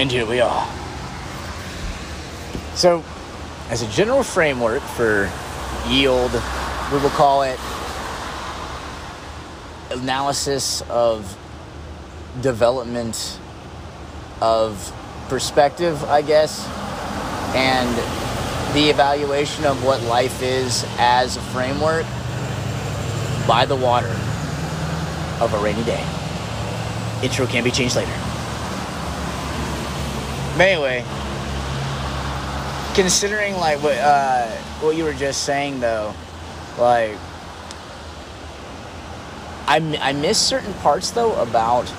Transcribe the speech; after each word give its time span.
And 0.00 0.10
here 0.10 0.24
we 0.24 0.40
are. 0.40 0.66
So, 2.74 3.04
as 3.68 3.82
a 3.82 3.88
general 3.88 4.22
framework 4.22 4.80
for 4.80 5.30
yield, 5.86 6.32
we 6.90 6.98
will 7.00 7.10
call 7.10 7.42
it 7.42 7.60
analysis 9.90 10.80
of 10.88 11.36
development 12.40 13.38
of 14.40 14.90
perspective, 15.28 16.02
I 16.04 16.22
guess, 16.22 16.66
and 17.54 17.94
the 18.74 18.88
evaluation 18.88 19.66
of 19.66 19.84
what 19.84 20.02
life 20.04 20.42
is 20.42 20.86
as 20.96 21.36
a 21.36 21.42
framework 21.52 22.06
by 23.46 23.66
the 23.66 23.76
water 23.76 24.16
of 25.42 25.52
a 25.52 25.58
rainy 25.58 25.84
day. 25.84 26.02
Intro 27.22 27.44
can 27.44 27.62
be 27.62 27.70
changed 27.70 27.96
later. 27.96 28.29
But 30.60 30.68
anyway, 30.68 31.02
considering 32.94 33.54
like 33.54 33.82
what 33.82 33.96
uh, 33.96 34.46
what 34.82 34.94
you 34.94 35.04
were 35.04 35.14
just 35.14 35.44
saying 35.44 35.80
though, 35.80 36.12
like 36.78 37.16
I, 39.66 39.80
I 40.02 40.12
miss 40.12 40.36
certain 40.38 40.74
parts 40.74 41.12
though 41.12 41.34
about 41.40 41.90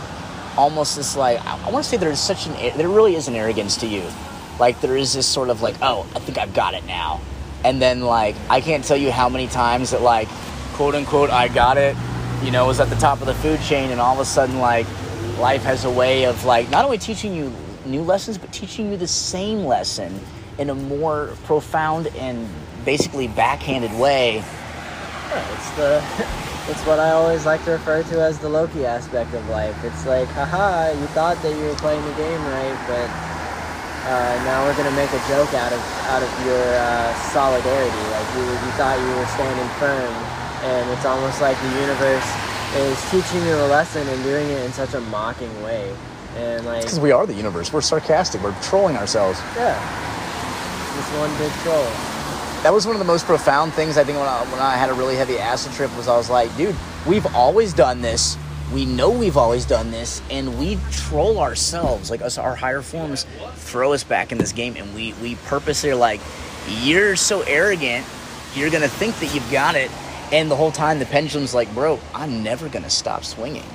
almost 0.55 0.95
this 0.95 1.17
like 1.17 1.43
I, 1.43 1.59
I 1.59 1.71
want 1.71 1.85
to 1.85 1.89
say 1.89 1.97
there's 1.97 2.19
such 2.19 2.45
an 2.45 2.77
there 2.77 2.87
really 2.87 3.15
is 3.15 3.27
an 3.27 3.33
arrogance 3.33 3.77
to 3.77 3.87
youth. 3.87 4.15
Like 4.59 4.79
there 4.79 4.95
is 4.95 5.11
this 5.13 5.25
sort 5.25 5.49
of 5.49 5.63
like 5.63 5.77
oh 5.81 6.05
I 6.15 6.19
think 6.19 6.37
I've 6.37 6.53
got 6.53 6.75
it 6.75 6.85
now, 6.85 7.19
and 7.65 7.81
then 7.81 8.01
like 8.01 8.35
I 8.47 8.61
can't 8.61 8.85
tell 8.85 8.95
you 8.95 9.09
how 9.11 9.27
many 9.27 9.47
times 9.47 9.89
that 9.89 10.03
like 10.03 10.27
quote 10.73 10.93
unquote 10.93 11.31
I 11.31 11.47
got 11.47 11.79
it, 11.79 11.95
you 12.43 12.51
know, 12.51 12.67
was 12.67 12.79
at 12.79 12.91
the 12.91 12.95
top 12.97 13.21
of 13.21 13.25
the 13.25 13.33
food 13.33 13.59
chain, 13.61 13.89
and 13.89 13.99
all 13.99 14.13
of 14.13 14.19
a 14.19 14.25
sudden 14.25 14.59
like 14.59 14.85
life 15.39 15.63
has 15.63 15.83
a 15.83 15.89
way 15.89 16.25
of 16.25 16.45
like 16.45 16.69
not 16.69 16.85
only 16.85 16.99
teaching 16.99 17.33
you 17.33 17.51
new 17.85 18.01
lessons 18.01 18.37
but 18.37 18.51
teaching 18.51 18.91
you 18.91 18.97
the 18.97 19.07
same 19.07 19.65
lesson 19.65 20.19
in 20.57 20.69
a 20.69 20.75
more 20.75 21.33
profound 21.45 22.07
and 22.17 22.47
basically 22.85 23.27
backhanded 23.27 23.93
way. 23.97 24.35
Yeah, 24.35 25.55
it's 25.55 25.69
the 25.71 26.03
it's 26.71 26.85
what 26.85 26.99
I 26.99 27.11
always 27.11 27.45
like 27.45 27.63
to 27.65 27.71
refer 27.71 28.03
to 28.03 28.21
as 28.21 28.39
the 28.39 28.49
Loki 28.49 28.85
aspect 28.85 29.33
of 29.33 29.47
life. 29.49 29.75
It's 29.83 30.05
like, 30.05 30.27
haha, 30.29 30.91
you 30.91 31.07
thought 31.07 31.41
that 31.41 31.55
you 31.55 31.63
were 31.63 31.75
playing 31.75 32.03
the 32.05 32.13
game 32.13 32.41
right, 32.45 32.77
but 32.87 33.09
uh, 34.05 34.35
now 34.45 34.65
we're 34.65 34.75
gonna 34.75 34.95
make 34.95 35.11
a 35.13 35.21
joke 35.29 35.53
out 35.53 35.71
of 35.71 35.81
out 36.09 36.21
of 36.21 36.31
your 36.45 36.61
uh, 36.77 37.13
solidarity. 37.31 38.03
Like 38.11 38.27
you, 38.35 38.43
you 38.45 38.71
thought 38.77 38.97
you 38.97 39.13
were 39.15 39.29
standing 39.33 39.69
firm, 39.77 40.13
and 40.65 40.89
it's 40.91 41.05
almost 41.05 41.41
like 41.41 41.57
the 41.61 41.73
universe 41.81 42.29
is 42.75 42.97
teaching 43.11 43.45
you 43.45 43.55
a 43.55 43.67
lesson 43.67 44.07
and 44.07 44.23
doing 44.23 44.49
it 44.49 44.63
in 44.63 44.73
such 44.73 44.93
a 44.93 45.01
mocking 45.13 45.51
way. 45.63 45.93
And 46.37 46.65
like, 46.65 46.81
because 46.81 46.99
we 46.99 47.11
are 47.11 47.25
the 47.25 47.33
universe, 47.33 47.73
we're 47.73 47.81
sarcastic, 47.81 48.41
we're 48.41 48.59
trolling 48.61 48.95
ourselves. 48.95 49.39
Yeah, 49.55 49.75
this 50.95 51.19
one 51.19 51.29
big 51.37 51.51
troll. 51.63 51.83
That 52.63 52.71
was 52.71 52.85
one 52.85 52.95
of 52.95 52.99
the 52.99 53.05
most 53.05 53.25
profound 53.25 53.73
things 53.73 53.97
I 53.97 54.03
think 54.03 54.19
when 54.19 54.27
I, 54.27 54.43
when 54.51 54.61
I 54.61 54.75
had 54.75 54.89
a 54.91 54.93
really 54.93 55.15
heavy 55.15 55.39
acid 55.39 55.71
trip 55.73 55.95
was 55.97 56.07
I 56.07 56.15
was 56.15 56.29
like, 56.29 56.55
dude, 56.57 56.75
we've 57.07 57.25
always 57.35 57.73
done 57.73 58.01
this. 58.01 58.37
We 58.71 58.85
know 58.85 59.09
we've 59.09 59.35
always 59.35 59.65
done 59.65 59.91
this, 59.91 60.21
and 60.29 60.57
we 60.57 60.77
troll 60.91 61.39
ourselves. 61.39 62.09
Like 62.09 62.21
us, 62.21 62.37
our 62.37 62.55
higher 62.55 62.81
forms 62.81 63.25
throw 63.55 63.91
us 63.93 64.03
back 64.03 64.31
in 64.31 64.37
this 64.37 64.53
game, 64.53 64.75
and 64.77 64.93
we 64.95 65.13
we 65.21 65.35
purposely 65.47 65.89
are 65.89 65.95
like, 65.95 66.21
you're 66.67 67.17
so 67.17 67.41
arrogant, 67.41 68.05
you're 68.55 68.69
gonna 68.69 68.87
think 68.87 69.19
that 69.19 69.33
you've 69.33 69.51
got 69.51 69.75
it, 69.75 69.91
and 70.31 70.49
the 70.49 70.55
whole 70.55 70.71
time 70.71 70.99
the 70.99 71.05
pendulum's 71.05 71.53
like, 71.53 71.73
bro, 71.73 71.99
I'm 72.13 72.43
never 72.43 72.69
gonna 72.69 72.89
stop 72.89 73.25
swinging. 73.25 73.65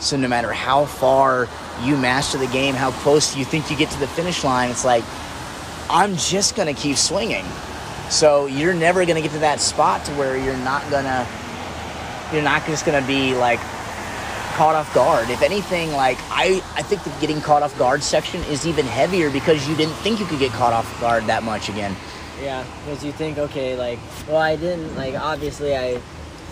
So 0.00 0.16
no 0.16 0.28
matter 0.28 0.52
how 0.52 0.84
far 0.84 1.48
you 1.82 1.96
master 1.96 2.38
the 2.38 2.46
game, 2.48 2.74
how 2.74 2.90
close 2.90 3.36
you 3.36 3.44
think 3.44 3.70
you 3.70 3.76
get 3.76 3.90
to 3.90 3.98
the 4.00 4.08
finish 4.08 4.44
line, 4.44 4.70
it's 4.70 4.84
like, 4.84 5.04
I'm 5.90 6.16
just 6.16 6.56
gonna 6.56 6.74
keep 6.74 6.96
swinging. 6.96 7.44
So 8.10 8.46
you're 8.46 8.74
never 8.74 9.04
gonna 9.04 9.22
get 9.22 9.32
to 9.32 9.38
that 9.40 9.60
spot 9.60 10.04
to 10.04 10.12
where 10.12 10.36
you're 10.36 10.56
not 10.58 10.88
gonna, 10.90 11.26
you're 12.32 12.42
not 12.42 12.64
just 12.66 12.84
gonna 12.86 13.06
be 13.06 13.34
like 13.34 13.60
caught 14.54 14.74
off 14.74 14.92
guard. 14.94 15.28
If 15.28 15.42
anything, 15.42 15.92
like 15.92 16.18
I, 16.30 16.62
I 16.74 16.82
think 16.82 17.04
the 17.04 17.10
getting 17.20 17.40
caught 17.40 17.62
off 17.62 17.76
guard 17.78 18.02
section 18.02 18.42
is 18.44 18.66
even 18.66 18.86
heavier 18.86 19.30
because 19.30 19.68
you 19.68 19.76
didn't 19.76 19.94
think 19.96 20.18
you 20.18 20.26
could 20.26 20.38
get 20.38 20.50
caught 20.52 20.72
off 20.72 21.00
guard 21.00 21.24
that 21.26 21.42
much 21.42 21.68
again. 21.68 21.94
Yeah, 22.42 22.64
because 22.84 23.04
you 23.04 23.12
think, 23.12 23.38
okay, 23.38 23.76
like, 23.76 23.98
well, 24.28 24.36
I 24.36 24.56
didn't, 24.56 24.94
like, 24.96 25.14
obviously 25.14 25.76
I 25.76 25.98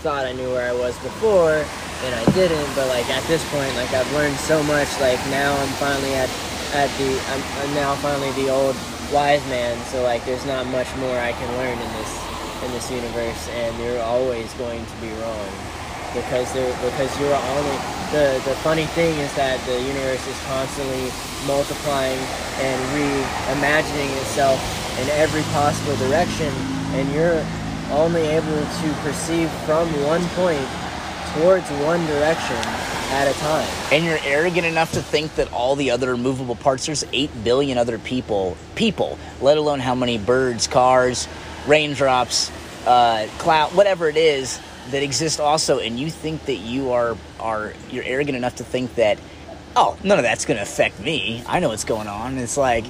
thought 0.00 0.24
I 0.24 0.32
knew 0.32 0.50
where 0.50 0.68
I 0.68 0.72
was 0.72 0.98
before, 1.00 1.64
and 2.02 2.14
I 2.14 2.24
didn't, 2.32 2.66
but, 2.74 2.88
like, 2.88 3.08
at 3.10 3.22
this 3.28 3.44
point, 3.50 3.74
like, 3.76 3.92
I've 3.92 4.10
learned 4.12 4.36
so 4.36 4.62
much, 4.64 4.88
like, 5.00 5.18
now 5.30 5.56
I'm 5.56 5.68
finally 5.78 6.14
at, 6.14 6.28
at 6.74 6.90
the, 6.98 7.10
I'm, 7.30 7.42
I'm 7.62 7.74
now 7.74 7.94
finally 7.96 8.32
the 8.32 8.50
old 8.50 8.76
wise 9.12 9.44
man, 9.48 9.78
so, 9.86 10.02
like, 10.02 10.24
there's 10.24 10.44
not 10.46 10.66
much 10.66 10.88
more 10.96 11.16
I 11.18 11.32
can 11.32 11.50
learn 11.56 11.78
in 11.78 11.92
this, 11.94 12.12
in 12.64 12.72
this 12.72 12.90
universe, 12.90 13.48
and 13.48 13.78
you're 13.78 14.02
always 14.02 14.52
going 14.54 14.84
to 14.84 14.96
be 15.00 15.08
wrong. 15.22 15.48
Because 16.14 16.52
there, 16.54 16.70
because 16.78 17.10
you're 17.18 17.34
only 17.34 17.76
the 18.14 18.38
the 18.46 18.54
funny 18.62 18.86
thing 18.94 19.18
is 19.18 19.34
that 19.34 19.58
the 19.66 19.74
universe 19.82 20.22
is 20.30 20.38
constantly 20.46 21.10
multiplying 21.42 22.20
and 22.62 22.78
reimagining 22.94 24.14
itself 24.22 24.62
in 25.02 25.10
every 25.18 25.42
possible 25.50 25.96
direction, 26.06 26.54
and 26.94 27.10
you're 27.10 27.42
only 27.90 28.22
able 28.30 28.62
to 28.62 28.88
perceive 29.02 29.50
from 29.66 29.90
one 30.06 30.22
point 30.38 30.62
towards 31.34 31.68
one 31.84 32.04
direction 32.06 32.56
at 32.56 33.28
a 33.28 33.38
time. 33.40 33.68
And 33.92 34.04
you're 34.04 34.18
arrogant 34.24 34.66
enough 34.66 34.92
to 34.92 35.02
think 35.02 35.34
that 35.36 35.52
all 35.52 35.76
the 35.76 35.90
other 35.90 36.16
movable 36.16 36.56
parts, 36.56 36.86
there's 36.86 37.04
8 37.12 37.44
billion 37.44 37.78
other 37.78 37.98
people, 37.98 38.56
people, 38.74 39.18
let 39.40 39.58
alone 39.58 39.80
how 39.80 39.94
many 39.94 40.18
birds, 40.18 40.66
cars, 40.66 41.28
raindrops, 41.66 42.50
uh, 42.86 43.26
cloud, 43.38 43.74
whatever 43.74 44.08
it 44.08 44.16
is 44.16 44.60
that 44.90 45.02
exist 45.02 45.40
also. 45.40 45.78
And 45.78 45.98
you 45.98 46.10
think 46.10 46.46
that 46.46 46.56
you 46.56 46.92
are, 46.92 47.16
are, 47.40 47.72
you're 47.90 48.04
arrogant 48.04 48.36
enough 48.36 48.56
to 48.56 48.64
think 48.64 48.94
that, 48.96 49.18
oh, 49.76 49.96
none 50.04 50.18
of 50.18 50.22
that's 50.24 50.44
going 50.44 50.56
to 50.56 50.62
affect 50.62 51.00
me. 51.00 51.42
I 51.46 51.60
know 51.60 51.68
what's 51.68 51.84
going 51.84 52.08
on. 52.08 52.38
It's 52.38 52.56
like, 52.56 52.84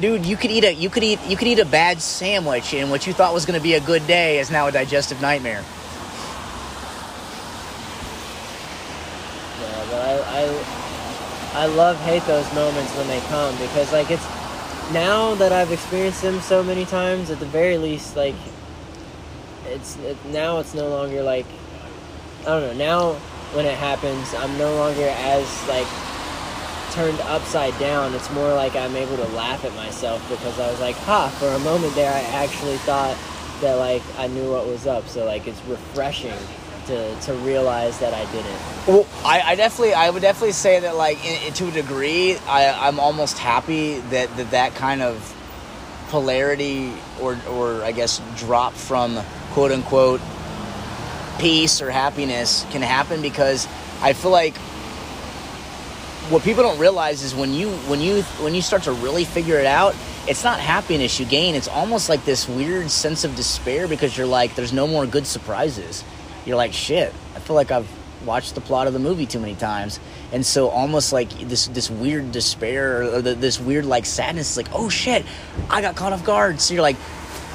dude, 0.00 0.24
you 0.24 0.36
could 0.36 0.50
eat 0.50 0.64
a 0.64 0.72
you 0.72 0.88
could 0.88 1.04
eat 1.04 1.20
you 1.26 1.36
could 1.36 1.48
eat 1.48 1.58
a 1.58 1.66
bad 1.66 2.00
sandwich, 2.00 2.74
and 2.74 2.90
what 2.90 3.06
you 3.06 3.12
thought 3.12 3.34
was 3.34 3.44
going 3.44 3.58
to 3.58 3.62
be 3.62 3.74
a 3.74 3.80
good 3.80 4.06
day 4.06 4.38
is 4.38 4.50
now 4.50 4.66
a 4.66 4.72
digestive 4.72 5.20
nightmare. 5.20 5.62
Yeah, 9.60 9.86
but 9.90 10.26
I, 10.40 11.62
I, 11.62 11.66
love 11.66 11.96
hate 12.00 12.24
those 12.24 12.52
moments 12.54 12.94
when 12.96 13.08
they 13.08 13.20
come 13.22 13.56
because 13.58 13.92
like 13.92 14.10
it's 14.10 14.24
now 14.92 15.34
that 15.36 15.52
I've 15.52 15.72
experienced 15.72 16.22
them 16.22 16.40
so 16.40 16.62
many 16.62 16.84
times. 16.84 17.30
At 17.30 17.40
the 17.40 17.46
very 17.46 17.78
least, 17.78 18.16
like 18.16 18.34
it's 19.66 19.96
it, 19.98 20.16
now 20.26 20.58
it's 20.58 20.74
no 20.74 20.88
longer 20.88 21.22
like 21.22 21.46
I 22.42 22.44
don't 22.46 22.78
know. 22.78 23.12
Now 23.12 23.12
when 23.52 23.66
it 23.66 23.76
happens, 23.76 24.34
I'm 24.34 24.56
no 24.58 24.74
longer 24.76 25.06
as 25.08 25.68
like 25.68 25.86
turned 26.92 27.20
upside 27.22 27.78
down. 27.78 28.14
It's 28.14 28.30
more 28.30 28.54
like 28.54 28.74
I'm 28.76 28.96
able 28.96 29.16
to 29.16 29.28
laugh 29.28 29.64
at 29.64 29.74
myself 29.74 30.26
because 30.28 30.58
I 30.58 30.70
was 30.70 30.80
like, 30.80 30.96
ha, 30.96 31.28
for 31.28 31.48
a 31.48 31.58
moment 31.60 31.94
there 31.94 32.12
I 32.12 32.20
actually 32.20 32.76
thought 32.78 33.16
that 33.60 33.74
like 33.74 34.02
I 34.18 34.26
knew 34.28 34.50
what 34.50 34.66
was 34.66 34.86
up. 34.86 35.06
So 35.08 35.24
like 35.24 35.46
it's 35.46 35.62
refreshing 35.66 36.38
to, 36.90 37.20
to 37.22 37.34
realize 37.34 37.98
that 38.00 38.12
I 38.14 38.24
didn't. 38.32 38.58
Well, 38.86 39.06
I, 39.24 39.40
I 39.40 39.54
definitely, 39.54 39.94
I 39.94 40.10
would 40.10 40.22
definitely 40.22 40.52
say 40.52 40.80
that, 40.80 40.96
like, 40.96 41.24
in, 41.24 41.46
in- 41.48 41.52
to 41.54 41.68
a 41.68 41.70
degree, 41.70 42.36
I, 42.46 42.86
I'm 42.88 43.00
almost 43.00 43.38
happy 43.38 43.98
that, 44.10 44.36
that 44.36 44.50
that 44.50 44.74
kind 44.74 45.00
of 45.02 45.36
polarity, 46.08 46.92
or, 47.20 47.38
or 47.48 47.82
I 47.82 47.92
guess, 47.92 48.20
drop 48.36 48.72
from 48.74 49.18
quote 49.52 49.72
unquote 49.72 50.20
peace 51.38 51.80
or 51.80 51.90
happiness 51.90 52.66
can 52.70 52.82
happen 52.82 53.22
because 53.22 53.66
I 54.02 54.12
feel 54.12 54.30
like 54.30 54.56
what 56.28 56.42
people 56.42 56.62
don't 56.62 56.78
realize 56.78 57.22
is 57.22 57.34
when 57.34 57.52
you 57.54 57.70
when 57.88 58.00
you 58.00 58.22
when 58.44 58.54
you 58.54 58.62
start 58.62 58.82
to 58.84 58.92
really 58.92 59.24
figure 59.24 59.58
it 59.58 59.66
out 59.66 59.96
it's 60.28 60.44
not 60.44 60.60
happiness 60.60 61.18
you 61.18 61.24
gain 61.26 61.54
it's 61.54 61.66
almost 61.66 62.08
like 62.10 62.24
this 62.26 62.46
weird 62.48 62.90
sense 62.90 63.24
of 63.24 63.34
despair 63.36 63.88
because 63.88 64.16
you're 64.16 64.26
like 64.26 64.54
there's 64.54 64.72
no 64.72 64.86
more 64.86 65.06
good 65.06 65.26
surprises 65.26 66.04
you're 66.46 66.56
like 66.56 66.72
shit 66.72 67.12
i 67.36 67.38
feel 67.38 67.56
like 67.56 67.70
i've 67.70 67.88
watched 68.24 68.54
the 68.54 68.60
plot 68.60 68.86
of 68.86 68.92
the 68.92 68.98
movie 68.98 69.24
too 69.26 69.40
many 69.40 69.54
times 69.54 69.98
and 70.32 70.44
so 70.44 70.68
almost 70.68 71.12
like 71.12 71.30
this 71.48 71.68
this 71.68 71.90
weird 71.90 72.30
despair 72.32 73.02
or 73.02 73.22
the, 73.22 73.34
this 73.34 73.58
weird 73.58 73.86
like 73.86 74.04
sadness 74.04 74.56
like 74.56 74.68
oh 74.74 74.88
shit 74.88 75.24
i 75.70 75.80
got 75.80 75.96
caught 75.96 76.12
off 76.12 76.24
guard 76.24 76.60
so 76.60 76.74
you're 76.74 76.82
like 76.82 76.96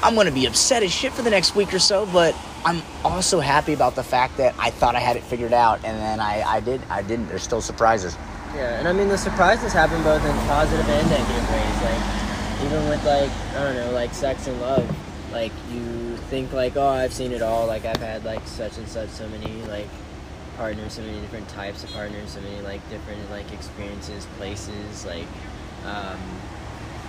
i'm 0.02 0.14
gonna 0.16 0.30
be 0.30 0.46
upset 0.46 0.82
as 0.82 0.92
shit 0.92 1.12
for 1.12 1.22
the 1.22 1.30
next 1.30 1.54
week 1.54 1.72
or 1.72 1.78
so 1.78 2.04
but 2.12 2.34
i'm 2.64 2.82
also 3.04 3.38
happy 3.38 3.72
about 3.74 3.94
the 3.94 4.02
fact 4.02 4.36
that 4.38 4.52
i 4.58 4.70
thought 4.70 4.96
i 4.96 5.00
had 5.00 5.16
it 5.16 5.22
figured 5.22 5.52
out 5.52 5.76
and 5.84 5.96
then 6.00 6.18
i 6.18 6.42
i 6.42 6.58
did 6.60 6.80
i 6.90 7.00
didn't 7.00 7.28
there's 7.28 7.42
still 7.44 7.60
surprises 7.62 8.16
Yeah, 8.56 8.78
and 8.78 8.88
I 8.88 8.92
mean 8.92 9.08
the 9.08 9.18
surprises 9.18 9.72
happen 9.72 10.02
both 10.02 10.24
in 10.24 10.34
positive 10.48 10.88
and 10.88 11.10
negative 11.10 11.46
ways. 11.50 11.78
Like 11.82 12.64
even 12.64 12.88
with 12.88 13.04
like 13.04 13.30
I 13.54 13.62
don't 13.64 13.74
know, 13.76 13.90
like 13.92 14.14
sex 14.14 14.46
and 14.46 14.58
love. 14.62 14.86
Like 15.36 15.52
you 15.70 16.16
think 16.30 16.52
like, 16.54 16.76
oh, 16.76 16.88
I've 16.88 17.12
seen 17.12 17.32
it 17.32 17.42
all. 17.42 17.66
Like 17.66 17.84
I've 17.84 18.00
had 18.00 18.24
like 18.24 18.46
such 18.46 18.78
and 18.78 18.88
such, 18.88 19.10
so 19.10 19.28
many 19.28 19.52
like 19.64 19.88
partners, 20.56 20.94
so 20.94 21.02
many 21.02 21.20
different 21.20 21.48
types 21.50 21.84
of 21.84 21.90
partners, 21.92 22.30
so 22.30 22.40
many 22.40 22.60
like 22.62 22.80
different 22.88 23.30
like 23.30 23.52
experiences, 23.52 24.26
places. 24.38 25.04
Like 25.04 25.28
Um, 25.84 26.20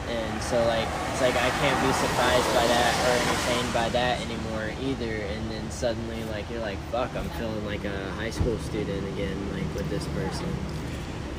and 0.10 0.44
so 0.44 0.56
like 0.66 0.88
it's 1.12 1.22
like 1.22 1.36
I 1.36 1.50
can't 1.60 1.80
be 1.82 1.92
surprised 1.94 2.50
by 2.54 2.68
that 2.68 2.94
or 3.08 3.16
entertained 3.28 3.74
by 3.74 3.90
that 3.90 4.22
anymore 4.22 4.72
either. 4.82 5.16
And 5.34 5.52
then 5.52 5.72
suddenly 5.72 6.24
like 6.26 6.50
you're 6.50 6.62
like, 6.62 6.78
fuck, 6.92 7.14
I'm 7.16 7.30
feeling 7.32 7.66
like 7.66 7.84
a 7.86 8.12
high 8.12 8.30
school 8.30 8.58
student 8.60 9.08
again, 9.14 9.38
like 9.54 9.68
with 9.76 9.90
this 9.90 10.06
person. 10.10 10.48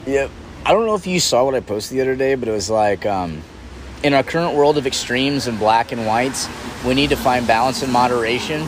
Yep. 0.07 0.31
I 0.67 0.73
don't 0.73 0.87
know 0.87 0.97
if 0.97 1.07
you 1.07 1.21
saw 1.21 1.45
what 1.45 1.55
I 1.55 1.61
posted 1.61 1.97
the 1.97 2.03
other 2.03 2.17
day, 2.17 2.35
but 2.35 2.49
it 2.49 2.53
was 2.53 2.69
like, 2.69 3.07
um, 3.07 3.43
in 4.03 4.15
our 4.15 4.23
current 4.23 4.55
world 4.55 4.79
of 4.79 4.87
extremes 4.87 5.47
and 5.47 5.59
black 5.59 5.91
and 5.91 6.07
whites, 6.07 6.49
we 6.87 6.95
need 6.95 7.11
to 7.11 7.17
find 7.17 7.47
balance 7.47 7.83
and 7.83 7.93
moderation. 7.93 8.67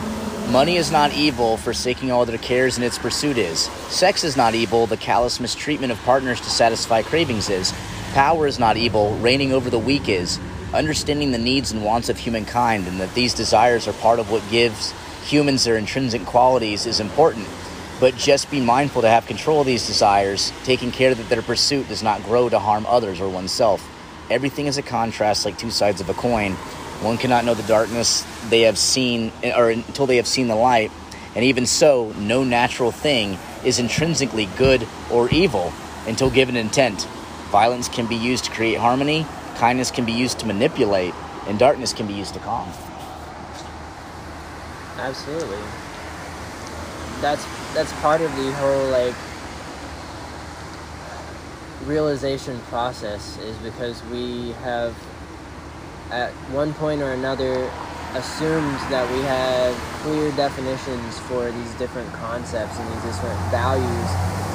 Money 0.51 0.75
is 0.75 0.91
not 0.91 1.13
evil, 1.13 1.55
forsaking 1.55 2.11
all 2.11 2.21
other 2.21 2.37
cares 2.37 2.77
in 2.77 2.83
its 2.83 2.97
pursuit 2.97 3.37
is. 3.37 3.59
Sex 3.87 4.25
is 4.25 4.35
not 4.35 4.53
evil, 4.53 4.85
the 4.87 4.97
callous 4.97 5.39
mistreatment 5.39 5.91
of 5.91 6.01
partners 6.03 6.41
to 6.41 6.49
satisfy 6.49 7.01
cravings 7.01 7.49
is. 7.49 7.73
Power 8.13 8.45
is 8.45 8.59
not 8.59 8.75
evil, 8.75 9.15
reigning 9.19 9.53
over 9.53 9.69
the 9.69 9.79
weak 9.79 10.09
is. 10.09 10.39
Understanding 10.73 11.31
the 11.31 11.37
needs 11.37 11.71
and 11.71 11.85
wants 11.85 12.09
of 12.09 12.17
humankind 12.17 12.87
and 12.87 12.99
that 12.99 13.13
these 13.13 13.33
desires 13.33 13.87
are 13.87 13.93
part 13.93 14.19
of 14.19 14.29
what 14.29 14.43
gives 14.49 14.93
humans 15.25 15.63
their 15.63 15.77
intrinsic 15.77 16.25
qualities 16.25 16.85
is 16.85 16.99
important. 16.99 17.47
But 18.01 18.17
just 18.17 18.51
be 18.51 18.59
mindful 18.59 19.03
to 19.03 19.09
have 19.09 19.27
control 19.27 19.61
of 19.61 19.67
these 19.67 19.87
desires, 19.87 20.51
taking 20.63 20.91
care 20.91 21.15
that 21.15 21.29
their 21.29 21.41
pursuit 21.41 21.87
does 21.87 22.03
not 22.03 22.23
grow 22.23 22.49
to 22.49 22.59
harm 22.59 22.85
others 22.87 23.21
or 23.21 23.29
oneself. 23.29 23.87
Everything 24.29 24.67
is 24.67 24.77
a 24.77 24.81
contrast 24.81 25.45
like 25.45 25.57
two 25.57 25.71
sides 25.71 26.01
of 26.01 26.09
a 26.09 26.13
coin. 26.13 26.53
One 27.01 27.17
cannot 27.17 27.45
know 27.45 27.53
the 27.53 27.63
darkness 27.63 28.25
they 28.49 28.61
have 28.61 28.77
seen, 28.77 29.31
or 29.43 29.69
until 29.69 30.05
they 30.05 30.17
have 30.17 30.27
seen 30.27 30.47
the 30.47 30.55
light. 30.55 30.91
And 31.35 31.45
even 31.45 31.65
so, 31.65 32.13
no 32.17 32.43
natural 32.43 32.91
thing 32.91 33.37
is 33.65 33.79
intrinsically 33.79 34.47
good 34.57 34.87
or 35.09 35.29
evil 35.29 35.73
until 36.05 36.29
given 36.29 36.55
intent. 36.55 37.07
Violence 37.49 37.89
can 37.89 38.05
be 38.07 38.15
used 38.15 38.45
to 38.45 38.51
create 38.51 38.77
harmony, 38.77 39.25
kindness 39.55 39.91
can 39.91 40.05
be 40.05 40.11
used 40.11 40.39
to 40.39 40.45
manipulate, 40.45 41.13
and 41.47 41.57
darkness 41.57 41.93
can 41.93 42.07
be 42.07 42.13
used 42.13 42.33
to 42.33 42.39
calm. 42.39 42.69
Absolutely. 44.97 45.57
That's 47.21 47.45
that's 47.73 47.91
part 48.01 48.21
of 48.21 48.35
the 48.35 48.51
whole 48.53 48.89
like 48.89 49.15
realization 51.85 52.59
process 52.69 53.37
is 53.39 53.55
because 53.57 54.03
we 54.05 54.51
have 54.63 54.95
at 56.11 56.31
one 56.51 56.73
point 56.75 57.01
or 57.01 57.11
another 57.11 57.69
assumed 58.13 58.77
that 58.91 59.09
we 59.13 59.21
have 59.21 59.73
clear 60.03 60.31
definitions 60.31 61.19
for 61.19 61.51
these 61.51 61.73
different 61.75 62.11
concepts 62.13 62.77
and 62.77 62.87
these 62.93 63.03
different 63.03 63.39
values 63.51 64.09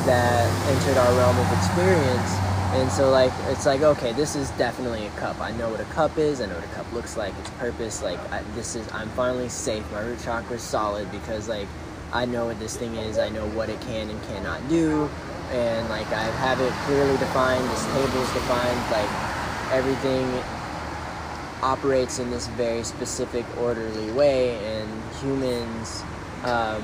that 0.05 0.47
entered 0.69 0.99
our 0.99 1.15
realm 1.17 1.39
of 1.39 1.53
experience 1.59 2.57
and 2.77 2.91
so 2.91 3.11
like 3.11 3.33
it's 3.47 3.65
like 3.65 3.81
okay, 3.81 4.13
this 4.13 4.37
is 4.37 4.51
definitely 4.53 5.07
a 5.07 5.11
cup. 5.11 5.41
I 5.41 5.53
know 5.53 5.71
what 5.71 5.81
a 5.81 5.85
cup 5.85 6.19
is. 6.19 6.41
I 6.41 6.47
know 6.47 6.57
what 6.57 6.65
a 6.65 6.75
cup 6.75 6.93
looks 6.93 7.17
like. 7.17 7.33
Its 7.39 7.51
purpose. 7.51 8.03
Like 8.03 8.19
I, 8.31 8.43
this 8.55 8.75
is 8.75 8.87
I'm 8.93 9.09
finally 9.11 9.49
safe. 9.49 9.91
My 9.93 10.01
root 10.01 10.19
chakra 10.23 10.57
is 10.57 10.63
solid 10.63 11.11
because 11.11 11.49
like 11.49 11.69
I 12.13 12.27
know 12.27 12.47
what 12.47 12.59
this 12.59 12.77
thing 12.77 12.97
is. 12.97 13.19
I 13.19 13.31
know 13.31 13.47
what 13.51 13.71
it 13.71 13.81
can 13.83 14.11
and 14.11 14.23
cannot 14.25 14.69
do, 14.69 15.09
and 15.51 15.89
like 15.89 16.09
I 16.09 16.23
have 16.23 16.61
it 16.61 16.73
clearly 16.85 17.17
defined. 17.19 17.65
This 17.71 17.85
table 17.87 18.23
is 18.23 18.33
defined. 18.33 18.81
Like 18.91 19.11
everything 19.73 20.27
operates 21.63 22.19
in 22.19 22.31
this 22.31 22.47
very 22.49 22.85
specific 22.85 23.45
orderly 23.59 24.11
way, 24.13 24.57
and 24.65 24.91
humans. 25.21 26.03
Um, 26.45 26.83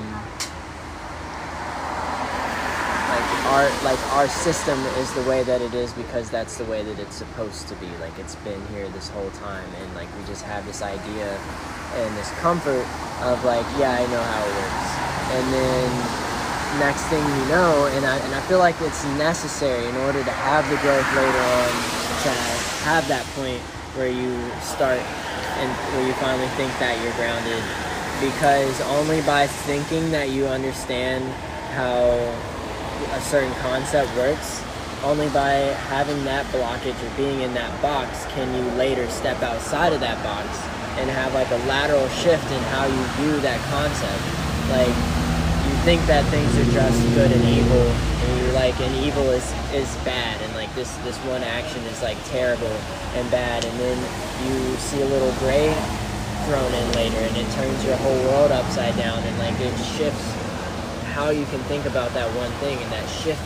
like 3.13 3.45
our 3.45 3.83
like 3.83 3.99
our 4.13 4.27
system 4.27 4.79
is 4.97 5.11
the 5.13 5.23
way 5.23 5.43
that 5.43 5.61
it 5.61 5.73
is 5.73 5.93
because 5.93 6.29
that's 6.29 6.57
the 6.57 6.65
way 6.65 6.83
that 6.83 6.97
it's 6.99 7.15
supposed 7.15 7.67
to 7.67 7.75
be 7.75 7.87
like 8.01 8.17
it's 8.17 8.35
been 8.37 8.65
here 8.67 8.89
this 8.89 9.09
whole 9.09 9.29
time 9.31 9.69
and 9.81 9.93
like 9.93 10.07
we 10.17 10.25
just 10.25 10.43
have 10.43 10.65
this 10.65 10.81
idea 10.81 11.37
and 11.95 12.17
this 12.17 12.31
comfort 12.41 12.85
of 13.21 13.43
like 13.45 13.65
yeah 13.77 13.93
i 13.93 14.05
know 14.09 14.23
how 14.23 14.41
it 14.41 14.53
works 14.57 15.03
and 15.37 15.53
then 15.53 16.22
next 16.79 17.03
thing 17.07 17.21
you 17.21 17.45
know 17.49 17.87
and 17.93 18.05
i, 18.05 18.17
and 18.17 18.33
I 18.33 18.41
feel 18.47 18.59
like 18.59 18.79
it's 18.81 19.03
necessary 19.19 19.85
in 19.87 19.95
order 20.07 20.23
to 20.23 20.31
have 20.31 20.67
the 20.69 20.77
growth 20.77 21.07
later 21.15 21.43
on 21.57 21.69
to 22.23 22.31
have 22.87 23.07
that 23.07 23.25
point 23.35 23.61
where 23.95 24.09
you 24.09 24.33
start 24.61 24.99
and 25.61 25.69
where 25.93 26.05
you 26.07 26.13
finally 26.17 26.49
think 26.57 26.71
that 26.79 26.97
you're 27.03 27.13
grounded 27.13 27.61
because 28.19 28.79
only 28.81 29.21
by 29.21 29.47
thinking 29.47 30.11
that 30.11 30.29
you 30.29 30.47
understand 30.47 31.23
how 31.73 32.07
a 33.13 33.21
certain 33.21 33.53
concept 33.55 34.09
works, 34.15 34.63
only 35.03 35.27
by 35.29 35.75
having 35.91 36.23
that 36.23 36.45
blockage 36.47 36.95
or 37.03 37.17
being 37.17 37.41
in 37.41 37.53
that 37.53 37.69
box 37.81 38.25
can 38.33 38.47
you 38.55 38.71
later 38.77 39.07
step 39.09 39.41
outside 39.41 39.91
of 39.91 39.99
that 39.99 40.21
box 40.23 40.47
and 40.97 41.09
have 41.09 41.33
like 41.33 41.49
a 41.51 41.57
lateral 41.67 42.07
shift 42.09 42.45
in 42.51 42.61
how 42.71 42.85
you 42.85 43.03
view 43.19 43.39
that 43.41 43.59
concept. 43.67 44.23
Like 44.71 45.22
think 45.83 45.99
that 46.07 46.23
things 46.31 46.47
are 46.55 46.71
just 46.71 46.95
good 47.13 47.31
and 47.31 47.43
evil, 47.43 47.83
and 47.83 48.29
you're 48.39 48.55
like, 48.55 48.79
and 48.79 48.93
evil 49.03 49.27
is 49.35 49.43
is 49.75 49.91
bad, 50.07 50.39
and 50.41 50.53
like 50.55 50.73
this 50.75 50.95
this 51.03 51.17
one 51.27 51.43
action 51.43 51.83
is 51.91 52.01
like 52.01 52.17
terrible 52.31 52.71
and 53.19 53.29
bad, 53.29 53.65
and 53.65 53.75
then 53.79 53.97
you 54.47 54.75
see 54.79 55.01
a 55.01 55.05
little 55.05 55.31
gray 55.43 55.67
thrown 56.47 56.71
in 56.71 56.87
later, 56.95 57.19
and 57.19 57.35
it 57.35 57.47
turns 57.51 57.83
your 57.83 57.97
whole 57.97 58.19
world 58.31 58.51
upside 58.51 58.95
down, 58.95 59.19
and 59.19 59.37
like 59.39 59.59
it 59.59 59.75
shifts 59.99 60.23
how 61.13 61.29
you 61.29 61.45
can 61.53 61.59
think 61.69 61.85
about 61.85 62.11
that 62.13 62.25
one 62.35 62.49
thing 62.57 62.73
and 62.81 62.91
that 62.91 63.07
shift 63.21 63.43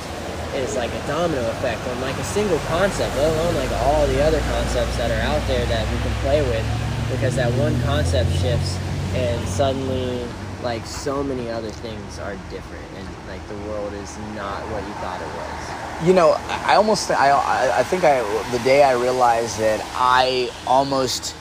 is 0.55 0.77
like 0.77 0.89
a 0.89 1.07
domino 1.07 1.43
effect 1.51 1.85
on 1.89 1.99
like 1.99 2.15
a 2.15 2.23
single 2.23 2.59
concept, 2.71 3.13
let 3.17 3.27
alone 3.27 3.55
like 3.55 3.71
all 3.83 4.07
the 4.07 4.23
other 4.23 4.39
concepts 4.53 4.95
that 4.95 5.11
are 5.11 5.23
out 5.27 5.45
there 5.47 5.65
that 5.65 5.83
we 5.91 5.99
can 5.99 6.13
play 6.23 6.41
with 6.47 6.65
because 7.11 7.35
that 7.35 7.51
one 7.59 7.75
concept 7.81 8.31
shifts 8.39 8.77
and 9.13 9.45
suddenly 9.49 10.23
like 10.63 10.85
so 10.85 11.23
many 11.23 11.49
other 11.49 11.69
things 11.69 12.19
are 12.19 12.35
different 12.49 12.85
and 12.95 13.07
like 13.27 13.45
the 13.47 13.55
world 13.69 13.93
is 13.93 14.17
not 14.35 14.61
what 14.71 14.83
you 14.87 14.93
thought 14.95 15.21
it 15.21 15.27
was 15.27 16.07
you 16.07 16.13
know 16.13 16.31
i 16.65 16.75
almost 16.75 17.11
i 17.11 17.31
i 17.77 17.83
think 17.83 18.03
i 18.03 18.21
the 18.51 18.59
day 18.63 18.83
i 18.83 18.93
realized 18.93 19.59
that 19.59 19.79
i 19.95 20.49
almost 20.65 21.35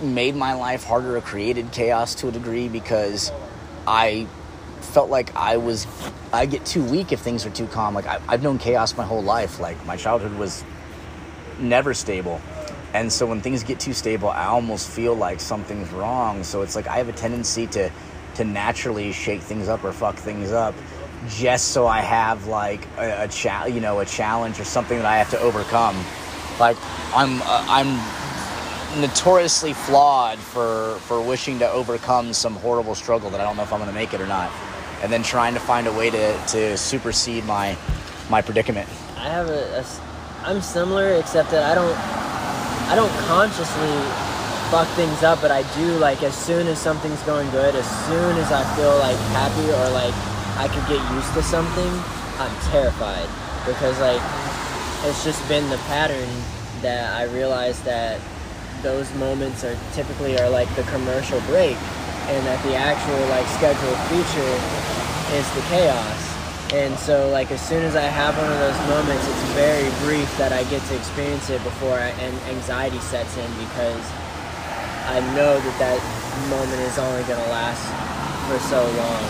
made 0.00 0.34
my 0.34 0.54
life 0.54 0.84
harder 0.84 1.16
or 1.16 1.20
created 1.20 1.70
chaos 1.72 2.14
to 2.14 2.28
a 2.28 2.32
degree 2.32 2.68
because 2.68 3.32
i 3.86 4.26
felt 4.84 5.10
like 5.10 5.34
I 5.34 5.56
was, 5.56 5.86
I 6.32 6.46
get 6.46 6.64
too 6.64 6.84
weak 6.84 7.12
if 7.12 7.20
things 7.20 7.44
are 7.46 7.50
too 7.50 7.66
calm. 7.66 7.94
Like 7.94 8.06
I, 8.06 8.20
I've 8.28 8.42
known 8.42 8.58
chaos 8.58 8.96
my 8.96 9.04
whole 9.04 9.22
life. 9.22 9.58
Like 9.58 9.84
my 9.86 9.96
childhood 9.96 10.38
was 10.38 10.64
never 11.58 11.94
stable. 11.94 12.40
And 12.92 13.12
so 13.12 13.26
when 13.26 13.40
things 13.40 13.64
get 13.64 13.80
too 13.80 13.92
stable, 13.92 14.28
I 14.28 14.44
almost 14.44 14.88
feel 14.88 15.14
like 15.14 15.40
something's 15.40 15.90
wrong. 15.90 16.44
So 16.44 16.62
it's 16.62 16.76
like 16.76 16.86
I 16.86 16.98
have 16.98 17.08
a 17.08 17.12
tendency 17.12 17.66
to 17.68 17.90
to 18.36 18.44
naturally 18.44 19.12
shake 19.12 19.40
things 19.40 19.68
up 19.68 19.84
or 19.84 19.92
fuck 19.92 20.16
things 20.16 20.52
up 20.52 20.74
just 21.28 21.68
so 21.68 21.86
I 21.86 22.00
have 22.00 22.46
like 22.46 22.86
a, 22.98 23.24
a 23.24 23.28
cha- 23.28 23.64
you 23.66 23.80
know, 23.80 24.00
a 24.00 24.04
challenge 24.04 24.60
or 24.60 24.64
something 24.64 24.98
that 24.98 25.06
I 25.06 25.16
have 25.16 25.30
to 25.30 25.38
overcome. 25.40 25.96
Like 26.60 26.76
I'm 27.14 27.40
uh, 27.42 27.64
I'm 27.68 29.00
notoriously 29.00 29.72
flawed 29.72 30.38
for 30.38 30.96
for 31.00 31.20
wishing 31.20 31.58
to 31.60 31.70
overcome 31.70 32.32
some 32.32 32.54
horrible 32.56 32.94
struggle 32.94 33.30
that 33.30 33.40
I 33.40 33.44
don't 33.44 33.56
know 33.56 33.62
if 33.62 33.72
I'm 33.72 33.80
going 33.80 33.90
to 33.90 33.94
make 33.94 34.14
it 34.14 34.20
or 34.20 34.26
not 34.26 34.50
and 35.04 35.12
then 35.12 35.22
trying 35.22 35.52
to 35.52 35.60
find 35.60 35.86
a 35.86 35.92
way 35.92 36.08
to, 36.08 36.46
to 36.46 36.76
supersede 36.78 37.44
my 37.44 37.76
my 38.30 38.40
predicament. 38.40 38.88
I 39.16 39.28
have 39.28 39.50
a, 39.50 39.78
a 39.78 39.84
I'm 40.48 40.62
similar 40.62 41.14
except 41.16 41.50
that 41.50 41.62
I 41.62 41.74
don't 41.74 41.96
I 42.88 42.94
don't 42.94 43.12
consciously 43.26 44.33
fuck 44.74 44.88
things 44.96 45.22
up, 45.22 45.40
but 45.40 45.52
I 45.52 45.62
do 45.78 45.86
like 45.98 46.24
as 46.24 46.34
soon 46.34 46.66
as 46.66 46.80
something's 46.80 47.22
going 47.22 47.48
good, 47.52 47.76
as 47.76 47.86
soon 48.10 48.34
as 48.42 48.50
I 48.50 48.66
feel 48.74 48.98
like 48.98 49.14
happy 49.30 49.70
or 49.70 49.86
like 49.94 50.10
I 50.58 50.66
could 50.66 50.82
get 50.90 50.98
used 51.14 51.32
to 51.34 51.44
something, 51.44 51.92
I'm 52.42 52.50
terrified 52.74 53.30
because 53.70 53.94
like 54.00 54.18
it's 55.06 55.22
just 55.22 55.38
been 55.46 55.62
the 55.70 55.78
pattern 55.86 56.28
that 56.82 57.14
I 57.14 57.30
realized 57.30 57.84
that 57.84 58.20
those 58.82 59.06
moments 59.14 59.62
are 59.62 59.78
typically 59.92 60.40
are 60.40 60.50
like 60.50 60.66
the 60.74 60.82
commercial 60.90 61.38
break 61.42 61.78
and 62.26 62.42
that 62.42 62.58
the 62.66 62.74
actual 62.74 63.22
like 63.30 63.46
scheduled 63.54 64.00
feature 64.10 64.54
is 65.38 65.46
the 65.54 65.62
chaos. 65.70 66.34
And 66.72 66.98
so, 66.98 67.28
like, 67.30 67.52
as 67.52 67.60
soon 67.60 67.84
as 67.84 67.94
I 67.94 68.02
have 68.02 68.36
one 68.36 68.50
of 68.50 68.58
those 68.58 68.80
moments, 68.88 69.22
it's 69.28 69.52
very 69.54 69.86
brief 70.02 70.26
that 70.38 70.52
I 70.52 70.64
get 70.64 70.82
to 70.88 70.96
experience 70.96 71.48
it 71.48 71.62
before 71.62 71.92
I, 71.92 72.08
and 72.18 72.34
anxiety 72.50 72.98
sets 72.98 73.36
in 73.36 73.46
because 73.62 74.02
I 75.04 75.20
know 75.36 75.60
that 75.60 75.76
that 75.78 76.00
moment 76.48 76.80
is 76.80 76.98
only 76.98 77.22
going 77.24 77.42
to 77.42 77.50
last 77.50 77.84
for 78.48 78.58
so 78.68 78.80
long. 78.80 79.24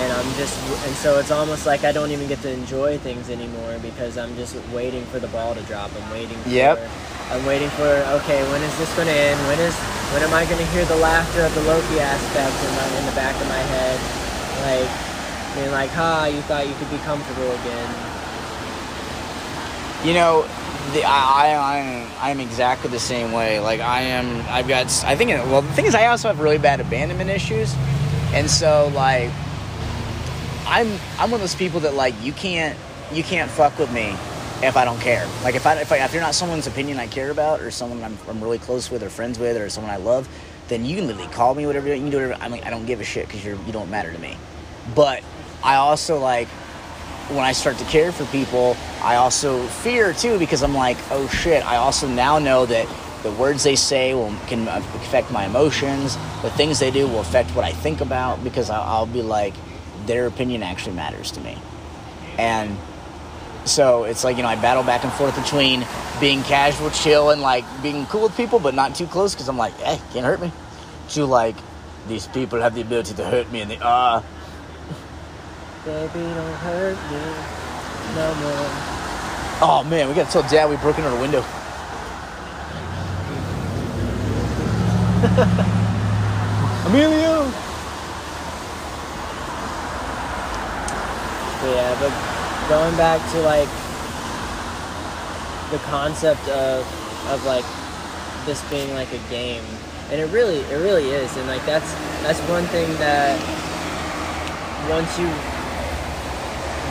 And 0.00 0.12
I'm 0.12 0.32
just, 0.36 0.56
and 0.86 0.94
so 0.96 1.18
it's 1.18 1.30
almost 1.30 1.66
like 1.66 1.84
I 1.84 1.92
don't 1.92 2.10
even 2.10 2.28
get 2.28 2.40
to 2.42 2.50
enjoy 2.50 2.98
things 2.98 3.28
anymore 3.28 3.78
because 3.82 4.16
I'm 4.16 4.34
just 4.36 4.56
waiting 4.72 5.04
for 5.06 5.18
the 5.18 5.28
ball 5.28 5.54
to 5.54 5.62
drop. 5.62 5.90
I'm 5.96 6.10
waiting. 6.12 6.36
For, 6.38 6.48
yep. 6.48 6.78
I'm 7.30 7.44
waiting 7.46 7.68
for 7.70 7.88
okay, 8.20 8.42
when 8.50 8.62
is 8.62 8.76
this 8.78 8.94
going 8.96 9.08
to 9.08 9.14
end? 9.14 9.38
When 9.48 9.58
is 9.60 9.74
when 10.12 10.22
am 10.22 10.34
I 10.34 10.44
going 10.44 10.58
to 10.58 10.70
hear 10.72 10.84
the 10.84 10.96
laughter 10.96 11.42
of 11.44 11.54
the 11.54 11.62
Loki 11.62 12.00
aspect 12.00 12.56
in, 12.64 12.70
my, 12.76 12.86
in 12.98 13.06
the 13.06 13.16
back 13.16 13.34
of 13.40 13.48
my 13.48 13.62
head? 13.72 13.96
Like 14.66 14.90
being 15.54 15.70
like, 15.70 15.90
ha, 15.90 16.26
you 16.26 16.40
thought 16.42 16.66
you 16.66 16.74
could 16.74 16.90
be 16.90 16.98
comfortable 16.98 17.50
again. 17.62 17.90
You 20.04 20.14
know, 20.14 20.48
the, 20.92 21.04
I, 21.04 21.54
I, 21.54 22.30
I'm 22.30 22.40
exactly 22.40 22.90
the 22.90 23.00
same 23.00 23.32
way. 23.32 23.60
Like 23.60 23.80
I 23.80 24.02
am, 24.02 24.44
I've 24.48 24.68
got. 24.68 24.86
I 25.04 25.16
think. 25.16 25.30
Well, 25.30 25.62
the 25.62 25.72
thing 25.72 25.86
is, 25.86 25.94
I 25.94 26.06
also 26.06 26.28
have 26.28 26.40
really 26.40 26.58
bad 26.58 26.80
abandonment 26.80 27.30
issues, 27.30 27.74
and 28.32 28.50
so 28.50 28.90
like, 28.94 29.30
I'm 30.66 30.98
I'm 31.18 31.30
one 31.30 31.34
of 31.34 31.40
those 31.40 31.54
people 31.54 31.80
that 31.80 31.94
like 31.94 32.14
you 32.22 32.32
can't 32.32 32.76
you 33.12 33.22
can't 33.22 33.50
fuck 33.50 33.78
with 33.78 33.92
me 33.92 34.16
if 34.62 34.76
I 34.76 34.84
don't 34.84 35.00
care. 35.00 35.26
Like 35.42 35.54
if 35.54 35.66
I 35.66 35.76
if, 35.80 35.92
I, 35.92 36.04
if 36.04 36.12
you're 36.12 36.22
not 36.22 36.34
someone's 36.34 36.66
opinion 36.66 36.98
I 36.98 37.06
care 37.06 37.30
about, 37.30 37.60
or 37.60 37.70
someone 37.70 38.02
I'm, 38.02 38.18
I'm 38.28 38.42
really 38.42 38.58
close 38.58 38.90
with, 38.90 39.02
or 39.02 39.10
friends 39.10 39.38
with, 39.38 39.56
or 39.56 39.68
someone 39.70 39.92
I 39.92 39.98
love, 39.98 40.28
then 40.68 40.84
you 40.84 40.96
can 40.96 41.06
literally 41.06 41.30
call 41.32 41.54
me 41.54 41.66
whatever 41.66 41.88
you 41.88 41.94
can 41.94 42.10
do. 42.10 42.16
Whatever. 42.18 42.42
I 42.42 42.48
mean, 42.48 42.62
I 42.64 42.70
don't 42.70 42.86
give 42.86 43.00
a 43.00 43.04
shit 43.04 43.26
because 43.26 43.44
you're 43.44 43.56
you 43.66 43.72
don't 43.72 43.90
matter 43.90 44.12
to 44.12 44.18
me. 44.18 44.36
But 44.94 45.22
I 45.62 45.76
also 45.76 46.18
like 46.18 46.48
when 47.30 47.44
I 47.44 47.52
start 47.52 47.78
to 47.78 47.84
care 47.84 48.12
for 48.12 48.24
people, 48.26 48.76
I 49.02 49.16
also 49.16 49.66
fear 49.66 50.12
too 50.12 50.38
because 50.38 50.62
I'm 50.62 50.74
like, 50.74 50.96
oh 51.10 51.28
shit. 51.28 51.64
I 51.64 51.76
also 51.76 52.08
now 52.08 52.38
know 52.38 52.66
that 52.66 52.88
the 53.22 53.30
words 53.32 53.62
they 53.64 53.76
say 53.76 54.14
will 54.14 54.34
can 54.46 54.66
affect 54.68 55.30
my 55.30 55.46
emotions. 55.46 56.16
The 56.42 56.50
things 56.50 56.78
they 56.78 56.90
do 56.90 57.06
will 57.06 57.20
affect 57.20 57.50
what 57.50 57.64
I 57.64 57.72
think 57.72 58.00
about 58.00 58.42
because 58.42 58.70
I'll, 58.70 58.82
I'll 58.82 59.06
be 59.06 59.22
like, 59.22 59.54
their 60.06 60.26
opinion 60.26 60.62
actually 60.62 60.96
matters 60.96 61.30
to 61.32 61.40
me, 61.40 61.56
and 62.38 62.76
so 63.64 64.04
it's 64.04 64.24
like 64.24 64.38
you 64.38 64.42
know 64.42 64.48
I 64.48 64.56
battle 64.56 64.82
back 64.82 65.04
and 65.04 65.12
forth 65.12 65.36
between 65.36 65.86
being 66.20 66.42
casual, 66.42 66.90
chill, 66.90 67.30
and 67.30 67.42
like 67.42 67.64
being 67.82 68.06
cool 68.06 68.22
with 68.22 68.36
people, 68.36 68.58
but 68.58 68.74
not 68.74 68.94
too 68.94 69.06
close 69.06 69.34
because 69.34 69.48
I'm 69.48 69.58
like, 69.58 69.74
hey, 69.74 70.00
can't 70.12 70.24
hurt 70.24 70.40
me. 70.40 70.50
To 71.10 71.26
like, 71.26 71.56
these 72.08 72.26
people 72.28 72.60
have 72.60 72.74
the 72.74 72.80
ability 72.80 73.14
to 73.14 73.24
hurt 73.24 73.50
me, 73.52 73.60
and 73.60 73.70
they 73.70 73.78
uh. 73.80 74.22
Baby, 75.84 76.20
don't 76.34 76.52
hurt 76.60 76.96
me 77.10 77.60
no 78.14 78.34
more. 78.34 78.68
Oh 79.62 79.82
man, 79.88 80.08
we 80.08 80.14
gotta 80.14 80.30
tell 80.30 80.42
Dad 80.42 80.68
we 80.68 80.76
broke 80.76 80.98
into 80.98 81.08
her 81.08 81.20
window. 81.20 81.40
Emilio. 86.86 87.50
Yeah, 91.64 91.96
but 92.00 92.12
going 92.68 92.96
back 92.96 93.20
to 93.32 93.40
like 93.40 93.68
the 95.70 95.78
concept 95.88 96.46
of 96.48 96.84
of 97.30 97.44
like 97.46 97.64
this 98.44 98.62
being 98.70 98.92
like 98.94 99.12
a 99.12 99.18
game, 99.30 99.62
and 100.10 100.20
it 100.20 100.26
really 100.32 100.58
it 100.58 100.76
really 100.76 101.10
is, 101.10 101.34
and 101.36 101.46
like 101.46 101.64
that's 101.64 101.92
that's 102.22 102.40
one 102.50 102.64
thing 102.66 102.88
that 102.98 103.38
once 104.88 105.18
you 105.18 105.28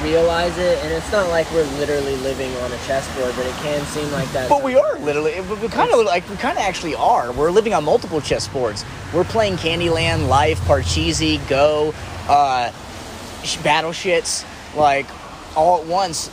realize 0.03 0.57
it, 0.57 0.77
and 0.83 0.91
it's 0.93 1.11
not 1.11 1.29
like 1.29 1.49
we're 1.51 1.63
literally 1.77 2.15
living 2.17 2.53
on 2.57 2.71
a 2.71 2.77
chessboard, 2.85 3.35
but 3.35 3.45
it 3.45 3.53
can 3.55 3.83
seem 3.87 4.11
like 4.11 4.31
that. 4.31 4.49
But 4.49 4.63
we 4.63 4.75
are 4.75 4.97
literally. 4.99 5.39
We 5.41 5.67
kind 5.69 5.91
of 5.93 6.05
like 6.05 6.29
we 6.29 6.35
kind 6.37 6.57
of 6.57 6.63
actually 6.63 6.95
are. 6.95 7.31
We're 7.31 7.51
living 7.51 7.73
on 7.73 7.83
multiple 7.83 8.19
chessboards. 8.21 8.85
We're 9.13 9.23
playing 9.23 9.55
Candyland, 9.55 10.27
Life, 10.27 10.59
Parcheesi, 10.61 11.45
Go, 11.49 11.93
uh, 12.27 12.71
Battle 13.63 13.91
Shits, 13.91 14.45
like 14.75 15.05
all 15.55 15.81
at 15.81 15.87
once. 15.87 16.27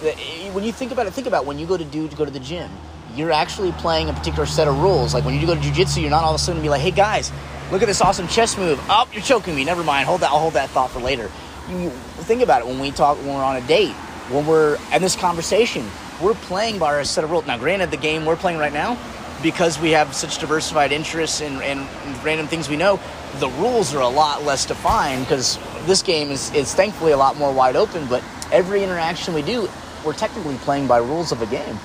When 0.53 0.65
you 0.65 0.73
think 0.73 0.93
about 0.93 1.07
it, 1.07 1.13
think 1.13 1.27
about 1.27 1.47
when 1.47 1.59
you 1.59 1.67
go 1.67 1.77
to 1.77 1.85
do 1.85 2.09
to 2.09 2.17
go 2.17 2.25
to 2.25 2.31
the 2.31 2.41
gym. 2.41 2.71
You're 3.15 3.33
actually 3.33 3.73
playing 3.73 4.11
a 4.11 4.13
particular 4.13 4.45
set 4.47 4.69
of 4.69 4.79
rules. 4.83 5.15
Like 5.15 5.25
when 5.25 5.39
you 5.41 5.47
go 5.47 5.55
to 5.55 5.61
jujitsu, 5.61 6.03
you're 6.03 6.11
not 6.11 6.23
all 6.23 6.35
of 6.35 6.37
a 6.37 6.39
sudden 6.39 6.61
be 6.61 6.69
like, 6.69 6.83
"Hey 6.83 6.91
guys, 6.91 7.33
look 7.71 7.81
at 7.81 7.87
this 7.87 8.03
awesome 8.03 8.29
chess 8.29 8.59
move." 8.59 8.79
Oh, 8.91 9.09
you're 9.13 9.23
choking 9.23 9.55
me. 9.55 9.65
Never 9.65 9.83
mind. 9.83 10.07
Hold 10.07 10.21
that. 10.21 10.31
I'll 10.31 10.39
hold 10.39 10.55
that 10.55 10.69
thought 10.71 10.91
for 10.91 11.01
later. 11.01 11.31
You 11.69 11.91
think 11.91 12.43
about 12.43 12.63
it 12.63 12.67
when 12.67 12.79
we 12.79 12.91
talk 12.91 13.19
when 13.19 13.35
we're 13.35 13.45
on 13.45 13.57
a 13.57 13.67
date, 13.67 13.95
when 14.31 14.47
we're 14.47 14.79
in 14.93 15.03
this 15.03 15.17
conversation, 15.17 15.85
we're 16.21 16.35
playing 16.35 16.79
by 16.79 16.95
our 16.95 17.05
set 17.05 17.25
of 17.25 17.31
rules. 17.31 17.47
Now, 17.47 17.59
granted, 17.59 17.91
the 17.91 17.97
game 17.97 18.25
we're 18.25 18.37
playing 18.37 18.59
right 18.59 18.73
now, 18.73 18.97
because 19.43 19.79
we 19.81 19.91
have 19.91 20.15
such 20.15 20.39
diversified 20.39 20.93
interests 20.93 21.41
and, 21.41 21.61
and 21.63 21.81
random 22.25 22.47
things 22.47 22.69
we 22.69 22.77
know, 22.77 23.01
the 23.39 23.49
rules 23.51 23.95
are 23.95 24.01
a 24.01 24.09
lot 24.09 24.45
less 24.45 24.65
defined 24.65 25.25
because 25.25 25.59
this 25.87 26.03
game 26.03 26.31
is, 26.31 26.53
is 26.55 26.75
thankfully 26.75 27.13
a 27.13 27.17
lot 27.17 27.37
more 27.37 27.53
wide 27.53 27.77
open. 27.77 28.07
But 28.07 28.23
every 28.53 28.83
interaction 28.83 29.35
we 29.35 29.43
do, 29.43 29.69
we're 30.05 30.15
technically 30.15 30.57
playing 30.59 30.87
by 30.87 30.99
rules 30.99 31.33
of 31.33 31.43
a 31.43 31.47
game. 31.47 31.79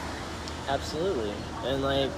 Absolutely, 0.69 1.33
and 1.65 1.81
like 1.81 2.11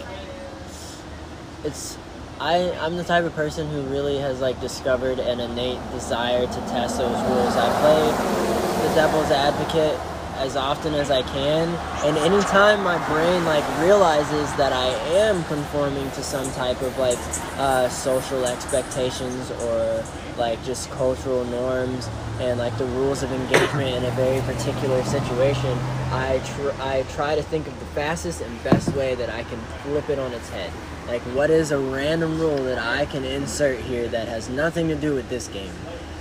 it's 1.63 1.97
I 2.43 2.77
I'm 2.81 2.97
the 2.97 3.05
type 3.05 3.23
of 3.23 3.33
person 3.35 3.69
who 3.69 3.83
really 3.83 4.17
has 4.17 4.41
like 4.41 4.59
discovered 4.59 5.17
an 5.17 5.39
innate 5.39 5.79
desire 5.91 6.45
to 6.45 6.59
test 6.67 6.97
those 6.97 7.15
rules. 7.29 7.55
I 7.55 7.69
play 7.79 8.85
the 8.85 8.93
devil's 8.95 9.31
advocate 9.31 9.97
as 10.35 10.57
often 10.57 10.93
as 10.93 11.09
I 11.09 11.21
can, 11.21 11.69
and 12.03 12.17
anytime 12.17 12.83
my 12.83 12.97
brain 13.07 13.45
like 13.45 13.63
realizes 13.79 14.51
that 14.55 14.73
I 14.73 14.87
am 15.19 15.45
conforming 15.45 16.11
to 16.11 16.21
some 16.21 16.51
type 16.51 16.81
of 16.81 16.97
like 16.97 17.17
uh, 17.57 17.87
social 17.87 18.43
expectations 18.43 19.49
or 19.63 20.03
like 20.37 20.61
just 20.65 20.91
cultural 20.91 21.45
norms 21.45 22.09
and 22.41 22.59
like 22.59 22.77
the 22.77 22.87
rules 22.87 23.23
of 23.23 23.31
engagement 23.31 23.95
in 23.95 24.03
a 24.03 24.11
very 24.11 24.41
particular 24.41 25.01
situation, 25.05 25.77
I 26.11 26.41
tr- 26.43 26.81
I 26.81 27.05
try 27.13 27.35
to 27.35 27.43
think 27.43 27.67
of 27.67 27.79
the 27.79 27.85
fastest 27.95 28.41
and 28.41 28.63
best 28.65 28.93
way 28.95 29.15
that 29.15 29.29
I 29.29 29.43
can 29.43 29.61
flip 29.83 30.09
it 30.09 30.19
on 30.19 30.33
its 30.33 30.49
head. 30.49 30.73
Like, 31.07 31.21
what 31.35 31.49
is 31.49 31.71
a 31.71 31.77
random 31.77 32.39
rule 32.39 32.63
that 32.63 32.77
I 32.77 33.05
can 33.05 33.25
insert 33.25 33.79
here 33.79 34.07
that 34.07 34.27
has 34.27 34.49
nothing 34.49 34.87
to 34.87 34.95
do 34.95 35.13
with 35.13 35.29
this 35.29 35.47
game? 35.47 35.73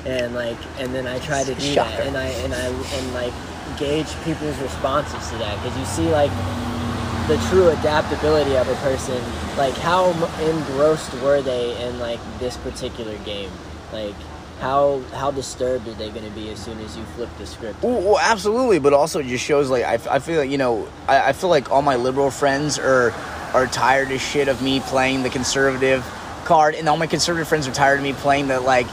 And 0.05 0.35
like, 0.35 0.59
and 0.79 0.93
then 0.93 1.07
I 1.07 1.19
try 1.21 1.45
to 1.45 1.55
do 1.55 1.61
Shocker. 1.61 1.91
that, 1.91 2.07
and 2.07 2.17
I 2.17 2.27
and 2.27 2.53
I 2.53 2.67
and 2.67 3.15
like 3.15 3.33
gauge 3.79 4.13
people's 4.25 4.59
responses 4.59 5.29
to 5.31 5.39
that 5.39 5.63
because 5.63 5.79
you 5.79 5.85
see 5.85 6.11
like 6.11 6.31
the 7.29 7.37
true 7.49 7.69
adaptability 7.69 8.57
of 8.57 8.69
a 8.69 8.75
person. 8.77 9.23
Like, 9.57 9.75
how 9.75 10.11
engrossed 10.41 11.13
were 11.23 11.41
they 11.41 11.81
in 11.87 12.01
like 12.01 12.19
this 12.41 12.57
particular 12.57 13.17
game? 13.19 13.51
Like, 13.93 14.15
how 14.59 15.01
how 15.13 15.31
disturbed 15.31 15.87
are 15.87 15.95
they 15.95 16.11
going 16.11 16.25
to 16.25 16.31
be 16.31 16.51
as 16.51 16.59
soon 16.59 16.81
as 16.81 16.97
you 16.97 17.05
flip 17.17 17.29
the 17.39 17.47
script? 17.47 17.83
Well, 17.83 18.01
well, 18.01 18.19
absolutely, 18.19 18.81
but 18.81 18.93
also 18.93 19.21
it 19.21 19.27
just 19.27 19.45
shows 19.45 19.71
like 19.71 19.85
I, 19.85 19.95
I 20.11 20.19
feel 20.19 20.39
like 20.41 20.51
you 20.51 20.59
know 20.59 20.89
I, 21.07 21.29
I 21.29 21.33
feel 21.33 21.51
like 21.51 21.71
all 21.71 21.83
my 21.83 21.95
liberal 21.97 22.31
friends 22.33 22.79
are 22.79 23.13
are 23.55 23.67
tired 23.67 24.11
as 24.11 24.21
shit 24.21 24.49
of 24.49 24.63
me 24.63 24.81
playing 24.81 25.23
the 25.23 25.31
conservative 25.31 26.05
card, 26.45 26.75
and 26.75 26.89
all 26.89 26.97
my 26.97 27.07
conservative 27.07 27.49
friends 27.49 27.69
are 27.69 27.73
tired 27.73 27.99
of 27.99 28.03
me 28.03 28.13
playing 28.13 28.49
the 28.49 28.61
like 28.61 28.87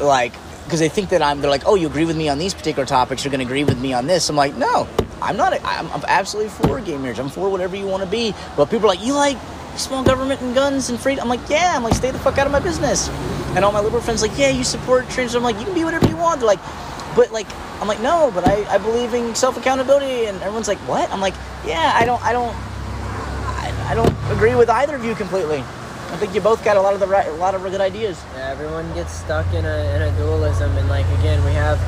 like 0.00 0.32
because 0.64 0.80
they 0.80 0.88
think 0.88 1.10
that 1.10 1.22
I'm 1.22 1.40
they're 1.40 1.50
like 1.50 1.66
oh 1.66 1.74
you 1.74 1.86
agree 1.86 2.04
with 2.04 2.16
me 2.16 2.28
on 2.28 2.38
these 2.38 2.54
particular 2.54 2.86
topics 2.86 3.24
you're 3.24 3.30
going 3.30 3.40
to 3.40 3.46
agree 3.46 3.64
with 3.64 3.80
me 3.80 3.92
on 3.92 4.06
this. 4.06 4.28
I'm 4.28 4.36
like 4.36 4.56
no 4.56 4.88
I'm 5.22 5.36
not 5.36 5.52
a, 5.52 5.62
I'm, 5.66 5.90
I'm 5.92 6.02
absolutely 6.06 6.50
for 6.50 6.80
gay 6.80 6.96
marriage. 6.96 7.18
I'm 7.18 7.28
for 7.28 7.50
whatever 7.50 7.76
you 7.76 7.86
want 7.86 8.02
to 8.02 8.08
be. 8.08 8.34
But 8.56 8.66
people 8.66 8.86
are 8.86 8.94
like 8.94 9.04
you 9.04 9.14
like 9.14 9.36
small 9.76 10.02
government 10.02 10.40
and 10.40 10.54
guns 10.54 10.90
and 10.90 10.98
freedom? 10.98 11.22
I'm 11.22 11.28
like 11.28 11.48
yeah 11.48 11.74
I'm 11.76 11.82
like 11.82 11.94
stay 11.94 12.10
the 12.10 12.18
fuck 12.18 12.38
out 12.38 12.46
of 12.46 12.52
my 12.52 12.60
business. 12.60 13.08
And 13.54 13.64
all 13.64 13.72
my 13.72 13.80
liberal 13.80 14.02
friends 14.02 14.22
like 14.22 14.36
yeah 14.38 14.50
you 14.50 14.64
support 14.64 15.08
trans 15.10 15.34
I'm 15.34 15.42
like 15.42 15.58
you 15.58 15.64
can 15.64 15.74
be 15.74 15.84
whatever 15.84 16.08
you 16.08 16.16
want. 16.16 16.40
They're 16.40 16.46
like 16.46 16.60
but 17.16 17.32
like 17.32 17.48
I'm 17.80 17.88
like 17.88 18.00
no 18.00 18.30
but 18.34 18.46
I, 18.46 18.64
I 18.74 18.78
believe 18.78 19.14
in 19.14 19.34
self 19.34 19.56
accountability 19.56 20.26
and 20.26 20.36
everyone's 20.38 20.68
like 20.68 20.78
what? 20.88 21.10
I'm 21.10 21.20
like 21.20 21.34
yeah 21.66 21.92
I 21.94 22.04
don't 22.06 22.22
I 22.24 22.32
don't 22.32 22.56
I, 23.90 23.94
don't 23.94 24.14
agree 24.30 24.54
with 24.54 24.70
either 24.70 24.94
of 24.94 25.04
you 25.04 25.16
completely 25.16 25.58
I 26.10 26.16
think 26.16 26.34
you 26.34 26.40
both 26.40 26.64
got 26.64 26.76
a 26.76 26.80
lot 26.80 26.94
of 26.94 27.00
the 27.00 27.06
right 27.06 27.26
a 27.26 27.32
lot 27.34 27.54
of 27.54 27.62
good 27.62 27.80
ideas 27.80 28.22
Yeah, 28.34 28.50
everyone 28.50 28.86
gets 28.94 29.12
stuck 29.12 29.46
in 29.52 29.64
a, 29.64 29.78
in 29.94 30.02
a 30.02 30.10
dualism, 30.16 30.70
and 30.78 30.88
like 30.88 31.06
again, 31.18 31.44
we 31.44 31.52
have, 31.52 31.78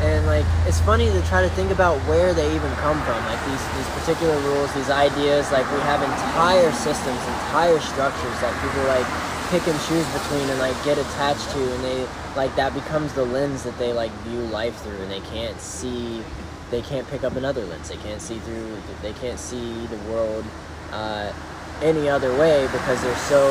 and 0.00 0.26
like 0.26 0.44
it's 0.66 0.80
funny 0.80 1.10
to 1.10 1.22
try 1.28 1.40
to 1.40 1.48
think 1.50 1.70
about 1.70 1.96
where 2.08 2.32
they 2.32 2.46
even 2.54 2.72
come 2.84 3.00
from. 3.04 3.16
Like 3.24 3.40
these 3.48 3.64
these 3.76 3.88
particular 4.00 4.36
rules, 4.48 4.72
these 4.74 4.90
ideas. 4.90 5.50
Like 5.52 5.64
we 5.72 5.80
have 5.88 6.02
entire 6.02 6.72
systems, 6.72 7.20
entire 7.40 7.80
structures 7.80 8.36
that 8.40 8.52
people 8.60 8.84
like 8.88 9.08
pick 9.48 9.64
and 9.68 9.80
choose 9.88 10.08
between, 10.12 10.48
and 10.48 10.58
like 10.58 10.76
get 10.84 10.98
attached 10.98 11.48
to, 11.52 11.60
and 11.60 11.84
they 11.84 12.06
like 12.36 12.54
that 12.56 12.74
becomes 12.74 13.12
the 13.14 13.24
lens 13.24 13.62
that 13.64 13.76
they 13.78 13.92
like 13.92 14.12
view 14.28 14.40
life 14.52 14.76
through, 14.82 15.00
and 15.00 15.10
they 15.10 15.20
can't 15.32 15.58
see, 15.60 16.22
they 16.70 16.82
can't 16.82 17.08
pick 17.08 17.24
up 17.24 17.36
another 17.36 17.64
lens. 17.64 17.88
They 17.88 17.96
can't 17.96 18.20
see 18.20 18.38
through. 18.40 18.76
They 19.00 19.12
can't 19.14 19.38
see 19.38 19.86
the 19.86 19.98
world. 20.12 20.44
Uh, 20.92 21.32
any 21.82 22.08
other 22.08 22.30
way 22.38 22.66
because 22.70 23.02
they're 23.02 23.16
so 23.16 23.42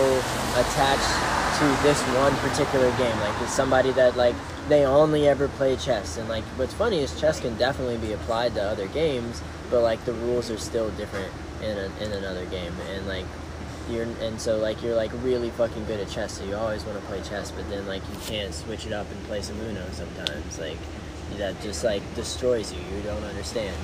attached 0.56 1.32
to 1.60 1.84
this 1.84 2.02
one 2.16 2.34
particular 2.38 2.90
game. 2.98 3.18
Like 3.20 3.42
it's 3.42 3.54
somebody 3.54 3.92
that 3.92 4.16
like 4.16 4.36
they 4.70 4.86
only 4.86 5.28
ever 5.28 5.48
play 5.50 5.76
chess, 5.76 6.18
and 6.18 6.30
like 6.30 6.44
what's 6.56 6.74
funny 6.74 7.00
is 7.00 7.20
chess 7.20 7.40
can 7.40 7.58
definitely 7.58 7.98
be 7.98 8.14
applied 8.14 8.54
to 8.56 8.64
other 8.64 8.88
games, 8.88 9.42
but 9.70 9.82
like 9.82 10.04
the 10.06 10.14
rules 10.14 10.50
are 10.50 10.58
still 10.58 10.90
different 10.92 11.32
in 11.62 11.78
a, 11.78 11.92
in 12.00 12.12
another 12.14 12.46
game, 12.46 12.74
and 12.92 13.08
like 13.08 13.26
you're 13.90 14.08
and 14.22 14.40
so 14.40 14.58
like 14.58 14.82
you're 14.82 14.96
like 14.96 15.12
really 15.24 15.50
fucking 15.52 15.86
good 15.86 16.00
at 16.00 16.10
chess, 16.10 16.38
so 16.38 16.46
you 16.46 16.56
always 16.56 16.86
want 16.86 17.00
to 17.00 17.06
play 17.06 17.22
chess, 17.22 17.52
but 17.52 17.70
then 17.70 17.86
like 17.86 18.02
you 18.14 18.20
can't 18.22 18.54
switch 18.54 18.86
it 18.86 18.94
up 18.94 19.10
and 19.12 19.24
play 19.26 19.42
some 19.42 19.60
Uno 19.60 19.84
sometimes, 19.92 20.58
like 20.60 20.78
that 21.38 21.60
just 21.62 21.84
like 21.84 22.02
destroys 22.16 22.72
you. 22.72 22.80
You 22.96 23.02
don't 23.04 23.24
understand. 23.24 23.76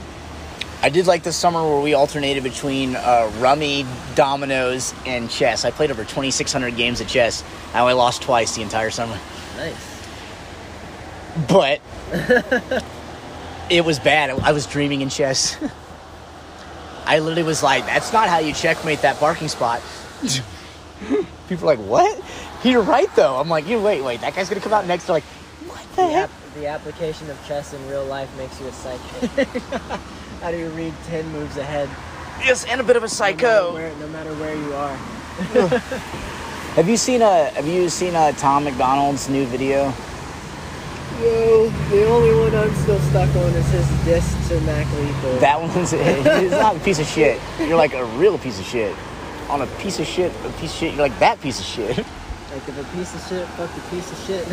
I 0.81 0.89
did 0.89 1.07
like 1.07 1.23
the 1.23 1.31
summer 1.31 1.63
where 1.63 1.81
we 1.81 1.93
alternated 1.95 2.43
between 2.43 2.95
uh, 2.95 3.31
rummy, 3.39 3.85
dominoes, 4.15 4.93
and 5.05 5.29
chess. 5.29 5.65
I 5.65 5.71
played 5.71 5.89
over 5.89 6.03
2,600 6.03 6.75
games 6.75 7.01
of 7.01 7.07
chess. 7.07 7.43
I 7.73 7.79
only 7.79 7.93
lost 7.93 8.21
twice 8.21 8.55
the 8.55 8.61
entire 8.61 8.91
summer. 8.91 9.17
Nice. 9.57 9.97
But 11.47 11.81
it 13.69 13.83
was 13.83 13.99
bad. 13.99 14.29
I 14.29 14.51
was 14.51 14.65
dreaming 14.67 15.01
in 15.01 15.09
chess. 15.09 15.57
I 17.05 17.19
literally 17.19 17.43
was 17.43 17.63
like, 17.63 17.85
"That's 17.85 18.11
not 18.11 18.27
how 18.27 18.39
you 18.39 18.53
checkmate 18.53 19.01
that 19.01 19.17
parking 19.17 19.47
spot." 19.47 19.81
People 21.47 21.69
are 21.69 21.75
like, 21.75 21.85
"What?" 21.85 22.21
You're 22.63 22.81
right 22.81 23.07
though. 23.15 23.37
I'm 23.37 23.49
like, 23.49 23.67
"You 23.67 23.79
wait, 23.81 24.01
wait. 24.01 24.21
That 24.21 24.35
guy's 24.35 24.49
gonna 24.49 24.61
come 24.61 24.73
out 24.73 24.87
next." 24.87 25.05
They're 25.05 25.15
like, 25.15 25.23
"What 25.67 25.81
the 25.91 25.95
The, 26.01 26.07
heck?" 26.07 26.29
app, 26.29 26.53
the 26.55 26.67
application 26.67 27.29
of 27.29 27.47
chess 27.47 27.73
in 27.73 27.87
real 27.87 28.03
life 28.05 28.35
makes 28.37 28.59
you 28.59 28.67
a 28.67 28.71
psycho. 28.73 29.47
How 30.41 30.51
do 30.51 30.57
you 30.57 30.69
read 30.69 30.93
ten 31.07 31.27
moves 31.31 31.57
ahead? 31.57 31.89
Yes, 32.45 32.65
and 32.65 32.79
a 32.79 32.83
bit 32.83 32.95
of 32.95 33.03
a 33.03 33.07
No 33.07 33.09
matter 33.09 33.15
psycho. 33.15 33.73
where, 33.73 33.95
no 33.97 34.07
matter 34.09 34.33
where 34.35 34.55
you 34.55 34.73
are. 34.73 34.95
Have 36.77 36.87
you 36.87 36.97
seen 36.97 37.21
a 37.21 37.45
Have 37.51 37.67
you 37.67 37.89
seen 37.89 38.15
a 38.15 38.31
Tom 38.33 38.63
MacDonald's 38.65 39.27
new 39.29 39.45
video? 39.47 39.93
No, 41.19 41.69
the 41.89 42.05
only 42.07 42.35
one 42.39 42.53
I'm 42.55 42.73
still 42.75 42.99
stuck 42.99 43.29
on 43.35 43.51
is 43.53 43.67
his 43.71 43.87
diss 44.05 44.47
to 44.49 44.61
Mac 44.61 44.85
Lethal. 44.93 45.37
That 45.39 45.59
one's 45.59 45.91
it's 45.93 46.51
not 46.51 46.75
a 46.75 46.79
piece 46.81 46.99
of 46.99 47.07
shit. 47.07 47.41
You're 47.59 47.75
like 47.77 47.93
a 47.95 48.05
real 48.05 48.37
piece 48.37 48.59
of 48.59 48.65
shit. 48.65 48.95
On 49.49 49.61
a 49.61 49.67
piece 49.81 49.99
of 49.99 50.05
shit, 50.05 50.31
a 50.45 50.49
piece 50.59 50.71
of 50.73 50.77
shit. 50.77 50.93
You're 50.93 51.01
like 51.07 51.17
that 51.19 51.41
piece 51.41 51.59
of 51.59 51.65
shit. 51.65 51.97
like 51.97 52.67
if 52.67 52.77
a 52.79 52.95
piece 52.95 53.15
of 53.15 53.27
shit, 53.27 53.47
fuck 53.57 53.73
the 53.73 53.81
piece 53.89 54.11
of 54.11 54.17
shit. 54.27 54.45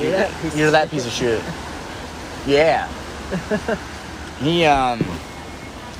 You're 0.00 0.12
that 0.12 0.30
piece 0.40 0.56
You're 0.56 0.66
of 0.68 0.72
that 0.72 0.84
shit. 0.84 0.90
piece 0.92 1.06
of 1.06 1.12
shit. 1.12 1.42
Yeah. 2.46 2.88
He 4.38 4.64
um. 4.64 5.04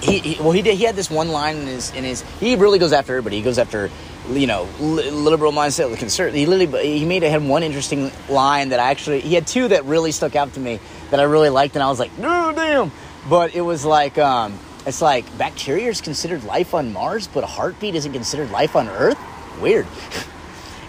He, 0.03 0.19
he 0.19 0.43
well 0.43 0.53
he 0.53 0.61
did 0.61 0.77
he 0.77 0.85
had 0.85 0.95
this 0.95 1.11
one 1.11 1.29
line 1.29 1.57
in 1.57 1.67
his 1.67 1.91
in 1.95 2.05
his 2.05 2.21
he 2.39 2.55
really 2.57 2.79
goes 2.79 2.93
after 2.93 3.13
everybody. 3.13 3.37
He 3.37 3.43
goes 3.43 3.59
after 3.59 3.91
you 4.31 4.47
know 4.47 4.69
li- 4.79 5.11
liberal 5.11 5.53
mindset 5.53 5.91
the 5.91 5.97
conservative 5.97 6.39
he 6.39 6.47
literally 6.47 6.99
he 6.99 7.05
made 7.07 7.23
it 7.23 7.31
had 7.31 7.43
one 7.43 7.63
interesting 7.63 8.11
line 8.29 8.71
that 8.71 8.81
I 8.81 8.91
actually 8.91 9.21
he 9.21 9.35
had 9.35 9.47
two 9.47 9.69
that 9.69 9.85
really 9.85 10.13
stuck 10.13 10.37
out 10.37 10.53
to 10.55 10.61
me 10.61 10.81
that 11.11 11.21
I 11.21 11.23
really 11.23 11.49
liked 11.49 11.77
and 11.77 11.83
I 11.83 11.89
was 11.89 11.99
like 11.99 12.17
no 12.19 12.53
damn. 12.53 12.93
But 13.29 13.55
it 13.55 13.63
was 13.63 13.85
like 13.85 14.19
um 14.19 14.59
it's 14.85 15.01
like 15.01 15.39
bacteria 15.39 15.89
is 15.89 16.03
considered 16.03 16.45
life 16.45 16.75
on 16.75 16.93
Mars 16.93 17.27
but 17.29 17.43
a 17.43 17.49
heartbeat 17.49 17.95
isn't 17.95 18.13
considered 18.13 18.51
life 18.51 18.77
on 18.77 18.89
Earth? 18.89 19.19
Weird. 19.61 19.87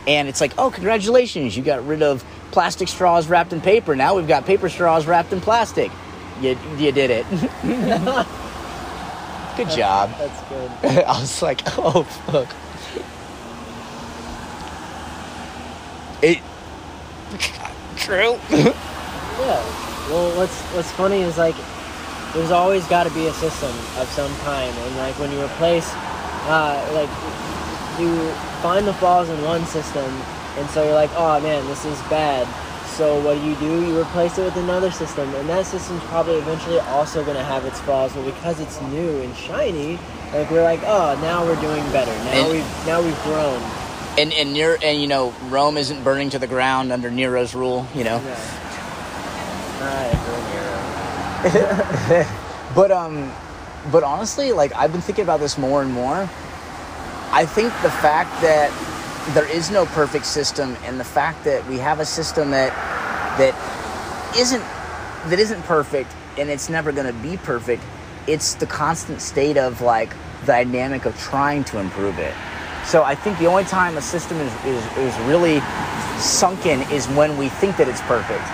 And 0.05 0.29
it's 0.29 0.39
like 0.39 0.53
oh 0.57 0.71
congratulations 0.71 1.57
you 1.57 1.63
got 1.63 1.85
rid 1.85 2.01
of 2.01 2.23
plastic 2.51 2.87
straws 2.87 3.27
wrapped 3.27 3.51
in 3.51 3.59
paper. 3.59 3.93
Now 3.93 4.15
we've 4.15 4.27
got 4.27 4.45
paper 4.45 4.69
straws 4.69 5.05
wrapped 5.05 5.33
in 5.33 5.41
plastic 5.41 5.91
you, 6.41 6.57
you 6.77 6.91
did 6.91 7.09
it 7.09 7.25
good 9.57 9.69
job 9.69 10.11
That's 10.17 10.41
good. 10.49 10.71
I 11.05 11.19
was 11.19 11.41
like, 11.41 11.61
oh 11.79 12.03
fuck. 12.03 12.47
It 16.21 16.37
true. 17.97 18.37
Yeah. 18.49 19.61
Well, 20.09 20.37
what's 20.37 20.61
what's 20.73 20.91
funny 20.91 21.21
is 21.21 21.37
like 21.37 21.55
there's 22.33 22.51
always 22.51 22.85
got 22.87 23.05
to 23.05 23.13
be 23.13 23.27
a 23.27 23.33
system 23.33 23.71
of 23.97 24.07
some 24.09 24.33
kind, 24.39 24.75
and 24.77 24.97
like 24.97 25.17
when 25.19 25.31
you 25.31 25.41
replace, 25.43 25.89
uh, 26.45 26.77
like 26.93 27.09
you 27.99 28.31
find 28.61 28.87
the 28.87 28.93
flaws 28.93 29.29
in 29.29 29.41
one 29.41 29.65
system, 29.65 30.05
and 30.57 30.69
so 30.69 30.83
you're 30.83 30.93
like, 30.93 31.11
oh 31.15 31.39
man, 31.39 31.65
this 31.67 31.83
is 31.85 31.99
bad. 32.09 32.45
So 32.97 33.21
what 33.21 33.35
do 33.35 33.41
you 33.47 33.55
do? 33.57 33.85
You 33.85 33.99
replace 34.01 34.37
it 34.39 34.43
with 34.45 34.55
another 34.57 34.89
system, 34.89 35.31
and 35.35 35.47
that 35.49 35.67
system's 35.67 36.01
probably 36.05 36.37
eventually 36.37 36.79
also 36.79 37.23
going 37.23 37.37
to 37.37 37.43
have 37.43 37.63
its 37.63 37.79
flaws, 37.81 38.11
but 38.13 38.25
because 38.25 38.59
it's 38.59 38.81
new 38.81 39.21
and 39.21 39.35
shiny, 39.35 39.99
like 40.33 40.49
we're 40.49 40.63
like, 40.63 40.79
oh, 40.83 41.15
now 41.21 41.45
we're 41.45 41.61
doing 41.61 41.83
better. 41.91 42.11
Now 42.25 42.31
And- 42.31 42.51
we've 42.51 42.85
now 42.87 43.01
we've 43.03 43.21
grown. 43.23 43.61
and 44.17 44.33
and 44.33 44.51
Nero, 44.51 44.77
and 44.81 44.99
you 44.99 45.07
know 45.07 45.31
Rome 45.49 45.77
isn't 45.77 46.03
burning 46.03 46.31
to 46.31 46.39
the 46.39 46.47
ground 46.47 46.91
under 46.91 47.11
Nero's 47.11 47.53
rule. 47.53 47.85
You 47.93 48.03
know. 48.03 48.21
Yeah. 48.25 48.35
But 52.75 52.91
um, 52.91 53.31
but 53.91 54.03
honestly, 54.03 54.51
like 54.51 54.73
I've 54.75 54.91
been 54.91 55.01
thinking 55.01 55.23
about 55.23 55.39
this 55.39 55.57
more 55.57 55.81
and 55.81 55.91
more. 55.91 56.29
I 57.31 57.45
think 57.45 57.71
the 57.81 57.89
fact 57.89 58.41
that 58.41 58.69
there 59.33 59.49
is 59.51 59.69
no 59.69 59.85
perfect 59.85 60.25
system, 60.25 60.75
and 60.83 60.99
the 60.99 61.03
fact 61.03 61.43
that 61.43 61.65
we 61.67 61.77
have 61.77 61.99
a 61.99 62.05
system 62.05 62.51
that 62.51 62.71
that 63.37 63.53
isn't 64.37 64.63
that 65.29 65.39
isn't 65.39 65.61
perfect, 65.63 66.11
and 66.37 66.49
it's 66.49 66.69
never 66.69 66.91
going 66.91 67.07
to 67.07 67.21
be 67.21 67.37
perfect. 67.37 67.83
It's 68.27 68.55
the 68.55 68.65
constant 68.65 69.21
state 69.21 69.57
of 69.57 69.81
like 69.81 70.15
the 70.41 70.47
dynamic 70.47 71.05
of 71.05 71.17
trying 71.19 71.63
to 71.65 71.79
improve 71.79 72.19
it. 72.19 72.33
So 72.85 73.03
I 73.03 73.15
think 73.15 73.37
the 73.37 73.47
only 73.47 73.65
time 73.65 73.97
a 73.97 74.01
system 74.01 74.37
is, 74.37 74.65
is, 74.65 74.97
is 74.97 75.19
really 75.27 75.59
sunken 76.19 76.81
is 76.89 77.05
when 77.07 77.37
we 77.37 77.49
think 77.49 77.75
that 77.77 77.89
it's 77.89 78.01
perfect. 78.01 78.45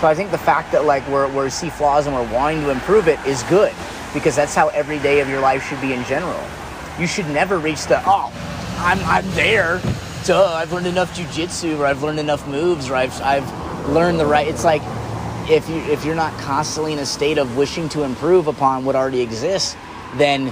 So 0.00 0.08
I 0.08 0.14
think 0.14 0.32
the 0.32 0.38
fact 0.38 0.72
that 0.72 0.84
like 0.84 1.06
we're, 1.08 1.28
we 1.28 1.48
see 1.50 1.70
flaws 1.70 2.06
and 2.06 2.14
we're 2.14 2.32
wanting 2.32 2.62
to 2.62 2.70
improve 2.70 3.06
it 3.06 3.24
is 3.24 3.42
good 3.44 3.72
because 4.14 4.34
that's 4.34 4.54
how 4.54 4.68
every 4.68 4.98
day 4.98 5.20
of 5.20 5.28
your 5.28 5.40
life 5.40 5.68
should 5.68 5.80
be 5.80 5.92
in 5.92 6.04
general. 6.04 6.42
You 6.98 7.06
should 7.06 7.28
never 7.28 7.58
reach 7.58 7.86
the 7.86 8.02
oh, 8.04 8.32
I'm 8.78 8.98
I'm 9.04 9.28
there. 9.32 9.80
Duh, 10.28 10.44
I've 10.44 10.70
learned 10.74 10.86
enough 10.86 11.16
jujitsu 11.16 11.78
or 11.78 11.86
I've 11.86 12.02
learned 12.02 12.20
enough 12.20 12.46
moves 12.46 12.90
or 12.90 12.96
I've 12.96 13.18
I've 13.22 13.88
learned 13.88 14.20
the 14.20 14.26
right. 14.26 14.46
It's 14.46 14.62
like 14.62 14.82
if 15.48 15.66
you 15.70 15.76
if 15.90 16.04
you're 16.04 16.14
not 16.14 16.38
constantly 16.38 16.92
in 16.92 16.98
a 16.98 17.06
state 17.06 17.38
of 17.38 17.56
wishing 17.56 17.88
to 17.88 18.02
improve 18.02 18.46
upon 18.46 18.84
what 18.84 18.94
already 18.94 19.22
exists, 19.22 19.74
then 20.16 20.48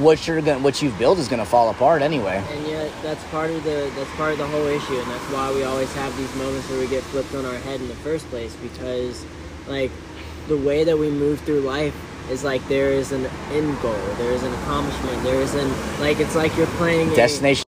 what 0.00 0.26
you're 0.26 0.40
gonna 0.40 0.60
what 0.60 0.80
you've 0.80 0.98
built 0.98 1.18
is 1.18 1.28
gonna 1.28 1.44
fall 1.44 1.68
apart 1.68 2.00
anyway. 2.00 2.42
And 2.50 2.66
yet, 2.66 2.90
that's 3.02 3.22
part 3.24 3.50
of 3.50 3.62
the 3.62 3.92
that's 3.94 4.10
part 4.12 4.32
of 4.32 4.38
the 4.38 4.46
whole 4.46 4.64
issue, 4.64 4.98
and 4.98 5.10
that's 5.10 5.30
why 5.34 5.52
we 5.52 5.64
always 5.64 5.92
have 5.96 6.16
these 6.16 6.34
moments 6.36 6.70
where 6.70 6.80
we 6.80 6.88
get 6.88 7.02
flipped 7.02 7.34
on 7.34 7.44
our 7.44 7.58
head 7.58 7.78
in 7.78 7.88
the 7.88 7.96
first 7.96 8.26
place. 8.30 8.56
Because, 8.56 9.26
like, 9.68 9.90
the 10.48 10.56
way 10.56 10.82
that 10.84 10.96
we 10.96 11.10
move 11.10 11.40
through 11.40 11.60
life 11.60 11.94
is 12.30 12.42
like 12.42 12.66
there 12.68 12.88
is 12.88 13.12
an 13.12 13.26
end 13.52 13.82
goal, 13.82 14.00
there 14.16 14.32
is 14.32 14.42
an 14.44 14.52
accomplishment, 14.62 15.22
there 15.24 15.42
is 15.42 15.54
an 15.56 15.70
like 16.00 16.20
it's 16.20 16.34
like 16.34 16.56
you're 16.56 16.66
playing 16.78 17.12
a- 17.12 17.16
Destination. 17.16 17.66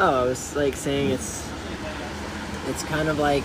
Oh, 0.00 0.22
I 0.22 0.28
was 0.28 0.54
like 0.54 0.76
saying 0.76 1.10
it's 1.10 1.44
it's 2.68 2.84
kind 2.84 3.08
of 3.08 3.18
like 3.18 3.42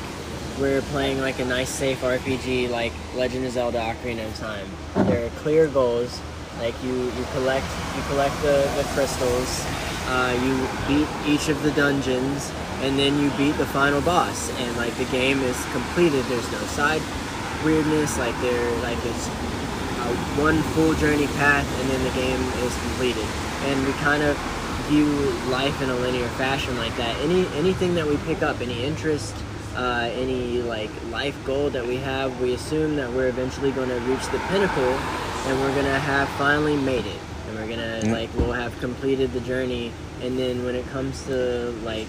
we're 0.59 0.83
playing 0.93 1.19
like 1.19 1.39
a 1.39 1.45
nice 1.45 1.69
safe 1.69 2.01
RPG 2.01 2.69
like 2.69 2.93
Legend 3.15 3.43
of 3.47 3.53
Zelda 3.53 3.79
Ocarina 3.79 4.23
of 4.27 4.37
Time. 4.37 4.67
There 5.07 5.25
are 5.25 5.29
clear 5.41 5.67
goals. 5.67 6.21
Like 6.59 6.75
you, 6.83 6.93
you 6.93 7.25
collect 7.33 7.65
you 7.97 8.03
collect 8.03 8.39
the, 8.43 8.69
the 8.77 8.87
crystals, 8.93 9.65
uh, 10.05 10.37
you 10.45 10.53
beat 10.87 11.09
each 11.25 11.49
of 11.49 11.63
the 11.63 11.71
dungeons, 11.71 12.51
and 12.81 12.99
then 12.99 13.19
you 13.19 13.31
beat 13.31 13.57
the 13.57 13.65
final 13.65 14.01
boss. 14.01 14.51
And 14.59 14.77
like 14.77 14.93
the 14.97 15.05
game 15.05 15.39
is 15.39 15.57
completed. 15.71 16.23
There's 16.25 16.51
no 16.51 16.61
side 16.77 17.01
weirdness. 17.65 18.19
Like 18.19 18.39
there 18.41 18.71
like 18.83 19.03
it's 19.03 19.27
uh, 19.27 20.13
one 20.37 20.61
full 20.77 20.93
journey 20.93 21.25
path, 21.41 21.65
and 21.81 21.89
then 21.89 22.03
the 22.03 22.13
game 22.13 22.41
is 22.61 22.77
completed. 22.83 23.25
And 23.65 23.87
we 23.87 23.93
kind 23.93 24.21
of 24.21 24.37
view 24.93 25.05
life 25.49 25.81
in 25.81 25.89
a 25.89 25.95
linear 25.95 26.27
fashion 26.29 26.77
like 26.77 26.95
that. 26.97 27.15
Any 27.21 27.47
anything 27.57 27.95
that 27.95 28.05
we 28.05 28.17
pick 28.17 28.43
up, 28.43 28.61
any 28.61 28.83
interest, 28.83 29.35
uh, 29.75 30.09
any 30.13 30.61
like 30.61 30.91
life 31.09 31.35
goal 31.45 31.69
that 31.71 31.85
we 31.85 31.97
have, 31.97 32.39
we 32.39 32.53
assume 32.53 32.95
that 32.97 33.11
we're 33.11 33.29
eventually 33.29 33.71
going 33.71 33.89
to 33.89 33.99
reach 34.01 34.25
the 34.27 34.39
pinnacle, 34.49 34.83
and 35.47 35.59
we're 35.61 35.75
gonna 35.75 35.99
have 35.99 36.29
finally 36.37 36.77
made 36.77 37.05
it, 37.05 37.19
and 37.47 37.57
we're 37.57 37.67
gonna 37.67 38.01
Yeah. 38.03 38.13
like 38.13 38.29
we'll 38.35 38.51
have 38.53 38.79
completed 38.79 39.33
the 39.33 39.41
journey. 39.41 39.91
And 40.21 40.37
then 40.37 40.63
when 40.63 40.75
it 40.75 40.87
comes 40.91 41.23
to 41.23 41.71
like 41.83 42.07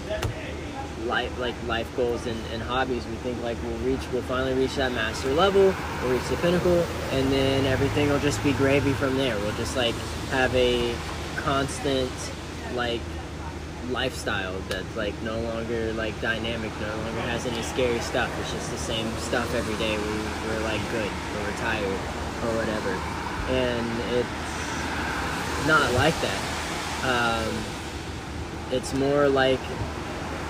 life 1.05 1.37
like 1.39 1.55
life 1.67 1.89
goals 1.95 2.25
and, 2.25 2.39
and 2.51 2.63
hobbies 2.63 3.05
we 3.05 3.15
think 3.17 3.39
like 3.43 3.57
we'll 3.63 3.77
reach 3.89 3.99
we'll 4.11 4.23
finally 4.23 4.53
reach 4.55 4.73
that 4.75 4.91
master 4.91 5.31
level 5.33 5.71
we'll 6.01 6.11
reach 6.11 6.27
the 6.29 6.37
pinnacle 6.37 6.83
and 7.11 7.31
then 7.31 7.63
everything 7.67 8.09
will 8.09 8.17
just 8.19 8.43
be 8.43 8.53
gravy 8.53 8.91
from 8.93 9.15
there 9.15 9.35
we'll 9.41 9.53
just 9.53 9.75
like 9.75 9.93
have 10.31 10.55
a 10.55 10.95
constant 11.35 12.09
like 12.75 13.01
lifestyle 13.89 14.55
that's 14.67 14.95
like 14.95 15.13
no 15.21 15.39
longer 15.41 15.93
like 15.93 16.19
dynamic 16.19 16.71
no 16.81 16.87
longer 16.87 17.21
has 17.21 17.45
any 17.45 17.61
scary 17.61 17.99
stuff. 17.99 18.31
It's 18.41 18.51
just 18.51 18.71
the 18.71 18.77
same 18.77 19.09
stuff 19.17 19.53
every 19.55 19.75
day. 19.77 19.97
We, 19.97 20.49
we're 20.49 20.63
like 20.63 20.81
good 20.91 21.09
or 21.09 21.43
we're 21.43 21.57
tired 21.57 21.99
or 22.43 22.55
whatever. 22.57 22.91
And 23.49 23.87
it's 24.13 25.67
not 25.67 25.93
like 25.93 26.15
that. 26.21 26.41
Um, 27.03 27.53
it's 28.71 28.93
more 28.93 29.29
like 29.29 29.59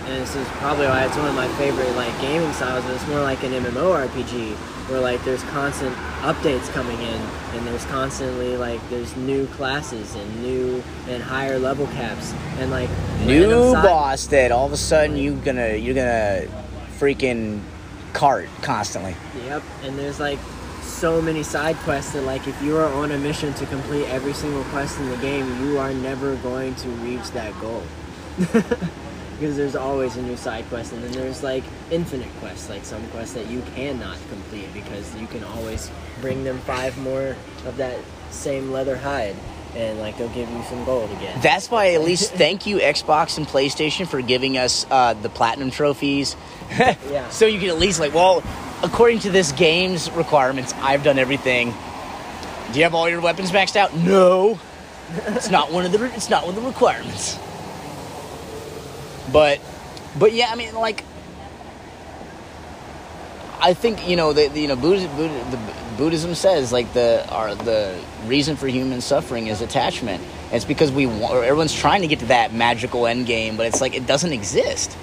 and 0.05 0.21
this 0.21 0.35
is 0.35 0.47
probably 0.59 0.85
why 0.85 1.03
it's 1.03 1.17
one 1.17 1.27
of 1.27 1.35
my 1.35 1.47
favorite 1.57 1.91
like 1.95 2.19
gaming 2.21 2.53
styles 2.53 2.83
but 2.85 2.93
it's 2.93 3.07
more 3.07 3.21
like 3.21 3.43
an 3.43 3.51
MMORPG 3.51 4.55
where 4.87 4.99
like 4.99 5.23
there's 5.23 5.43
constant 5.45 5.95
updates 6.21 6.67
coming 6.69 6.99
in 6.99 7.21
and 7.53 7.67
there's 7.67 7.85
constantly 7.85 8.55
like 8.55 8.79
there's 8.89 9.15
new 9.17 9.47
classes 9.47 10.15
and 10.15 10.41
new 10.43 10.83
and 11.07 11.23
higher 11.23 11.57
level 11.57 11.87
caps 11.87 12.33
and 12.59 12.69
like 12.69 12.89
New 13.25 13.73
boss 13.73 14.27
that 14.27 14.51
all 14.51 14.67
of 14.67 14.73
a 14.73 14.77
sudden 14.77 15.17
you 15.17 15.33
gonna 15.35 15.75
you're 15.75 15.95
gonna 15.95 16.47
freaking 16.99 17.61
cart 18.13 18.47
constantly. 18.61 19.15
Yep, 19.45 19.63
and 19.83 19.99
there's 19.99 20.19
like 20.19 20.39
so 20.81 21.21
many 21.21 21.43
side 21.43 21.75
quests 21.77 22.13
that 22.13 22.21
like 22.23 22.47
if 22.47 22.59
you 22.61 22.77
are 22.77 22.91
on 22.93 23.11
a 23.11 23.17
mission 23.17 23.53
to 23.55 23.65
complete 23.65 24.05
every 24.05 24.33
single 24.33 24.63
quest 24.65 24.99
in 24.99 25.09
the 25.09 25.17
game, 25.17 25.65
you 25.65 25.77
are 25.77 25.93
never 25.93 26.35
going 26.37 26.73
to 26.75 26.87
reach 26.89 27.29
that 27.31 27.53
goal. 27.59 27.83
because 29.39 29.57
there's 29.57 29.75
always 29.75 30.15
a 30.17 30.21
new 30.21 30.37
side 30.37 30.65
quest 30.69 30.93
and 30.93 31.03
then 31.03 31.11
there's 31.11 31.43
like 31.43 31.63
infinite 31.91 32.29
quests, 32.39 32.69
like 32.69 32.85
some 32.85 33.05
quests 33.09 33.33
that 33.33 33.47
you 33.47 33.61
cannot 33.75 34.17
complete 34.29 34.73
because 34.73 35.13
you 35.15 35.27
can 35.27 35.43
always 35.43 35.91
bring 36.21 36.43
them 36.43 36.57
five 36.59 36.97
more 36.97 37.35
of 37.65 37.77
that 37.77 37.99
same 38.31 38.71
leather 38.71 38.95
hide, 38.95 39.35
and 39.75 39.99
like 39.99 40.17
they'll 40.17 40.29
give 40.29 40.49
you 40.49 40.63
some 40.63 40.83
gold 40.85 41.11
again. 41.11 41.39
That's 41.41 41.69
why 41.69 41.93
at 41.93 42.01
least 42.09 42.33
thank 42.33 42.65
you 42.65 42.77
Xbox 42.77 43.37
and 43.37 43.45
PlayStation 43.47 44.07
for 44.07 44.21
giving 44.21 44.57
us 44.57 44.85
uh, 44.89 45.13
the 45.13 45.29
platinum 45.29 45.71
trophies. 45.71 46.35
Yeah. 47.09 47.29
So 47.29 47.45
you 47.45 47.59
can 47.59 47.69
at 47.69 47.77
least 47.77 47.99
like, 47.99 48.13
well, 48.13 48.43
according 48.83 49.19
to 49.19 49.29
this 49.29 49.51
game's 49.51 50.09
requirements, 50.11 50.73
I've 50.77 51.03
done 51.03 51.19
everything. 51.19 51.73
Do 52.71 52.79
you 52.79 52.83
have 52.83 52.95
all 52.95 53.07
your 53.07 53.21
weapons 53.21 53.51
maxed 53.51 53.75
out? 53.75 53.95
No. 53.95 54.59
it's 55.27 55.49
not 55.49 55.71
one 55.71 55.85
of 55.85 55.91
the 55.91 56.03
it's 56.15 56.29
not 56.29 56.45
one 56.45 56.55
of 56.55 56.61
the 56.63 56.67
requirements. 56.67 57.37
But 59.31 59.59
but 60.17 60.33
yeah, 60.33 60.49
I 60.51 60.55
mean 60.55 60.73
like 60.73 61.03
I 63.59 63.73
think 63.73 64.07
you 64.07 64.15
know 64.15 64.33
the, 64.33 64.47
the 64.47 64.59
you 64.61 64.67
know 64.67 64.75
Buddhism, 64.75 65.17
the 65.17 65.59
Buddhism 65.97 66.35
says 66.35 66.71
like 66.71 66.93
the 66.93 67.25
our 67.29 67.55
the 67.55 67.99
reason 68.25 68.55
for 68.55 68.67
human 68.67 69.01
suffering 69.01 69.47
is 69.47 69.61
attachment. 69.61 70.21
And 70.45 70.53
it's 70.53 70.65
because 70.65 70.91
we 70.91 71.05
want, 71.05 71.33
or 71.33 71.43
everyone's 71.43 71.73
trying 71.73 72.01
to 72.01 72.07
get 72.07 72.19
to 72.19 72.25
that 72.27 72.53
magical 72.53 73.07
end 73.07 73.25
game, 73.25 73.57
but 73.57 73.65
it's 73.65 73.81
like 73.81 73.95
it 73.95 74.05
doesn't 74.05 74.31
exist. 74.31 74.95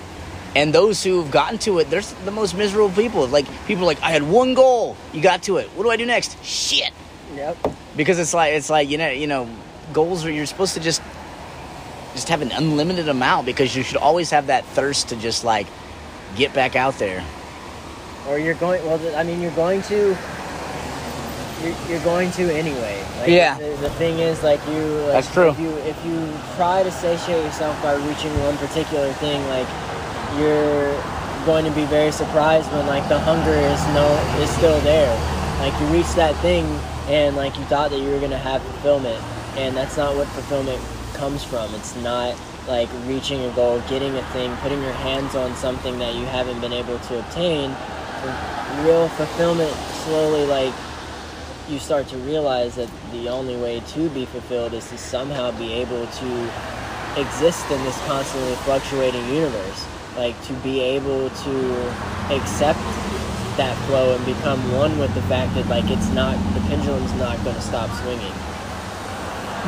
And 0.55 0.73
those 0.73 1.03
who've 1.03 1.31
gotten 1.31 1.59
to 1.61 1.79
it, 1.79 1.89
they're 1.89 2.03
the 2.25 2.31
most 2.31 2.55
miserable 2.55 2.91
people. 2.91 3.27
Like 3.27 3.47
people 3.67 3.85
are 3.85 3.87
like 3.87 4.03
I 4.03 4.11
had 4.11 4.23
one 4.23 4.55
goal, 4.55 4.97
you 5.13 5.23
got 5.23 5.43
to 5.45 5.57
it. 5.57 5.69
What 5.71 5.85
do 5.85 5.91
I 5.91 5.97
do 5.97 6.07
next? 6.07 6.43
Shit. 6.45 6.93
Yep. 7.35 7.57
Because 7.97 8.19
it's 8.19 8.35
like 8.35 8.53
it's 8.53 8.71
like 8.71 8.89
you 8.89 8.99
know 8.99 9.11
you 9.11 9.27
know 9.27 9.49
goals 9.93 10.25
are 10.25 10.31
you're 10.31 10.47
supposed 10.47 10.75
to 10.75 10.81
just 10.81 11.03
just 12.15 12.29
have 12.29 12.43
an 12.43 12.53
unlimited 12.53 13.09
amount 13.09 13.47
because 13.47 13.75
you 13.75 13.83
should 13.83 13.97
always 13.97 14.31
have 14.31 14.47
that 14.49 14.65
thirst 14.67 15.09
to 15.09 15.17
just 15.17 15.45
like 15.45 15.67
get 16.37 16.53
back 16.55 16.77
out 16.77 16.95
there. 16.99 17.25
Or 18.29 18.39
you're 18.39 18.55
going. 18.55 18.85
Well, 18.85 19.01
I 19.17 19.23
mean, 19.23 19.41
you're 19.41 19.55
going 19.55 19.83
to. 19.83 20.17
You're, 21.63 21.77
you're 21.89 22.05
going 22.05 22.31
to 22.33 22.53
anyway. 22.55 23.05
Like, 23.19 23.29
Yeah. 23.29 23.59
The, 23.59 23.77
the 23.77 23.91
thing 23.91 24.19
is, 24.19 24.43
like 24.43 24.61
you. 24.69 24.83
Like, 25.07 25.13
That's 25.13 25.33
true. 25.33 25.51
If 25.51 25.59
you 25.59 25.71
if 25.79 26.07
you 26.07 26.33
try 26.57 26.83
to 26.83 26.91
satiate 26.91 27.45
yourself 27.45 27.81
by 27.83 27.95
reaching 27.95 28.33
one 28.41 28.57
particular 28.59 29.13
thing, 29.15 29.45
like 29.49 29.69
you're 30.39 30.93
going 31.45 31.65
to 31.65 31.73
be 31.73 31.85
very 31.87 32.13
surprised 32.13 32.71
when 32.73 32.87
like 32.87 33.09
the 33.09 33.19
hunger 33.19 33.55
is 33.55 33.81
no 33.95 34.07
is 34.43 34.51
still 34.51 34.81
there. 34.81 35.11
Like 35.59 35.79
you 35.81 35.87
reach 35.87 36.13
that 36.15 36.35
thing 36.37 36.65
and 37.09 37.37
like 37.37 37.57
you 37.57 37.65
thought 37.65 37.91
that 37.91 37.99
you 37.99 38.11
were 38.11 38.21
gonna 38.21 38.39
have 38.39 38.63
fulfillment, 38.63 39.21
and 39.57 39.77
that's 39.77 39.97
not 39.97 40.15
what 40.15 40.27
fulfillment 40.29 40.81
comes 41.23 41.45
from. 41.45 41.73
It's 41.77 41.95
not 42.03 42.35
like 42.67 42.89
reaching 43.07 43.41
a 43.45 43.51
goal, 43.55 43.81
getting 43.89 44.13
a 44.17 44.25
thing, 44.33 44.57
putting 44.57 44.83
your 44.83 44.99
hands 45.07 45.37
on 45.37 45.55
something 45.55 45.97
that 46.01 46.17
you 46.17 46.25
haven't 46.27 46.61
been 46.61 46.73
able 46.73 46.99
to 46.99 47.21
obtain. 47.21 47.71
Real 48.85 49.09
fulfillment 49.11 49.71
slowly 50.03 50.45
like 50.47 50.75
you 51.69 51.79
start 51.79 52.09
to 52.09 52.17
realize 52.27 52.75
that 52.75 52.91
the 53.13 53.29
only 53.29 53.57
way 53.57 53.79
to 53.95 54.11
be 54.11 54.27
fulfilled 54.27 54.75
is 54.75 54.89
to 54.91 54.99
somehow 54.99 55.57
be 55.57 55.73
able 55.75 56.09
to 56.09 56.51
exist 57.17 57.71
in 57.71 57.81
this 57.85 57.97
constantly 58.07 58.57
fluctuating 58.67 59.25
universe. 59.29 59.87
Like 60.17 60.35
to 60.47 60.55
be 60.55 60.81
able 60.81 61.31
to 61.31 61.55
accept 62.35 62.83
that 63.63 63.79
flow 63.87 64.17
and 64.17 64.27
become 64.27 64.61
one 64.73 64.99
with 64.99 65.15
the 65.15 65.23
fact 65.23 65.55
that 65.55 65.69
like 65.69 65.89
it's 65.89 66.09
not 66.09 66.35
the 66.55 66.61
pendulum's 66.67 67.15
not 67.15 67.37
going 67.45 67.55
to 67.55 67.63
stop 67.63 67.89
swinging. 68.03 68.52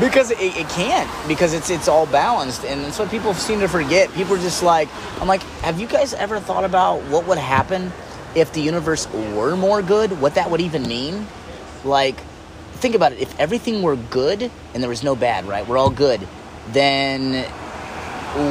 Because 0.00 0.30
it, 0.30 0.38
it 0.40 0.68
can't. 0.70 1.08
Because 1.28 1.52
it's 1.52 1.70
it's 1.70 1.88
all 1.88 2.06
balanced, 2.06 2.64
and 2.64 2.84
that's 2.84 2.98
what 2.98 3.10
people 3.10 3.32
seem 3.34 3.60
to 3.60 3.68
forget. 3.68 4.12
People 4.12 4.34
are 4.34 4.38
just 4.38 4.62
like, 4.62 4.88
I'm 5.20 5.28
like, 5.28 5.42
have 5.62 5.80
you 5.80 5.86
guys 5.86 6.14
ever 6.14 6.40
thought 6.40 6.64
about 6.64 7.02
what 7.04 7.26
would 7.26 7.38
happen 7.38 7.92
if 8.34 8.52
the 8.52 8.60
universe 8.60 9.08
were 9.12 9.56
more 9.56 9.82
good? 9.82 10.20
What 10.20 10.34
that 10.34 10.50
would 10.50 10.60
even 10.60 10.82
mean? 10.88 11.26
Like, 11.84 12.18
think 12.74 12.94
about 12.94 13.12
it. 13.12 13.20
If 13.20 13.38
everything 13.38 13.82
were 13.82 13.96
good 13.96 14.50
and 14.72 14.82
there 14.82 14.90
was 14.90 15.04
no 15.04 15.14
bad, 15.14 15.46
right? 15.46 15.66
We're 15.66 15.78
all 15.78 15.90
good. 15.90 16.26
Then 16.68 17.44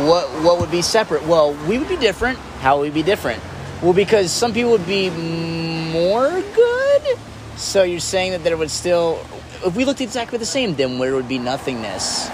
what 0.07 0.29
what 0.43 0.59
would 0.61 0.71
be 0.71 0.81
separate? 0.81 1.23
Well, 1.27 1.53
we 1.67 1.77
would 1.77 1.89
be 1.89 1.97
different. 1.97 2.39
How 2.61 2.77
would 2.77 2.83
we 2.83 3.01
be 3.01 3.03
different? 3.03 3.43
Well, 3.81 3.93
because 3.93 4.31
some 4.31 4.53
people 4.53 4.71
would 4.71 4.87
be 4.87 5.09
more 5.09 6.29
good. 6.55 7.17
So 7.57 7.83
you're 7.83 7.99
saying 7.99 8.31
that 8.31 8.43
there 8.43 8.55
would 8.55 8.71
still, 8.71 9.23
if 9.65 9.75
we 9.75 9.85
looked 9.85 10.01
exactly 10.01 10.37
the 10.37 10.45
same, 10.45 10.75
then 10.75 10.97
there 10.99 11.13
would 11.13 11.27
be 11.27 11.39
nothingness. 11.39 12.29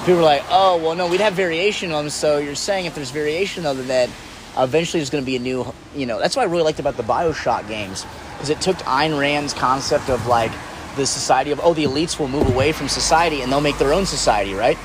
People 0.00 0.20
are 0.20 0.22
like, 0.22 0.44
oh, 0.50 0.76
well, 0.76 0.94
no, 0.94 1.08
we'd 1.08 1.20
have 1.20 1.34
variation 1.34 1.92
on 1.92 2.04
them. 2.04 2.10
So 2.10 2.38
you're 2.38 2.54
saying 2.54 2.86
if 2.86 2.94
there's 2.94 3.10
variation 3.10 3.66
of 3.66 3.86
that, 3.86 4.10
eventually 4.56 5.00
there's 5.00 5.10
going 5.10 5.24
to 5.24 5.26
be 5.26 5.36
a 5.36 5.40
new, 5.40 5.72
you 5.94 6.06
know, 6.06 6.18
that's 6.18 6.36
what 6.36 6.42
I 6.42 6.50
really 6.50 6.62
liked 6.62 6.78
about 6.78 6.96
the 6.96 7.02
Bioshock 7.02 7.66
games, 7.68 8.04
is 8.42 8.50
it 8.50 8.60
took 8.60 8.76
Ayn 8.78 9.18
Rand's 9.18 9.54
concept 9.54 10.10
of 10.10 10.26
like 10.26 10.52
the 10.96 11.06
society 11.06 11.50
of, 11.50 11.60
oh, 11.62 11.74
the 11.74 11.84
elites 11.84 12.18
will 12.18 12.28
move 12.28 12.48
away 12.48 12.72
from 12.72 12.88
society 12.88 13.40
and 13.40 13.50
they'll 13.50 13.60
make 13.60 13.78
their 13.78 13.92
own 13.92 14.06
society, 14.06 14.54
right? 14.54 14.78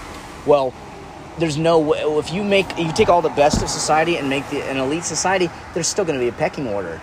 Well, 0.46 0.74
there's 1.40 1.58
no 1.58 1.80
way 1.80 2.00
if 2.00 2.32
you 2.34 2.44
make 2.44 2.78
you 2.78 2.92
take 2.94 3.10
all 3.10 3.22
the 3.22 3.30
best 3.30 3.62
of 3.62 3.70
society 3.70 4.18
and 4.18 4.30
make 4.30 4.48
the, 4.50 4.62
an 4.64 4.78
elite 4.78 5.04
society 5.04 5.50
there's 5.74 5.88
still 5.88 6.06
going 6.06 6.18
to 6.18 6.24
be 6.24 6.30
a 6.30 6.34
pecking 6.34 6.68
order 6.68 7.00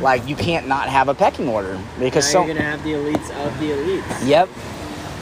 like 0.00 0.26
you 0.26 0.36
can't 0.36 0.66
not 0.66 0.88
have 0.88 1.08
a 1.08 1.14
pecking 1.14 1.48
order 1.48 1.78
because 1.98 2.24
now 2.26 2.30
so 2.32 2.38
you're 2.44 2.54
going 2.54 2.56
to 2.56 2.62
have 2.62 2.82
the 2.82 2.92
elites 2.92 3.46
of 3.46 3.58
the 3.58 3.70
elites. 3.70 4.28
Yep. 4.28 4.48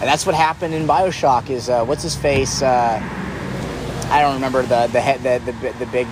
And 0.01 0.03
that's 0.03 0.27
what 0.27 0.35
happened 0.35 0.75
in 0.75 0.87
Bioshock. 0.87 1.51
Is 1.51 1.69
uh, 1.69 1.85
what's 1.85 2.03
his 2.03 2.17
face? 2.17 2.63
Uh, 2.63 3.01
I 4.11 4.21
don't 4.21 4.35
remember 4.35 4.63
the 4.63 4.89
the 4.89 5.01
head 5.01 5.23
the, 5.23 5.53
the 5.53 5.73
the 5.79 5.87
big 5.87 6.07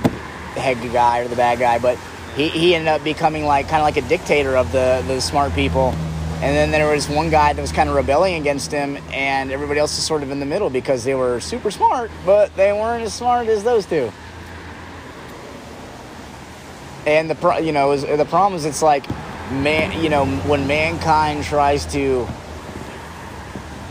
head 0.57 0.78
guy 0.92 1.20
or 1.20 1.28
the 1.28 1.37
bad 1.37 1.59
guy, 1.59 1.78
but 1.78 1.98
he, 2.37 2.48
he 2.48 2.74
ended 2.74 2.88
up 2.88 3.02
becoming 3.05 3.44
like 3.44 3.68
kind 3.68 3.81
of 3.81 3.85
like 3.85 3.96
a 3.96 4.09
dictator 4.09 4.57
of 4.57 4.70
the 4.72 5.05
the 5.07 5.20
smart 5.20 5.52
people. 5.55 5.94
And 6.42 6.57
then 6.57 6.72
there 6.72 6.92
was 6.92 7.09
one 7.09 7.31
guy 7.31 7.52
that 7.52 7.61
was 7.62 7.70
kind 7.70 7.88
of 7.88 7.94
rebelling 7.94 8.35
against 8.35 8.72
him, 8.72 8.98
and 9.12 9.52
everybody 9.52 9.78
else 9.78 9.96
is 9.96 10.05
sort 10.05 10.24
of 10.24 10.33
in 10.33 10.40
the 10.40 10.46
middle 10.46 10.70
because 10.70 11.05
they 11.05 11.14
were 11.14 11.38
super 11.38 11.70
smart, 11.70 12.11
but 12.26 12.55
they 12.57 12.72
weren't 12.72 13.05
as 13.05 13.14
smart 13.14 13.46
as 13.46 13.62
those 13.62 13.87
two. 13.87 14.11
And 17.07 17.31
the 17.31 17.37
pro- 17.37 17.59
you 17.59 17.70
know 17.70 17.92
is, 17.92 18.02
the 18.02 18.24
problem 18.24 18.55
is 18.55 18.64
it's 18.64 18.83
like 18.83 19.09
man 19.50 20.02
you 20.02 20.09
know 20.09 20.24
when 20.24 20.66
mankind 20.66 21.44
tries 21.44 21.85
to 21.92 22.26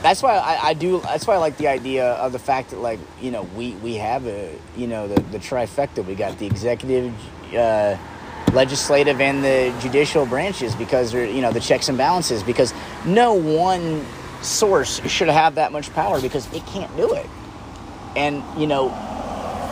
that's 0.01 0.23
why 0.23 0.35
I, 0.35 0.69
I 0.69 0.73
do 0.73 0.99
that's 1.01 1.27
why 1.27 1.35
I 1.35 1.37
like 1.37 1.57
the 1.57 1.67
idea 1.67 2.13
of 2.13 2.31
the 2.31 2.39
fact 2.39 2.71
that 2.71 2.79
like 2.79 2.99
you 3.21 3.31
know 3.31 3.43
we 3.55 3.73
we 3.75 3.95
have 3.95 4.25
a 4.27 4.53
you 4.75 4.87
know 4.87 5.07
the 5.07 5.21
the 5.23 5.39
trifecta 5.39 6.05
we 6.05 6.15
got 6.15 6.37
the 6.39 6.45
executive 6.45 7.13
uh, 7.53 7.97
legislative 8.53 9.21
and 9.21 9.43
the 9.43 9.73
judicial 9.81 10.25
branches 10.25 10.75
because 10.75 11.11
they're 11.11 11.25
you 11.25 11.41
know 11.41 11.51
the 11.51 11.59
checks 11.59 11.89
and 11.89 11.97
balances 11.97 12.43
because 12.43 12.73
no 13.05 13.33
one 13.33 14.05
source 14.41 15.01
should 15.07 15.29
have 15.29 15.55
that 15.55 15.71
much 15.71 15.93
power 15.93 16.19
because 16.21 16.51
it 16.53 16.65
can't 16.67 16.95
do 16.97 17.13
it. 17.13 17.25
And 18.15 18.43
you 18.59 18.67
know 18.67 18.85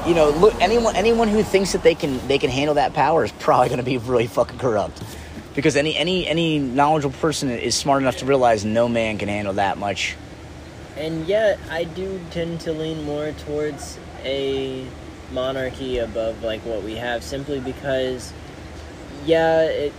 you 0.08 0.14
know 0.14 0.30
look 0.30 0.56
anyone 0.62 0.96
anyone 0.96 1.28
who 1.28 1.44
thinks 1.44 1.74
that 1.74 1.84
they 1.84 1.96
can 1.96 2.26
they 2.28 2.38
can 2.38 2.50
handle 2.50 2.76
that 2.76 2.94
power 2.94 3.26
is 3.26 3.32
probably 3.34 3.68
going 3.68 3.80
to 3.80 3.84
be 3.86 3.98
really 3.98 4.28
fucking 4.28 4.60
corrupt. 4.60 5.02
Because 5.56 5.76
any 5.76 5.96
any 5.96 6.28
any 6.28 6.60
knowledgeable 6.60 7.18
person 7.20 7.50
is 7.50 7.76
smart 7.76 8.02
enough 8.02 8.18
to 8.18 8.26
realize 8.26 8.64
no 8.64 8.88
man 8.88 9.18
can 9.18 9.28
handle 9.28 9.54
that 9.56 9.78
much. 9.78 10.16
And 11.00 11.26
yet, 11.28 11.60
I 11.70 11.86
do 11.86 12.20
tend 12.32 12.60
to 12.62 12.74
lean 12.74 13.04
more 13.06 13.32
towards 13.32 13.98
a 14.26 14.86
monarchy 15.32 16.00
above 16.00 16.44
like 16.44 16.60
what 16.66 16.84
we 16.84 16.96
have, 16.96 17.24
simply 17.24 17.62
because, 17.62 18.34
yeah, 19.30 19.62
it 19.62 19.94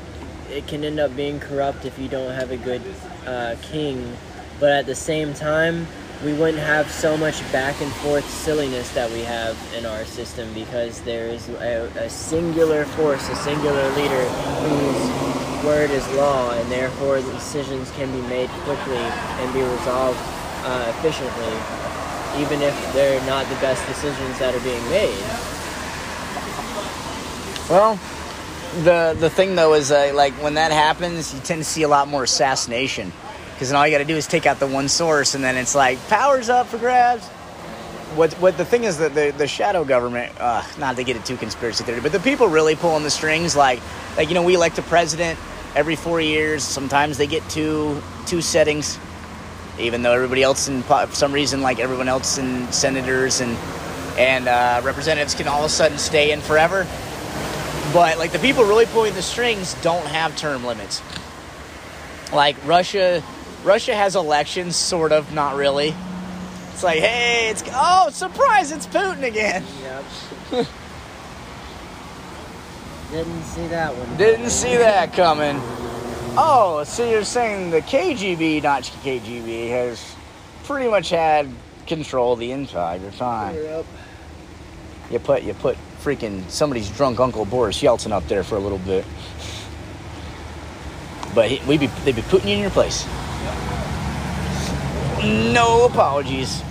it 0.51 0.67
can 0.67 0.83
end 0.83 0.99
up 0.99 1.15
being 1.15 1.39
corrupt 1.39 1.85
if 1.85 1.97
you 1.97 2.09
don't 2.09 2.35
have 2.35 2.51
a 2.51 2.57
good 2.57 2.83
uh, 3.25 3.55
king, 3.63 4.17
but 4.59 4.71
at 4.71 4.87
the 4.87 4.97
same 4.97 5.33
time, 5.33 5.87
we 6.25 6.33
wouldn't 6.33 6.59
have 6.59 6.91
so 6.91 7.17
much 7.17 7.41
back 7.53 7.81
and 7.81 7.93
forth 8.03 8.29
silliness 8.29 8.91
that 8.91 9.09
we 9.13 9.21
have 9.21 9.57
in 9.79 9.87
our 9.87 10.05
system 10.05 10.53
because 10.53 11.01
there 11.03 11.29
is 11.29 11.49
a, 11.49 11.89
a 11.95 12.11
singular 12.11 12.85
force, 12.85 13.29
a 13.29 13.37
singular 13.37 13.89
leader 13.91 14.25
whose 14.67 15.65
word 15.65 15.91
is 15.91 16.07
law, 16.15 16.53
and 16.53 16.69
therefore 16.69 17.21
the 17.21 17.33
decisions 17.33 17.89
can 17.93 18.11
be 18.11 18.27
made 18.29 18.51
quickly 18.67 18.97
and 18.97 19.55
be 19.55 19.63
resolved 19.63 20.19
uh, 20.65 20.93
efficiently, 20.99 21.55
even 22.43 22.61
if 22.61 22.75
they're 22.93 23.25
not 23.27 23.49
the 23.49 23.61
best 23.61 23.87
decisions 23.87 24.37
that 24.41 24.53
are 24.53 24.65
being 24.67 24.83
made. 24.91 25.23
well 27.71 27.97
the 28.85 29.17
the 29.19 29.31
thing 29.31 29.57
though 29.57 29.75
is 29.75 29.91
uh, 29.91 30.13
like 30.15 30.33
when 30.35 30.55
that 30.55 30.73
happens 30.73 31.35
you 31.35 31.41
tend 31.41 31.61
to 31.61 31.69
see 31.69 31.83
a 31.83 31.89
lot 31.89 32.09
more 32.09 32.23
assassination. 32.25 33.13
Because 33.53 33.69
then 33.69 33.77
all 33.77 33.87
you 33.87 33.93
got 33.93 33.99
to 33.99 34.07
do 34.07 34.17
is 34.17 34.27
take 34.27 34.47
out 34.47 34.59
the 34.59 34.67
one 34.67 34.89
source 34.89 35.35
and 35.35 35.45
then 35.45 35.57
it's 35.57 35.75
like 35.75 35.99
powers 36.09 36.49
up 36.49 36.67
for 36.69 36.79
grabs. 36.79 37.27
What 38.17 38.33
what 38.35 38.57
the 38.57 38.65
thing 38.65 38.85
is 38.85 38.99
that 38.99 39.15
the 39.15 39.35
the 39.37 39.47
shadow 39.47 39.85
government 39.85 40.33
uh, 40.41 40.63
not 40.79 40.97
to 40.97 41.05
get 41.05 41.17
it 41.17 41.25
too 41.25 41.37
conspiracy 41.37 41.85
theory 41.85 42.01
but 42.01 42.13
the 42.13 42.21
people 42.21 42.49
really 42.49 42.77
pulling 42.77 43.03
the 43.03 43.11
strings 43.11 43.55
like 43.55 43.81
like 44.17 44.29
you 44.29 44.35
know 44.35 44.43
we 44.43 44.55
elect 44.55 44.79
a 44.79 44.83
president 44.83 45.39
every 45.75 45.97
four 45.97 46.21
years. 46.21 46.63
Sometimes 46.63 47.19
they 47.19 47.27
get 47.27 47.49
two 47.51 48.01
two 48.27 48.41
settings 48.41 48.99
even 49.79 50.03
though 50.03 50.13
everybody 50.13 50.43
else 50.43 50.69
in 50.69 50.83
for 50.83 51.07
some 51.11 51.33
reason 51.33 51.61
like 51.61 51.81
everyone 51.81 52.09
else 52.09 52.39
in 52.39 52.71
senators 52.73 53.41
and 53.41 53.57
and 54.19 54.49
uh, 54.49 54.81
representatives 54.85 55.35
can 55.35 55.49
all 55.49 55.61
of 55.61 55.67
a 55.67 55.69
sudden 55.69 55.99
stay 55.99 56.33
in 56.33 56.41
forever 56.41 56.87
but 57.93 58.19
like 58.19 58.33
the 58.33 58.39
people 58.39 58.65
really 58.65 58.87
pulling 58.87 59.15
the 59.15 59.23
strings 59.23 59.75
don't 59.83 60.07
have 60.07 60.37
term 60.37 60.65
limits 60.65 61.03
like 62.33 62.57
russia 62.67 63.23
Russia 63.65 63.95
has 63.95 64.17
elections, 64.17 64.77
sort 64.77 65.13
of, 65.13 65.33
not 65.33 65.55
really. 65.55 65.95
It's 66.73 66.83
like, 66.83 67.01
hey, 67.01 67.51
it's 67.51 67.63
oh, 67.75 68.09
surprise, 68.11 68.73
it's 68.73 68.87
Putin 68.87 69.23
again. 69.23 69.65
Yep. 69.83 70.05
Didn't 73.11 73.43
see 73.43 73.67
that 73.67 73.95
one. 73.95 74.17
Didn't 74.17 74.51
see 74.51 74.77
that 74.77 75.13
coming. 75.13 75.61
Oh, 76.39 76.85
so 76.87 77.09
you're 77.09 77.25
saying 77.25 77.71
the 77.71 77.83
KGB, 77.83 78.63
not 78.63 78.85
KGB, 78.85 79.69
has 79.71 80.15
pretty 80.65 80.89
much 80.89 81.11
had 81.11 81.51
control 81.87 82.37
the 82.37 82.53
entire 82.53 83.11
time. 83.13 83.57
Yep. 83.57 83.87
You 85.11 85.19
put 85.19 85.43
you 85.43 85.55
put 85.55 85.77
freaking 86.01 86.49
somebody's 86.51 86.89
drunk 86.91 87.21
Uncle 87.21 87.45
Boris 87.45 87.81
Yeltsin 87.83 88.13
up 88.13 88.27
there 88.29 88.43
for 88.43 88.57
a 88.57 88.59
little 88.59 88.79
bit. 88.79 89.05
But 91.35 91.51
he, 91.51 91.67
we 91.69 91.79
be 91.79 91.87
they'd 92.05 92.17
be 92.17 92.23
putting 92.23 92.49
you 92.49 92.55
in 92.57 92.61
your 92.61 92.71
place. 92.71 93.07
No 95.23 95.87
apologies. 95.87 96.63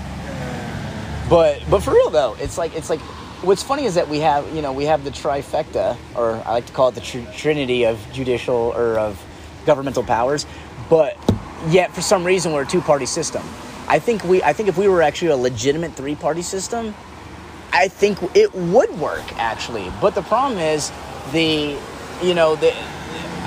But 1.30 1.62
but 1.70 1.82
for 1.82 1.94
real 1.94 2.10
though, 2.10 2.36
it's 2.40 2.58
like 2.58 2.76
it's 2.76 2.90
like 2.90 3.00
what's 3.42 3.64
funny 3.64 3.86
is 3.86 3.96
that 3.96 4.10
we 4.10 4.20
have 4.20 4.54
you 4.56 4.62
know 4.62 4.74
we 4.74 4.86
have 4.86 5.04
the 5.04 5.12
trifecta, 5.12 5.96
or 6.16 6.42
I 6.46 6.54
like 6.54 6.66
to 6.66 6.74
call 6.74 6.90
it 6.90 6.96
the 6.96 7.02
tr- 7.02 7.32
trinity 7.38 7.86
of 7.86 8.00
judicial 8.12 8.74
or 8.76 8.98
of 8.98 9.24
governmental 9.66 10.04
powers, 10.04 10.46
but 10.90 11.16
yet 11.68 11.94
for 11.94 12.02
some 12.02 12.24
reason 12.26 12.52
we're 12.52 12.64
a 12.64 12.68
two 12.68 12.82
party 12.82 13.06
system. 13.06 13.44
I 13.88 14.00
think 14.00 14.24
we 14.24 14.42
I 14.44 14.54
think 14.54 14.70
if 14.70 14.78
we 14.78 14.88
were 14.88 15.02
actually 15.02 15.32
a 15.32 15.38
legitimate 15.38 15.94
three 15.94 16.16
party 16.16 16.42
system, 16.42 16.96
I 17.72 17.88
think 17.88 18.18
it 18.36 18.54
would 18.54 18.92
work 19.00 19.26
actually. 19.38 19.92
But 20.02 20.16
the 20.16 20.22
problem 20.22 20.60
is 20.60 20.92
the 21.32 21.78
you 22.24 22.34
know 22.34 22.56
the 22.56 22.74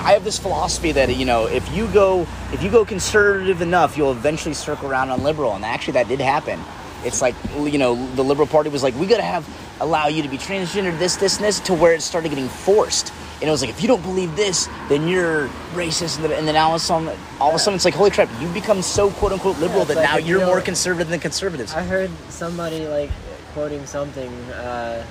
I 0.04 0.14
have 0.14 0.24
this 0.24 0.38
philosophy 0.38 0.92
that 0.92 1.14
you 1.16 1.24
know 1.24 1.46
if 1.46 1.70
you 1.74 1.86
go 1.88 2.26
if 2.52 2.62
you 2.62 2.70
go 2.70 2.84
conservative 2.84 3.62
enough, 3.62 3.96
you'll 3.96 4.12
eventually 4.12 4.54
circle 4.54 4.90
around 4.90 5.10
on 5.10 5.22
liberal, 5.22 5.54
and 5.54 5.64
actually 5.64 5.94
that 5.94 6.08
did 6.08 6.20
happen. 6.20 6.60
It's 7.04 7.20
like 7.20 7.34
you 7.56 7.78
know 7.78 7.94
the 8.14 8.22
Liberal 8.22 8.46
Party 8.46 8.70
was 8.70 8.82
like 8.82 8.94
we 8.94 9.06
gotta 9.06 9.22
have 9.22 9.46
allow 9.80 10.06
you 10.06 10.22
to 10.22 10.28
be 10.28 10.38
transgender, 10.38 10.96
this, 10.98 11.16
this, 11.16 11.36
and 11.36 11.44
this, 11.44 11.58
to 11.60 11.74
where 11.74 11.92
it 11.92 12.02
started 12.02 12.28
getting 12.28 12.48
forced. 12.48 13.12
And 13.40 13.48
it 13.48 13.50
was 13.50 13.60
like 13.60 13.70
if 13.70 13.82
you 13.82 13.88
don't 13.88 14.02
believe 14.02 14.36
this, 14.36 14.68
then 14.88 15.08
you're 15.08 15.48
racist. 15.74 16.22
And 16.22 16.46
then, 16.46 16.54
all 16.54 16.70
of 16.70 16.76
a 16.76 16.78
sudden, 16.78 17.18
all 17.40 17.48
of 17.48 17.56
a 17.56 17.58
sudden, 17.58 17.74
it's 17.74 17.84
like 17.84 17.94
holy 17.94 18.10
crap, 18.10 18.28
you've 18.40 18.54
become 18.54 18.82
so 18.82 19.10
quote 19.10 19.32
unquote 19.32 19.58
liberal 19.58 19.80
Yeah, 19.80 19.86
that 19.86 19.96
like 19.96 20.04
now 20.04 20.16
you're 20.16 20.40
you 20.40 20.46
more 20.46 20.60
conservative 20.60 21.08
than 21.08 21.18
conservatives. 21.18 21.74
I 21.74 21.82
heard 21.82 22.10
somebody 22.28 22.86
like 22.86 23.10
quoting 23.52 23.84
something 23.86 24.32
uh, 24.52 25.04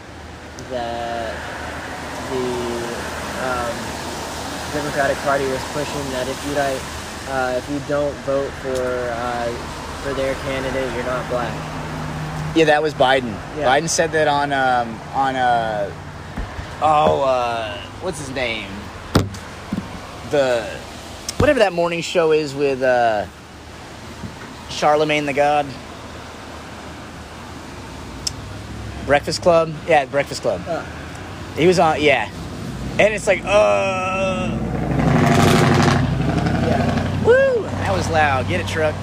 that 0.69 1.33
the 2.29 3.01
um, 3.45 3.75
Democratic 4.73 5.17
Party 5.17 5.45
was 5.45 5.61
pushing 5.73 6.11
that 6.11 6.27
if 6.27 6.45
you 6.47 6.53
like, 6.53 6.81
uh, 7.29 7.57
if 7.57 7.69
you 7.69 7.79
don't 7.87 8.13
vote 8.25 8.49
for 8.61 8.81
uh, 9.11 9.45
for 10.01 10.13
their 10.13 10.33
candidate, 10.35 10.91
you're 10.95 11.05
not 11.05 11.27
black. 11.29 11.53
Yeah, 12.55 12.65
that 12.65 12.81
was 12.81 12.93
Biden. 12.93 13.31
Yeah. 13.57 13.67
Biden 13.67 13.87
said 13.87 14.11
that 14.13 14.27
on 14.27 14.51
um, 14.51 14.99
on 15.13 15.35
uh, 15.35 15.91
oh 16.81 17.23
uh, 17.23 17.77
what's 18.01 18.19
his 18.19 18.31
name? 18.31 18.69
The 20.31 20.63
whatever 21.37 21.59
that 21.59 21.73
morning 21.73 22.01
show 22.01 22.31
is 22.31 22.55
with 22.55 22.81
uh, 22.81 23.25
Charlamagne 24.69 25.25
the 25.25 25.33
God. 25.33 25.65
Breakfast 29.11 29.41
Club. 29.41 29.73
Yeah, 29.89 30.05
Breakfast 30.05 30.41
Club. 30.41 30.61
Uh, 30.65 30.85
He 31.57 31.67
was 31.67 31.79
on. 31.79 32.01
Yeah, 32.01 32.31
and 32.97 33.13
it's 33.13 33.27
like 33.27 33.41
uh, 33.43 34.57
yeah. 36.65 37.25
woo, 37.25 37.61
that 37.63 37.91
was 37.91 38.09
loud. 38.09 38.47
Get 38.47 38.61
it, 38.61 38.67
truck. 38.69 38.95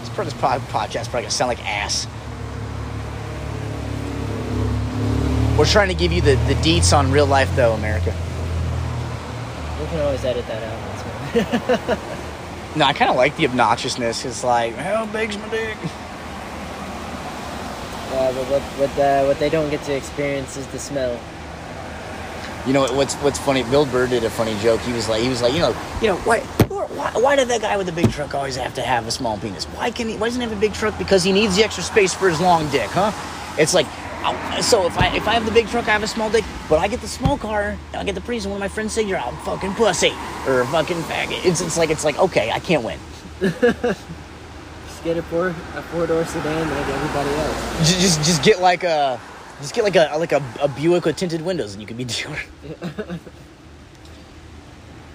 This 0.00 0.08
pro- 0.08 0.24
this 0.24 0.32
pod- 0.32 0.62
podcast 0.62 1.10
probably 1.10 1.24
gonna 1.24 1.30
sound 1.30 1.50
like 1.50 1.62
ass. 1.68 2.06
We're 5.58 5.66
trying 5.66 5.88
to 5.88 5.94
give 5.94 6.10
you 6.10 6.22
the, 6.22 6.36
the 6.46 6.54
deets 6.62 6.96
on 6.96 7.12
real 7.12 7.26
life, 7.26 7.54
though, 7.54 7.74
America. 7.74 8.14
We 9.78 9.86
can 9.88 10.00
always 10.00 10.24
edit 10.24 10.46
that 10.46 10.62
out. 10.62 11.34
That's. 11.34 12.00
No, 12.76 12.84
I 12.84 12.92
kind 12.92 13.10
of 13.10 13.16
like 13.16 13.36
the 13.36 13.44
obnoxiousness. 13.46 14.24
It's 14.24 14.44
like, 14.44 14.74
how 14.74 15.04
big's 15.06 15.36
my 15.36 15.48
dick? 15.48 15.76
Uh, 18.18 18.32
but 18.32 18.50
what 18.50 18.62
what 18.62 18.98
uh, 18.98 19.24
what 19.26 19.38
they 19.38 19.48
don't 19.48 19.70
get 19.70 19.80
to 19.84 19.94
experience 19.94 20.56
is 20.56 20.66
the 20.68 20.78
smell. 20.78 21.20
You 22.66 22.72
know 22.72 22.92
what's 22.92 23.14
what's 23.16 23.38
funny? 23.38 23.62
Bill 23.62 23.86
Burr 23.86 24.08
did 24.08 24.24
a 24.24 24.30
funny 24.30 24.58
joke. 24.60 24.80
He 24.80 24.92
was 24.92 25.08
like, 25.08 25.22
he 25.22 25.28
was 25.28 25.40
like, 25.40 25.52
you 25.52 25.60
know, 25.60 25.68
you 26.02 26.08
know, 26.08 26.16
why, 26.18 26.40
why, 26.40 27.12
why 27.14 27.36
did 27.36 27.46
that 27.46 27.60
guy 27.60 27.76
with 27.76 27.86
the 27.86 27.92
big 27.92 28.10
truck 28.10 28.34
always 28.34 28.56
have 28.56 28.74
to 28.74 28.82
have 28.82 29.06
a 29.06 29.12
small 29.12 29.38
penis? 29.38 29.66
Why 29.66 29.92
can 29.92 30.08
he? 30.08 30.16
Why 30.16 30.26
doesn't 30.26 30.40
he 30.40 30.48
have 30.48 30.56
a 30.56 30.60
big 30.60 30.74
truck? 30.74 30.98
Because 30.98 31.22
he 31.22 31.30
needs 31.30 31.54
the 31.54 31.62
extra 31.62 31.84
space 31.84 32.12
for 32.12 32.28
his 32.28 32.40
long 32.40 32.68
dick, 32.70 32.90
huh? 32.90 33.12
It's 33.56 33.72
like, 33.72 33.86
so 34.62 34.86
if 34.86 34.98
I 34.98 35.14
if 35.14 35.28
I 35.28 35.34
have 35.34 35.46
the 35.46 35.52
big 35.52 35.68
truck, 35.68 35.86
I 35.86 35.92
have 35.92 36.02
a 36.02 36.08
small 36.08 36.28
dick, 36.28 36.44
but 36.68 36.80
I 36.80 36.88
get 36.88 37.00
the 37.00 37.06
small 37.06 37.38
car, 37.38 37.78
I 37.94 38.02
get 38.02 38.16
the 38.16 38.20
Prius, 38.20 38.44
and 38.44 38.52
one 38.52 38.58
of 38.58 38.64
my 38.64 38.74
friends 38.74 38.94
say 38.94 39.02
you're 39.02 39.18
a 39.18 39.32
fucking 39.44 39.74
pussy 39.74 40.12
or 40.44 40.62
a 40.62 40.66
fucking 40.66 41.02
faggot. 41.02 41.46
It's 41.46 41.60
it's 41.60 41.78
like 41.78 41.90
it's 41.90 42.04
like 42.04 42.18
okay, 42.18 42.50
I 42.50 42.58
can't 42.58 42.82
win. 42.82 42.98
Just 44.98 45.04
get 45.04 45.16
a 45.16 45.22
four 45.22 45.50
a 45.50 45.82
four 45.92 46.08
door 46.08 46.24
sedan 46.24 46.68
like 46.70 46.88
everybody 46.88 47.30
else. 47.30 47.78
Just 47.88 48.00
just, 48.00 48.24
just 48.24 48.42
get 48.42 48.60
like 48.60 48.82
a. 48.82 49.20
Just 49.60 49.72
get 49.72 49.84
like 49.84 49.94
a 49.94 50.10
like 50.18 50.32
a, 50.32 50.42
a 50.60 50.66
Buick 50.66 51.04
with 51.04 51.14
tinted 51.16 51.40
windows, 51.40 51.72
and 51.74 51.80
you 51.80 51.86
can 51.86 51.96
be 51.96 52.02
doing. 52.04 52.36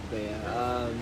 But 0.09 0.21
yeah, 0.21 0.53
um, 0.55 0.97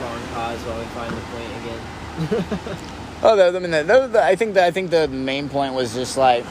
long 0.00 0.20
pause 0.34 0.58
while 0.64 0.78
we 0.78 0.84
find 0.86 1.12
the 1.16 1.20
point 1.32 1.50
again. 1.60 2.78
Oh, 3.26 3.36
the, 3.36 3.56
I 3.56 3.58
mean, 3.58 3.70
the, 3.70 4.08
the- 4.12 4.22
I 4.22 4.36
think 4.36 4.52
that 4.52 4.64
I 4.64 4.70
think 4.70 4.90
the 4.90 5.08
main 5.08 5.48
point 5.48 5.72
was 5.72 5.94
just 5.94 6.18
like 6.18 6.44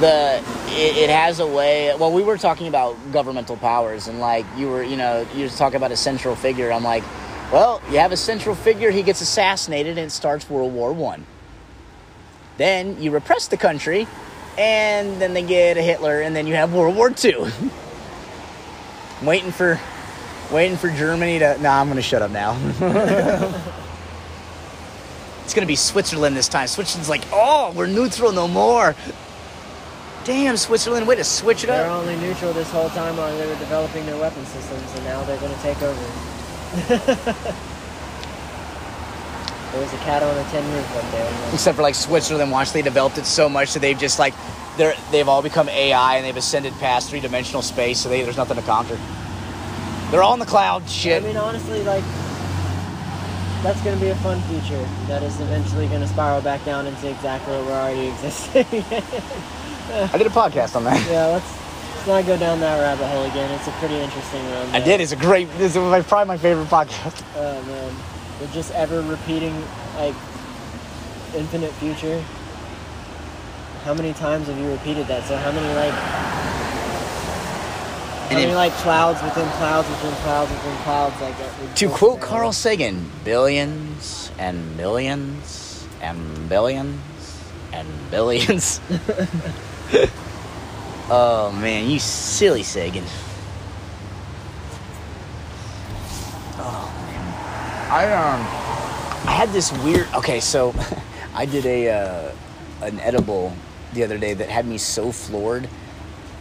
the 0.00 0.42
it, 0.68 0.96
it 0.96 1.10
has 1.10 1.40
a 1.40 1.46
way. 1.46 1.94
Well, 1.96 2.12
we 2.12 2.22
were 2.22 2.38
talking 2.38 2.68
about 2.68 2.96
governmental 3.12 3.56
powers, 3.56 4.08
and 4.08 4.20
like 4.20 4.46
you 4.56 4.68
were, 4.68 4.82
you 4.82 4.96
know, 4.96 5.26
you 5.34 5.44
were 5.44 5.50
talking 5.50 5.76
about 5.76 5.92
a 5.92 5.96
central 5.96 6.34
figure. 6.34 6.72
I'm 6.72 6.84
like, 6.84 7.04
well, 7.52 7.80
you 7.90 7.98
have 7.98 8.12
a 8.12 8.16
central 8.16 8.54
figure. 8.54 8.90
He 8.90 9.02
gets 9.02 9.20
assassinated, 9.20 9.98
and 9.98 10.06
it 10.06 10.10
starts 10.10 10.48
World 10.48 10.72
War 10.72 10.92
One. 10.92 11.26
Then 12.56 13.00
you 13.02 13.10
repress 13.10 13.48
the 13.48 13.56
country, 13.56 14.06
and 14.58 15.20
then 15.20 15.34
they 15.34 15.42
get 15.42 15.76
a 15.76 15.82
Hitler, 15.82 16.20
and 16.20 16.34
then 16.34 16.46
you 16.46 16.54
have 16.54 16.72
World 16.72 16.96
War 16.96 17.10
Two. 17.10 17.48
waiting 19.22 19.52
for, 19.52 19.80
waiting 20.50 20.76
for 20.76 20.90
Germany 20.90 21.38
to. 21.38 21.58
Nah, 21.60 21.80
I'm 21.80 21.88
gonna 21.88 22.02
shut 22.02 22.22
up 22.22 22.30
now. 22.30 22.58
It's 25.44 25.54
gonna 25.54 25.66
be 25.66 25.76
Switzerland 25.76 26.34
this 26.34 26.48
time. 26.48 26.66
Switzerland's 26.66 27.10
like, 27.10 27.24
oh, 27.30 27.72
we're 27.76 27.86
neutral 27.86 28.32
no 28.32 28.48
more. 28.48 28.94
Damn, 30.24 30.56
Switzerland, 30.56 31.08
way 31.08 31.16
to 31.16 31.24
switch 31.24 31.64
it 31.64 31.70
up. 31.70 31.78
They're 31.78 31.90
only 31.90 32.14
neutral 32.16 32.52
this 32.52 32.70
whole 32.70 32.88
time 32.90 33.16
while 33.16 33.36
they 33.36 33.46
were 33.46 33.56
developing 33.56 34.06
their 34.06 34.16
weapon 34.16 34.44
systems, 34.46 34.94
and 34.94 35.04
now 35.04 35.24
they're 35.24 35.40
going 35.40 35.52
to 35.52 35.60
take 35.62 35.82
over. 35.82 36.00
there 39.72 39.80
was 39.80 39.92
a 39.92 39.98
cat 39.98 40.22
on 40.22 40.38
a 40.38 40.50
tin 40.50 40.64
roof 40.72 40.86
one 40.94 41.10
day. 41.10 41.50
Except 41.52 41.74
for 41.74 41.82
like 41.82 41.96
Switzerland, 41.96 42.52
once 42.52 42.70
they 42.70 42.82
developed 42.82 43.18
it 43.18 43.26
so 43.26 43.48
much 43.48 43.72
that 43.74 43.80
they've 43.80 43.98
just 43.98 44.20
like, 44.20 44.32
they're 44.76 44.94
they've 45.10 45.28
all 45.28 45.42
become 45.42 45.68
AI 45.68 46.16
and 46.16 46.24
they've 46.24 46.36
ascended 46.36 46.72
past 46.74 47.10
three 47.10 47.20
dimensional 47.20 47.60
space, 47.60 47.98
so 47.98 48.08
they, 48.08 48.22
there's 48.22 48.36
nothing 48.36 48.56
to 48.56 48.62
conquer. 48.62 48.98
They're 50.12 50.22
all 50.22 50.34
in 50.34 50.40
the 50.40 50.46
cloud. 50.46 50.88
Shit. 50.88 51.20
I 51.22 51.26
mean, 51.26 51.36
honestly, 51.36 51.82
like 51.82 52.04
that's 53.64 53.80
going 53.82 53.98
to 53.98 54.00
be 54.00 54.10
a 54.10 54.16
fun 54.16 54.40
future 54.42 54.88
that 55.08 55.24
is 55.24 55.40
eventually 55.40 55.88
going 55.88 56.00
to 56.00 56.06
spiral 56.06 56.40
back 56.42 56.64
down 56.64 56.86
into 56.86 57.10
exactly 57.10 57.56
what 57.56 57.66
we're 57.66 57.72
already 57.72 58.06
existing. 58.06 58.84
Eh. 59.90 60.08
I 60.12 60.18
did 60.18 60.26
a 60.26 60.30
podcast 60.30 60.76
on 60.76 60.84
that. 60.84 61.00
yeah, 61.10 61.26
let's 61.26 61.50
let's 61.94 62.06
not 62.06 62.26
go 62.26 62.36
down 62.38 62.60
that 62.60 62.80
rabbit 62.80 63.06
hole 63.08 63.24
again. 63.24 63.50
It's 63.58 63.68
a 63.68 63.72
pretty 63.72 63.96
interesting 63.96 64.42
one. 64.50 64.68
I 64.74 64.80
did. 64.80 65.00
It's 65.00 65.12
a 65.12 65.16
great. 65.16 65.48
This 65.58 65.72
is 65.74 65.78
my, 65.78 66.00
probably 66.02 66.28
my 66.28 66.36
favorite 66.38 66.68
podcast. 66.68 67.24
Oh 67.36 67.62
man, 67.62 67.94
we're 68.40 68.52
just 68.54 68.72
ever 68.72 69.02
repeating 69.02 69.54
like 69.96 70.14
infinite 71.34 71.72
future. 71.74 72.22
How 73.84 73.94
many 73.94 74.12
times 74.12 74.46
have 74.46 74.58
you 74.58 74.70
repeated 74.70 75.06
that? 75.08 75.24
So 75.24 75.36
how 75.36 75.50
many 75.50 75.66
like 75.74 75.90
how 75.92 76.30
And 78.30 78.38
many 78.38 78.54
like 78.54 78.72
clouds 78.74 79.20
within 79.22 79.48
clouds 79.58 79.88
within 79.88 80.12
clouds 80.22 80.50
within 80.52 80.76
clouds 80.84 81.20
like 81.20 81.36
that? 81.38 81.76
To 81.76 81.88
quote? 81.88 82.20
Carl 82.20 82.52
Sagan, 82.52 83.10
billions 83.24 84.30
and 84.38 84.76
millions 84.76 85.84
and 86.00 86.48
billions 86.48 87.00
and 87.72 87.88
billions. 88.10 88.80
oh 91.10 91.52
man, 91.60 91.90
you 91.90 91.98
silly 91.98 92.62
Sagan. 92.62 93.04
Oh 96.58 97.06
man, 97.06 97.90
I 97.90 98.12
um, 98.12 98.40
I 99.28 99.32
had 99.32 99.50
this 99.50 99.72
weird. 99.84 100.08
Okay, 100.14 100.40
so 100.40 100.74
I 101.34 101.44
did 101.44 101.66
a 101.66 101.90
uh, 101.90 102.32
an 102.82 103.00
edible 103.00 103.54
the 103.92 104.02
other 104.04 104.18
day 104.18 104.34
that 104.34 104.48
had 104.48 104.66
me 104.66 104.78
so 104.78 105.12
floored. 105.12 105.68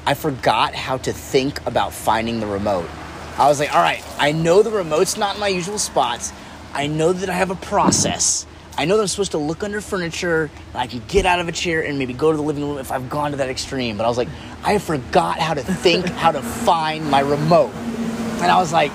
I 0.06 0.14
forgot 0.14 0.74
how 0.74 0.98
to 1.00 1.14
think 1.14 1.66
about 1.68 1.94
finding 1.94 2.40
the 2.40 2.48
remote. 2.48 2.90
I 3.38 3.48
was 3.48 3.60
like, 3.60 3.74
all 3.74 3.82
right, 3.82 4.04
I 4.18 4.32
know 4.32 4.62
the 4.64 4.72
remote's 4.72 5.18
not 5.18 5.36
in 5.36 5.40
my 5.42 5.48
usual 5.48 5.78
spots. 5.78 6.32
I 6.74 6.88
know 6.88 7.14
that 7.14 7.30
I 7.30 7.34
have 7.34 7.52
a 7.52 7.56
process. 7.56 8.46
I 8.78 8.86
know 8.86 8.96
that 8.96 9.02
I'm 9.04 9.08
supposed 9.08 9.32
to 9.32 9.38
look 9.38 9.64
under 9.64 9.82
furniture. 9.82 10.50
and 10.72 10.76
I 10.82 10.88
can 10.88 11.02
get 11.08 11.26
out 11.26 11.40
of 11.40 11.48
a 11.48 11.52
chair 11.52 11.84
and 11.84 12.00
maybe 12.00 12.14
go 12.14 12.32
to 12.32 12.38
the 12.38 12.44
living 12.44 12.64
room 12.64 12.78
if 12.78 12.92
I've 12.92 13.10
gone 13.10 13.32
to 13.32 13.38
that 13.38 13.50
extreme. 13.50 13.98
But 13.98 14.06
I 14.06 14.08
was 14.08 14.18
like, 14.18 14.30
I 14.64 14.78
forgot 14.78 15.40
how 15.40 15.54
to 15.54 15.62
think, 15.62 16.06
how 16.10 16.32
to 16.32 16.42
find 16.42 17.10
my 17.10 17.20
remote. 17.20 17.74
And 17.74 18.50
I 18.50 18.58
was 18.60 18.74
like, 18.74 18.92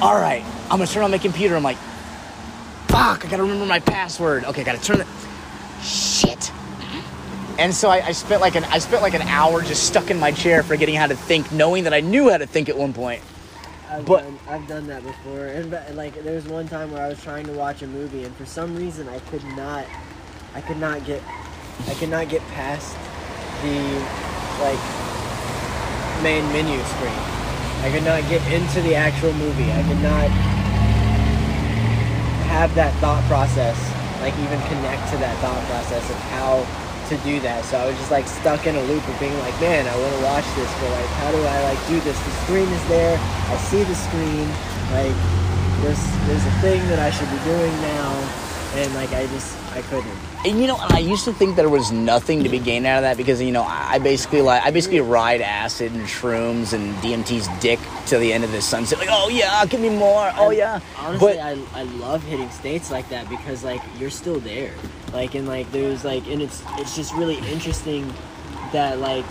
all 0.00 0.14
right, 0.14 0.42
I'm 0.64 0.78
gonna 0.78 0.86
turn 0.86 1.04
on 1.04 1.10
my 1.10 1.18
computer. 1.18 1.54
I'm 1.54 1.62
like, 1.62 1.76
fuck, 2.88 3.24
I 3.24 3.28
gotta 3.28 3.42
remember 3.42 3.66
my 3.66 3.78
password. 3.80 4.44
Okay, 4.44 4.62
I 4.62 4.64
gotta 4.64 4.82
turn 4.82 5.00
it. 5.00 5.06
shit. 5.82 6.50
And 7.58 7.74
so 7.74 7.90
I, 7.90 8.06
I 8.06 8.12
spent 8.12 8.40
like 8.40 8.54
an 8.54 8.64
I 8.64 8.78
spent 8.78 9.02
like 9.02 9.12
an 9.14 9.22
hour 9.22 9.62
just 9.62 9.84
stuck 9.86 10.10
in 10.10 10.18
my 10.18 10.32
chair 10.32 10.62
forgetting 10.62 10.94
how 10.94 11.06
to 11.06 11.14
think, 11.14 11.52
knowing 11.52 11.84
that 11.84 11.92
I 11.92 12.00
knew 12.00 12.30
how 12.30 12.38
to 12.38 12.46
think 12.46 12.70
at 12.70 12.76
one 12.76 12.94
point. 12.94 13.22
I've 13.90 14.06
But- 14.06 14.22
done, 14.22 14.38
I've 14.48 14.66
done 14.68 14.86
that 14.86 15.02
before, 15.02 15.46
and 15.46 15.70
like 15.96 16.22
there 16.22 16.36
was 16.36 16.46
one 16.46 16.68
time 16.68 16.92
where 16.92 17.02
I 17.02 17.08
was 17.08 17.20
trying 17.22 17.44
to 17.46 17.52
watch 17.52 17.82
a 17.82 17.88
movie, 17.88 18.24
and 18.24 18.34
for 18.36 18.46
some 18.46 18.76
reason 18.76 19.08
I 19.08 19.18
could 19.30 19.44
not, 19.56 19.84
I 20.54 20.60
could 20.60 20.78
not 20.78 21.04
get, 21.04 21.20
I 21.88 21.94
could 21.94 22.08
not 22.08 22.28
get 22.28 22.40
past 22.54 22.96
the 23.62 23.76
like 24.62 24.78
main 26.22 26.46
menu 26.52 26.78
screen. 26.84 27.18
I 27.82 27.90
could 27.90 28.04
not 28.04 28.22
get 28.28 28.46
into 28.52 28.80
the 28.82 28.94
actual 28.94 29.32
movie. 29.32 29.72
I 29.72 29.82
could 29.82 30.02
not 30.02 30.28
have 32.46 32.72
that 32.76 32.94
thought 33.00 33.24
process, 33.24 33.76
like 34.20 34.34
even 34.38 34.60
connect 34.68 35.10
to 35.10 35.16
that 35.18 35.36
thought 35.38 35.64
process 35.66 36.08
of 36.10 36.16
how 36.30 36.62
to 37.10 37.18
do 37.26 37.42
that. 37.42 37.66
So 37.66 37.76
I 37.76 37.90
was 37.90 37.98
just 37.98 38.14
like 38.14 38.26
stuck 38.26 38.66
in 38.70 38.78
a 38.78 38.84
loop 38.86 39.02
of 39.02 39.18
being 39.18 39.36
like, 39.42 39.54
man, 39.58 39.82
I 39.82 39.94
want 39.98 40.14
to 40.14 40.22
watch 40.22 40.46
this, 40.54 40.70
but 40.78 40.90
like, 40.94 41.10
how 41.18 41.34
do 41.34 41.42
I 41.42 41.58
like 41.66 41.80
do 41.90 41.98
this? 42.06 42.14
The 42.14 42.34
screen 42.46 42.70
is 42.70 42.84
there. 42.86 43.18
I 43.18 43.56
see 43.66 43.82
the 43.82 43.98
screen. 43.98 44.46
Like, 44.94 45.18
there's 45.82 46.02
there's 46.30 46.46
a 46.46 46.54
thing 46.62 46.78
that 46.86 47.02
I 47.02 47.10
should 47.10 47.30
be 47.34 47.42
doing 47.42 47.74
now, 47.82 48.14
and 48.74 48.94
like 48.94 49.12
I 49.12 49.26
just 49.28 49.56
I 49.72 49.82
couldn't. 49.82 50.12
And 50.46 50.58
you 50.60 50.66
know, 50.66 50.76
I 50.78 50.98
used 50.98 51.24
to 51.26 51.32
think 51.34 51.56
there 51.56 51.68
was 51.68 51.92
nothing 51.92 52.42
to 52.44 52.48
be 52.48 52.58
gained 52.58 52.86
out 52.86 52.98
of 52.98 53.02
that 53.02 53.16
because 53.18 53.42
you 53.42 53.52
know 53.52 53.62
I 53.62 53.98
basically 53.98 54.40
like 54.40 54.62
I 54.64 54.70
basically 54.70 55.00
ride 55.00 55.40
acid 55.40 55.92
and 55.92 56.06
shrooms 56.06 56.72
and 56.72 56.94
DMT's 56.96 57.46
dick 57.60 57.78
to 58.06 58.18
the 58.18 58.32
end 58.32 58.44
of 58.44 58.52
the 58.52 58.62
sunset. 58.62 58.98
Like, 58.98 59.08
oh 59.10 59.28
yeah, 59.28 59.64
give 59.66 59.80
me 59.80 59.90
more. 59.90 60.30
Oh 60.36 60.50
I- 60.50 60.54
yeah. 60.54 60.80
Honestly, 60.98 61.34
but 61.34 61.38
I, 61.38 61.58
I 61.74 61.82
love 61.82 62.22
hitting 62.24 62.50
states 62.50 62.90
like 62.90 63.08
that 63.10 63.28
because 63.28 63.62
like 63.64 63.82
you're 63.98 64.10
still 64.10 64.40
there. 64.40 64.72
Like 65.12 65.34
and 65.34 65.46
like 65.46 65.70
there's 65.72 66.04
like 66.04 66.26
and 66.28 66.40
it's 66.40 66.62
it's 66.78 66.96
just 66.96 67.12
really 67.14 67.36
interesting 67.52 68.12
that 68.72 68.98
like 68.98 69.26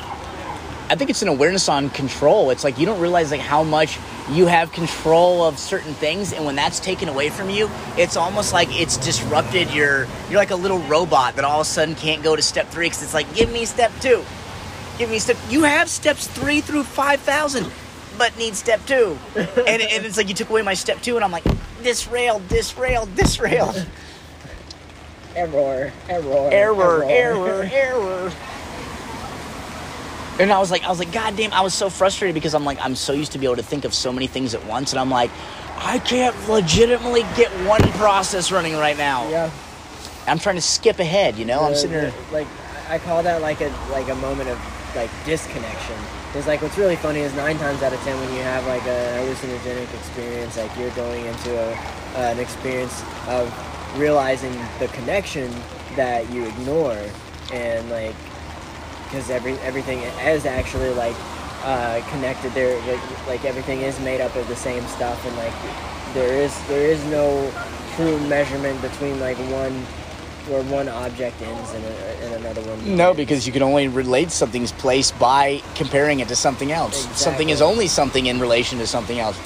I 0.89 0.95
think 0.95 1.11
it's 1.11 1.21
an 1.21 1.27
awareness 1.27 1.69
on 1.69 1.91
control. 1.91 2.49
It's 2.49 2.63
like 2.63 2.79
you 2.79 2.87
don't 2.87 2.99
realize 2.99 3.29
like 3.29 3.41
how 3.41 3.61
much 3.61 3.99
you 4.31 4.47
have 4.47 4.71
control 4.71 5.43
of 5.43 5.59
certain 5.59 5.93
things, 5.93 6.33
and 6.33 6.45
when 6.45 6.55
that's 6.55 6.79
taken 6.79 7.07
away 7.07 7.29
from 7.29 7.51
you, 7.51 7.69
it's 7.95 8.17
almost 8.17 8.53
like 8.53 8.69
it's 8.71 8.97
disrupted 8.97 9.71
your. 9.71 10.07
You're 10.29 10.39
like 10.39 10.49
a 10.49 10.55
little 10.55 10.79
robot 10.79 11.35
that 11.35 11.45
all 11.45 11.61
of 11.61 11.67
a 11.67 11.69
sudden 11.69 11.93
can't 11.93 12.23
go 12.23 12.35
to 12.35 12.41
step 12.41 12.69
three 12.69 12.87
because 12.87 13.03
it's 13.03 13.13
like, 13.13 13.31
give 13.35 13.51
me 13.51 13.65
step 13.65 13.91
two, 14.01 14.23
give 14.97 15.11
me 15.11 15.19
step. 15.19 15.37
You 15.49 15.61
have 15.63 15.89
steps 15.89 16.25
three 16.25 16.59
through 16.59 16.85
five 16.85 17.19
thousand, 17.19 17.71
but 18.17 18.35
need 18.39 18.55
step 18.55 18.83
two, 18.87 19.15
and, 19.35 19.47
and 19.59 20.05
it's 20.05 20.17
like 20.17 20.27
you 20.27 20.33
took 20.33 20.49
away 20.49 20.63
my 20.63 20.73
step 20.73 21.03
two, 21.03 21.17
and 21.17 21.23
I'm 21.23 21.31
like, 21.31 21.45
this 21.83 22.07
rail, 22.07 22.39
this 22.47 22.75
rail, 22.75 23.05
this 23.13 23.39
rail, 23.39 23.75
error, 25.35 25.93
error, 26.09 26.49
error, 26.51 27.03
error, 27.03 27.69
error. 27.71 28.31
And 30.39 30.51
I 30.53 30.59
was 30.59 30.71
like, 30.71 30.83
I 30.85 30.89
was 30.89 30.99
like, 30.99 31.11
God 31.11 31.35
damn! 31.35 31.51
I 31.51 31.61
was 31.61 31.73
so 31.73 31.89
frustrated 31.89 32.33
because 32.33 32.53
I'm 32.55 32.63
like, 32.63 32.79
I'm 32.81 32.95
so 32.95 33.11
used 33.11 33.33
to 33.33 33.37
be 33.39 33.45
able 33.45 33.57
to 33.57 33.63
think 33.63 33.83
of 33.83 33.93
so 33.93 34.13
many 34.13 34.25
things 34.27 34.55
at 34.55 34.65
once, 34.65 34.93
and 34.93 34.99
I'm 34.99 35.09
like, 35.09 35.31
I 35.77 35.99
can't 35.99 36.35
legitimately 36.49 37.21
get 37.35 37.51
one 37.67 37.81
process 37.93 38.51
running 38.51 38.73
right 38.75 38.97
now. 38.97 39.29
Yeah. 39.29 39.51
I'm 40.27 40.39
trying 40.39 40.55
to 40.55 40.61
skip 40.61 40.99
ahead, 40.99 41.37
you 41.37 41.45
know. 41.45 41.61
I'm 41.61 41.75
sitting 41.75 41.91
here. 41.91 42.11
the- 42.11 42.33
like 42.33 42.47
I 42.89 42.99
call 42.99 43.21
that 43.23 43.41
like 43.41 43.59
a 43.61 43.69
like 43.91 44.07
a 44.09 44.15
moment 44.15 44.49
of 44.49 44.57
like 44.95 45.09
disconnection. 45.25 45.95
Because 46.27 46.47
like 46.47 46.61
what's 46.61 46.77
really 46.77 46.95
funny 46.95 47.19
is 47.19 47.33
nine 47.35 47.57
times 47.57 47.81
out 47.83 47.91
of 47.91 47.99
ten 48.01 48.17
when 48.19 48.31
you 48.33 48.41
have 48.41 48.65
like 48.67 48.83
a 48.83 49.17
hallucinogenic 49.19 49.93
experience, 49.93 50.57
like 50.57 50.71
you're 50.77 50.91
going 50.91 51.25
into 51.25 51.59
a 51.59 51.73
an 52.17 52.39
experience 52.39 53.03
of 53.27 53.51
realizing 53.99 54.53
the 54.79 54.87
connection 54.89 55.51
that 55.95 56.29
you 56.31 56.45
ignore, 56.45 56.97
and 57.51 57.89
like 57.89 58.15
because 59.09 59.29
every 59.29 59.53
everything 59.59 59.99
is 59.99 60.45
actually 60.45 60.93
like 60.93 61.15
uh, 61.63 62.01
connected. 62.09 62.53
There 62.53 62.79
like, 62.91 63.27
like 63.27 63.45
everything 63.45 63.81
is 63.81 63.99
made 64.01 64.21
up 64.21 64.35
of 64.35 64.47
the 64.47 64.55
same 64.55 64.85
stuff, 64.87 65.23
and 65.25 65.35
like 65.37 65.53
there 66.13 66.33
is 66.33 66.55
there 66.67 66.85
is 66.85 67.03
no 67.05 67.51
true 67.95 68.19
measurement 68.27 68.81
between 68.81 69.19
like 69.19 69.37
one 69.51 69.73
where 70.47 70.63
one 70.63 70.87
object 70.87 71.39
ends 71.41 71.71
and, 71.73 71.85
a, 71.85 71.89
and 72.23 72.33
another 72.45 72.61
one. 72.61 72.95
No, 72.95 73.13
because 73.13 73.45
you 73.45 73.53
can 73.53 73.61
only 73.61 73.87
relate 73.87 74.31
something's 74.31 74.71
place 74.71 75.11
by 75.11 75.61
comparing 75.75 76.21
it 76.21 76.27
to 76.29 76.35
something 76.35 76.71
else. 76.71 77.07
Something 77.19 77.49
is 77.49 77.61
only 77.61 77.87
something 77.87 78.27
in 78.27 78.39
relation 78.39 78.79
to 78.79 78.87
something 78.87 79.19
else. 79.19 79.37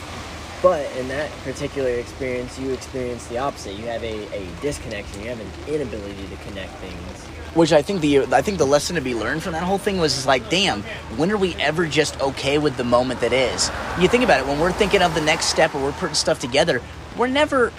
But 0.63 0.89
in 0.95 1.09
that 1.09 1.29
particular 1.43 1.89
experience, 1.89 2.57
you 2.57 2.71
experience 2.71 3.27
the 3.27 3.37
opposite. 3.37 3.73
You 3.73 3.85
have 3.87 4.01
a, 4.01 4.33
a 4.33 4.47
disconnection. 4.61 5.21
You 5.21 5.27
have 5.27 5.39
an 5.41 5.51
inability 5.67 6.25
to 6.25 6.37
connect 6.37 6.71
things. 6.75 7.25
Which 7.53 7.73
I 7.73 7.81
think 7.81 7.99
the 7.99 8.21
I 8.33 8.41
think 8.41 8.57
the 8.59 8.65
lesson 8.65 8.95
to 8.95 9.01
be 9.01 9.13
learned 9.13 9.43
from 9.43 9.51
that 9.51 9.63
whole 9.63 9.77
thing 9.77 9.97
was 9.97 10.15
just 10.15 10.25
like, 10.25 10.49
damn, 10.49 10.83
when 11.17 11.29
are 11.31 11.37
we 11.37 11.53
ever 11.55 11.85
just 11.85 12.19
okay 12.21 12.59
with 12.59 12.77
the 12.77 12.85
moment 12.85 13.19
that 13.19 13.33
is? 13.33 13.69
You 13.99 14.07
think 14.07 14.23
about 14.23 14.39
it 14.39 14.47
when 14.47 14.57
we're 14.57 14.71
thinking 14.71 15.01
of 15.01 15.13
the 15.13 15.21
next 15.21 15.47
step 15.47 15.75
or 15.75 15.83
we're 15.83 15.91
putting 15.91 16.15
stuff 16.15 16.39
together, 16.39 16.81
we're 17.17 17.27
never 17.27 17.73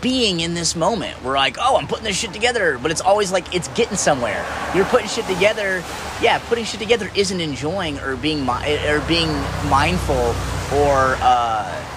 being 0.00 0.40
in 0.40 0.54
this 0.54 0.76
moment. 0.76 1.22
We're 1.24 1.36
like, 1.36 1.56
oh, 1.60 1.76
I'm 1.76 1.88
putting 1.88 2.04
this 2.04 2.16
shit 2.16 2.32
together, 2.32 2.78
but 2.78 2.90
it's 2.92 3.00
always 3.00 3.32
like 3.32 3.52
it's 3.52 3.68
getting 3.68 3.96
somewhere. 3.96 4.46
You're 4.74 4.86
putting 4.86 5.08
shit 5.08 5.26
together. 5.26 5.82
Yeah, 6.22 6.38
putting 6.46 6.64
shit 6.64 6.80
together 6.80 7.10
isn't 7.16 7.40
enjoying 7.40 7.98
or 7.98 8.16
being 8.16 8.46
mi- 8.46 8.88
or 8.88 9.00
being 9.08 9.28
mindful 9.68 10.34
or 10.72 11.18
uh, 11.20 11.95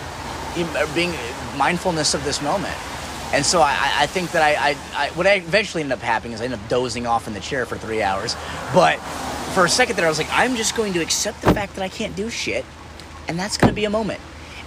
being 0.95 1.13
mindfulness 1.57 2.13
of 2.13 2.23
this 2.23 2.41
moment. 2.41 2.75
And 3.33 3.45
so 3.45 3.61
I, 3.61 3.77
I- 3.99 4.07
think 4.07 4.31
that 4.31 4.41
I, 4.41 4.71
I, 4.71 4.77
I 4.95 5.09
what 5.11 5.27
I 5.27 5.33
eventually 5.35 5.83
ended 5.83 5.97
up 5.97 6.03
happening 6.03 6.33
is 6.33 6.41
I 6.41 6.45
ended 6.45 6.59
up 6.59 6.67
dozing 6.69 7.05
off 7.05 7.27
in 7.27 7.33
the 7.33 7.39
chair 7.39 7.65
for 7.65 7.77
three 7.77 8.01
hours. 8.01 8.35
But 8.73 8.97
for 9.53 9.65
a 9.65 9.69
second 9.69 9.95
there, 9.97 10.05
I 10.05 10.09
was 10.09 10.17
like, 10.17 10.29
I'm 10.31 10.55
just 10.55 10.75
going 10.75 10.93
to 10.93 10.99
accept 11.01 11.41
the 11.41 11.53
fact 11.53 11.75
that 11.75 11.83
I 11.83 11.89
can't 11.89 12.15
do 12.15 12.29
shit, 12.29 12.65
and 13.27 13.37
that's 13.37 13.57
going 13.57 13.69
to 13.69 13.75
be 13.75 13.85
a 13.85 13.89
moment. 13.89 14.19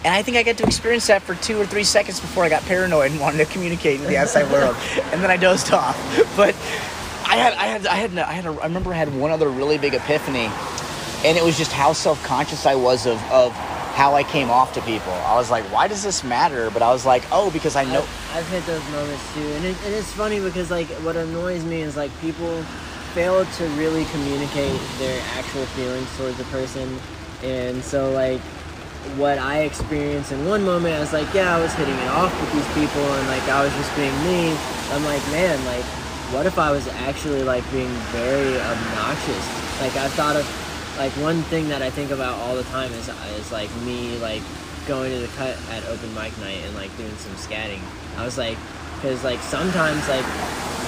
And 0.04 0.12
I 0.14 0.22
think 0.22 0.36
I 0.36 0.42
got 0.42 0.56
to 0.58 0.64
experience 0.64 1.06
that 1.08 1.22
for 1.22 1.34
two 1.36 1.60
or 1.60 1.66
three 1.66 1.84
seconds 1.84 2.18
before 2.20 2.42
I 2.44 2.48
got 2.48 2.62
paranoid 2.62 3.12
and 3.12 3.20
wanted 3.20 3.38
to 3.38 3.52
communicate 3.52 4.00
with 4.00 4.08
the 4.08 4.16
outside 4.16 4.50
world, 4.52 4.76
and 5.12 5.22
then 5.22 5.30
I 5.30 5.36
dozed 5.36 5.72
off. 5.72 5.96
But 6.36 6.54
I 7.24 7.36
had, 7.36 7.52
I 7.54 7.66
had, 7.66 7.86
I 7.86 7.94
had, 7.94 8.18
I 8.18 8.32
had, 8.32 8.46
a, 8.46 8.50
I 8.60 8.64
remember 8.66 8.92
I 8.92 8.96
had 8.96 9.14
one 9.16 9.30
other 9.30 9.48
really 9.48 9.78
big 9.78 9.94
epiphany, 9.94 10.50
and 11.24 11.38
it 11.38 11.42
was 11.44 11.56
just 11.58 11.72
how 11.72 11.92
self-conscious 11.92 12.66
I 12.66 12.74
was 12.74 13.06
of, 13.06 13.20
of 13.30 13.52
how 13.92 14.14
I 14.14 14.24
came 14.24 14.50
off 14.50 14.72
to 14.74 14.80
people. 14.82 15.12
I 15.12 15.34
was 15.36 15.50
like, 15.50 15.64
why 15.64 15.86
does 15.86 16.02
this 16.02 16.24
matter? 16.24 16.70
But 16.70 16.82
I 16.82 16.90
was 16.90 17.04
like, 17.04 17.22
oh, 17.30 17.50
because 17.50 17.76
I 17.76 17.84
know. 17.84 18.00
I've, 18.00 18.36
I've 18.36 18.48
hit 18.48 18.66
those 18.66 18.84
moments 18.90 19.34
too, 19.34 19.40
and, 19.40 19.64
it, 19.66 19.76
and 19.84 19.94
it's 19.94 20.12
funny 20.12 20.40
because 20.40 20.70
like 20.70 20.88
what 21.04 21.16
annoys 21.16 21.64
me 21.64 21.82
is 21.82 21.96
like 21.96 22.10
people 22.20 22.62
fail 23.14 23.44
to 23.44 23.64
really 23.76 24.06
communicate 24.06 24.80
their 24.98 25.22
actual 25.36 25.66
feelings 25.76 26.08
towards 26.16 26.40
a 26.40 26.44
person, 26.44 26.98
and 27.42 27.82
so 27.84 28.10
like 28.12 28.40
what 29.16 29.38
I 29.38 29.62
experienced 29.62 30.32
in 30.32 30.46
one 30.46 30.64
moment, 30.64 30.94
I 30.94 31.00
was 31.00 31.12
like, 31.12 31.32
yeah, 31.34 31.56
I 31.56 31.60
was 31.60 31.72
hitting 31.74 31.94
it 31.94 32.08
off 32.08 32.32
with 32.40 32.52
these 32.52 32.74
people, 32.74 33.02
and 33.02 33.28
like 33.28 33.42
I 33.48 33.62
was 33.62 33.72
just 33.74 33.94
being 33.96 34.14
me. 34.24 34.56
I'm 34.90 35.04
like, 35.04 35.22
man, 35.28 35.62
like 35.66 35.84
what 36.32 36.46
if 36.46 36.58
I 36.58 36.70
was 36.70 36.88
actually 36.88 37.42
like 37.42 37.62
being 37.70 37.92
very 38.08 38.58
obnoxious? 38.58 39.44
Like 39.80 39.94
I 39.96 40.08
thought 40.08 40.36
of 40.36 40.61
like 40.98 41.12
one 41.12 41.42
thing 41.44 41.68
that 41.68 41.82
I 41.82 41.90
think 41.90 42.10
about 42.10 42.38
all 42.38 42.54
the 42.54 42.64
time 42.64 42.92
is 42.92 43.08
is 43.38 43.52
like 43.52 43.74
me 43.82 44.18
like 44.18 44.42
going 44.86 45.12
to 45.12 45.18
the 45.18 45.28
cut 45.38 45.56
at 45.70 45.84
open 45.86 46.14
mic 46.14 46.36
night 46.38 46.60
and 46.64 46.74
like 46.74 46.94
doing 46.96 47.14
some 47.16 47.32
scatting. 47.34 47.80
I 48.16 48.24
was 48.24 48.36
like, 48.36 48.58
because 48.96 49.24
like 49.24 49.40
sometimes 49.40 50.08
like 50.08 50.24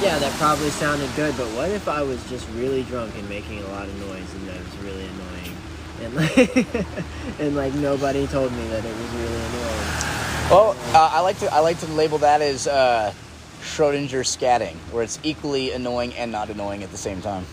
yeah, 0.03 0.19
that 0.19 0.33
probably 0.39 0.71
sounded 0.71 1.09
good, 1.15 1.37
but 1.37 1.47
what 1.49 1.71
if 1.71 1.89
I 1.89 2.03
was 2.03 2.23
just 2.29 2.49
really 2.51 2.83
drunk 2.85 3.15
and 3.17 3.29
making 3.29 3.63
a 3.63 3.69
lot 3.69 3.87
of 3.87 3.95
noise 4.01 4.35
and 4.35 4.49
that 4.49 4.59
was 4.59 4.77
really 4.79 5.07
annoying, 5.07 5.57
and 6.03 6.15
like 6.15 6.77
and 7.41 7.57
like 7.57 7.75
nobody 7.75 8.27
told 8.27 8.53
me 8.53 8.67
that 8.69 8.85
it 8.85 8.97
was 8.97 9.11
really 9.13 9.35
annoying. 9.35 10.15
Well, 10.51 10.77
uh, 10.93 11.11
I 11.13 11.21
like 11.21 11.39
to 11.39 11.53
I 11.53 11.61
like 11.61 11.79
to 11.81 11.87
label 11.87 12.19
that 12.19 12.43
as 12.43 12.67
uh, 12.67 13.15
Schrodinger 13.63 14.25
scatting, 14.25 14.75
where 14.93 15.03
it's 15.03 15.19
equally 15.23 15.73
annoying 15.73 16.13
and 16.15 16.31
not 16.31 16.51
annoying 16.51 16.83
at 16.83 16.91
the 16.91 16.99
same 16.99 17.23
time. 17.23 17.47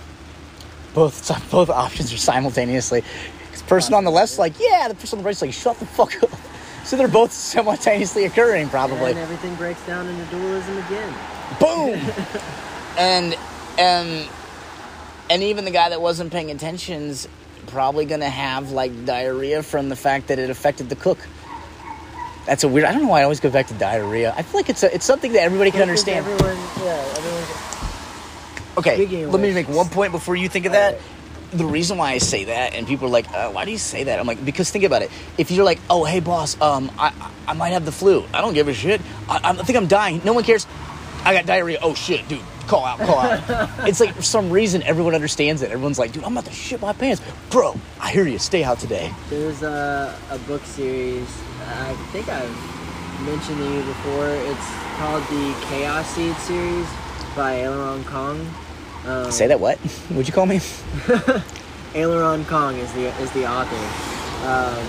Both 0.94 1.28
both 1.52 1.70
options 1.70 2.14
are 2.14 2.18
simultaneously. 2.18 3.04
the 3.58 3.64
person 3.66 3.94
on 3.94 4.04
the 4.04 4.12
left's 4.12 4.40
like, 4.40 4.54
yeah, 4.60 4.88
the 4.88 4.96
person 4.96 5.20
on 5.20 5.24
the 5.24 5.28
right's 5.28 5.42
like, 5.42 5.54
shut 5.54 5.78
the 5.80 5.86
fuck 5.86 6.22
up. 6.24 6.30
So 6.84 6.98
they're 6.98 7.08
both 7.08 7.32
simultaneously 7.32 8.26
occurring, 8.26 8.68
probably. 8.70 9.12
And 9.12 9.20
everything 9.20 9.54
breaks 9.54 9.86
down 9.86 10.08
into 10.08 10.26
dualism 10.32 10.78
again. 10.80 11.14
Boom. 11.60 12.12
and 12.98 13.38
and 13.78 14.28
and 15.30 15.44
even 15.44 15.64
the 15.64 15.72
guy 15.72 15.90
that 15.90 16.02
wasn't 16.02 16.32
paying 16.32 16.50
attention's 16.50 17.28
probably 17.68 18.06
gonna 18.06 18.30
have 18.30 18.72
like 18.72 19.06
diarrhea 19.06 19.62
from 19.62 19.90
the 19.90 19.96
fact 19.96 20.28
that 20.30 20.40
it 20.40 20.50
affected 20.50 20.90
the 20.90 20.96
cook. 20.96 21.20
That's 22.46 22.64
a 22.64 22.68
weird. 22.68 22.86
I 22.86 22.94
don't 22.94 23.04
know 23.04 23.10
why 23.10 23.22
I 23.22 23.24
always 23.24 23.40
go 23.40 23.52
back 23.52 23.68
to 23.68 23.74
diarrhea. 23.76 24.34
I 24.36 24.42
feel 24.42 24.60
like 24.60 24.70
it's 24.70 24.84
a, 24.84 24.94
it's 24.94 25.06
something 25.06 25.34
that 25.34 25.44
everybody 25.44 25.72
can 25.72 25.82
understand. 25.82 26.26
Everyone, 26.26 26.58
yeah, 26.84 27.14
everyone. 27.16 27.71
Okay, 28.82 29.26
let 29.26 29.40
me 29.42 29.54
make 29.54 29.70
one 29.70 29.88
point 29.90 30.12
before 30.12 30.36
you 30.36 30.50
think 30.50 30.66
of 30.66 30.74
that. 30.74 30.94
Alright. 30.96 31.08
The 31.54 31.66
reason 31.66 31.98
why 31.98 32.12
I 32.12 32.18
say 32.20 32.46
that, 32.46 32.74
and 32.76 32.88
people 32.88 33.08
are 33.08 33.12
like, 33.12 33.30
uh, 33.34 33.50
"Why 33.52 33.66
do 33.66 33.72
you 33.72 33.78
say 33.78 34.06
that?" 34.06 34.20
I'm 34.20 34.26
like, 34.28 34.44
because 34.46 34.70
think 34.72 34.86
about 34.86 35.02
it. 35.02 35.12
If 35.38 35.52
you're 35.52 35.66
like, 35.66 35.80
"Oh, 35.90 36.06
hey, 36.06 36.22
boss, 36.22 36.56
um, 36.62 36.90
I 36.98 37.08
I- 37.08 37.52
I 37.52 37.54
might 37.54 37.70
have 37.72 37.84
the 37.84 37.92
flu. 37.92 38.24
I 38.34 38.40
don't 38.40 38.54
give 38.54 38.70
a 38.70 38.74
shit. 38.74 39.02
I, 39.28 39.40
I 39.44 39.54
think 39.56 39.76
I'm 39.78 39.88
dying. 39.88 40.22
No 40.24 40.32
one 40.32 40.46
cares. 40.46 40.66
I 41.26 41.34
got 41.34 41.46
diarrhea. 41.46 41.80
Oh 41.82 41.94
shit, 41.94 42.26
dude, 42.30 42.40
call 42.68 42.86
out, 42.86 43.00
call 43.00 43.20
out." 43.20 43.42
it's 43.88 44.00
like 44.00 44.14
for 44.16 44.22
some 44.22 44.50
reason 44.50 44.82
everyone 44.84 45.14
understands 45.14 45.62
it. 45.62 45.72
Everyone's 45.72 46.00
like, 46.00 46.14
"Dude, 46.14 46.24
I'm 46.24 46.32
about 46.38 46.46
to 46.46 46.54
shit 46.54 46.80
my 46.82 46.94
pants, 46.94 47.22
bro. 47.50 47.76
I 48.00 48.12
hear 48.12 48.26
you. 48.26 48.40
Stay 48.40 48.64
out 48.64 48.80
today." 48.80 49.12
There's 49.30 49.62
a, 49.62 50.16
a 50.32 50.38
book 50.48 50.64
series. 50.64 51.28
I 51.68 51.94
think 52.14 52.30
I've 52.30 52.56
mentioned 53.26 53.58
to 53.58 53.74
you 53.74 53.84
before. 53.84 54.28
It's 54.30 54.68
called 54.98 55.24
the 55.24 55.54
Chaos 55.68 56.08
Seed 56.16 56.36
series 56.38 56.88
by 57.36 57.56
Aleron 57.60 58.06
Kong. 58.06 58.40
Um, 59.06 59.32
Say 59.32 59.48
that 59.48 59.60
what? 59.60 59.80
Would 60.12 60.28
you 60.28 60.34
call 60.34 60.46
me? 60.46 60.58
Aleron 61.94 62.48
Kong 62.48 62.76
is 62.78 62.92
the 62.94 63.08
is 63.22 63.32
the 63.32 63.46
author. 63.50 63.76
Um, 64.48 64.86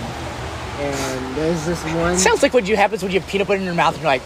and 0.79 1.35
there's 1.35 1.65
this 1.65 1.83
one. 1.95 2.17
Sounds 2.17 2.41
like 2.41 2.53
what 2.53 2.67
you 2.67 2.75
happens 2.75 3.03
when 3.03 3.11
you 3.11 3.19
have 3.19 3.29
peanut 3.29 3.47
butter 3.47 3.59
in 3.59 3.65
your 3.65 3.73
mouth 3.75 3.93
and 3.95 4.03
you're 4.03 4.11
like, 4.11 4.21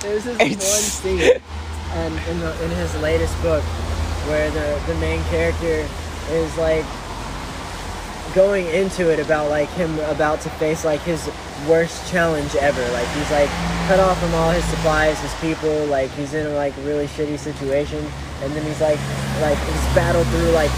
there's 0.00 0.24
this 0.24 0.40
It's- 0.40 1.04
one 1.04 1.18
scene, 1.18 1.40
and 1.92 2.18
in 2.28 2.40
the 2.40 2.64
in 2.64 2.70
his 2.70 2.94
latest 3.00 3.40
book, 3.42 3.62
where 4.28 4.50
the 4.50 4.80
the 4.86 4.94
main 5.00 5.22
character 5.24 5.86
is 6.30 6.56
like 6.58 6.84
going 8.34 8.66
into 8.68 9.10
it 9.10 9.18
about 9.18 9.50
like 9.50 9.68
him 9.70 9.98
about 10.00 10.40
to 10.42 10.50
face 10.50 10.84
like 10.84 11.00
his 11.00 11.30
worst 11.68 12.10
challenge 12.10 12.54
ever. 12.56 12.82
Like 12.92 13.08
he's 13.08 13.30
like 13.30 13.48
cut 13.86 14.00
off 14.00 14.18
from 14.20 14.34
all 14.34 14.50
his 14.50 14.64
supplies, 14.64 15.18
his 15.20 15.34
people. 15.40 15.86
Like 15.86 16.10
he's 16.12 16.34
in 16.34 16.46
a 16.46 16.54
like 16.54 16.74
really 16.78 17.06
shitty 17.06 17.38
situation, 17.38 18.04
and 18.42 18.52
then 18.52 18.64
he's 18.64 18.80
like 18.80 18.98
like 19.40 19.58
he's 19.58 19.94
battled 19.94 20.26
through 20.28 20.50
like 20.50 20.70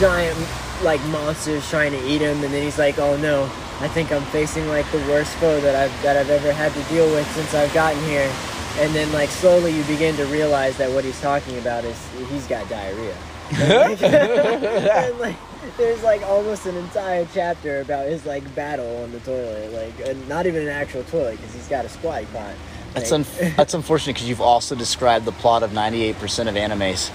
giant 0.00 0.36
like 0.82 1.00
monsters 1.06 1.68
trying 1.70 1.92
to 1.92 2.06
eat 2.06 2.20
him, 2.20 2.42
and 2.42 2.52
then 2.52 2.62
he's 2.62 2.78
like, 2.78 2.98
oh 2.98 3.16
no. 3.16 3.50
I 3.80 3.88
think 3.88 4.12
I'm 4.12 4.22
facing 4.26 4.68
like 4.68 4.90
the 4.92 4.98
worst 5.08 5.34
foe 5.34 5.60
that 5.60 5.74
I've 5.74 6.02
that 6.02 6.16
I've 6.16 6.30
ever 6.30 6.52
had 6.52 6.72
to 6.72 6.82
deal 6.84 7.12
with 7.12 7.28
since 7.34 7.54
I've 7.54 7.74
gotten 7.74 8.02
here. 8.04 8.32
And 8.78 8.94
then 8.94 9.12
like 9.12 9.30
slowly 9.30 9.76
you 9.76 9.82
begin 9.84 10.16
to 10.16 10.26
realize 10.26 10.76
that 10.78 10.90
what 10.90 11.04
he's 11.04 11.20
talking 11.20 11.58
about 11.58 11.84
is 11.84 11.96
he's 12.30 12.46
got 12.46 12.68
diarrhea. 12.68 13.16
And, 13.54 15.18
like, 15.18 15.36
there's 15.76 16.02
like 16.02 16.22
almost 16.22 16.66
an 16.66 16.76
entire 16.76 17.26
chapter 17.32 17.80
about 17.80 18.06
his 18.06 18.24
like 18.26 18.54
battle 18.54 19.02
on 19.02 19.12
the 19.12 19.20
toilet, 19.20 19.72
like 19.72 20.16
not 20.28 20.46
even 20.46 20.62
an 20.62 20.68
actual 20.68 21.04
toilet 21.04 21.36
because 21.36 21.54
he's 21.54 21.68
got 21.68 21.84
a 21.84 21.88
squatty 21.88 22.26
pot. 22.26 22.54
That's 22.94 23.12
un- 23.12 23.26
that's 23.56 23.74
unfortunate 23.74 24.14
because 24.14 24.28
you've 24.28 24.40
also 24.40 24.74
described 24.74 25.24
the 25.24 25.32
plot 25.32 25.62
of 25.62 25.70
98% 25.70 26.12
of 26.48 26.54
animes. 26.54 27.10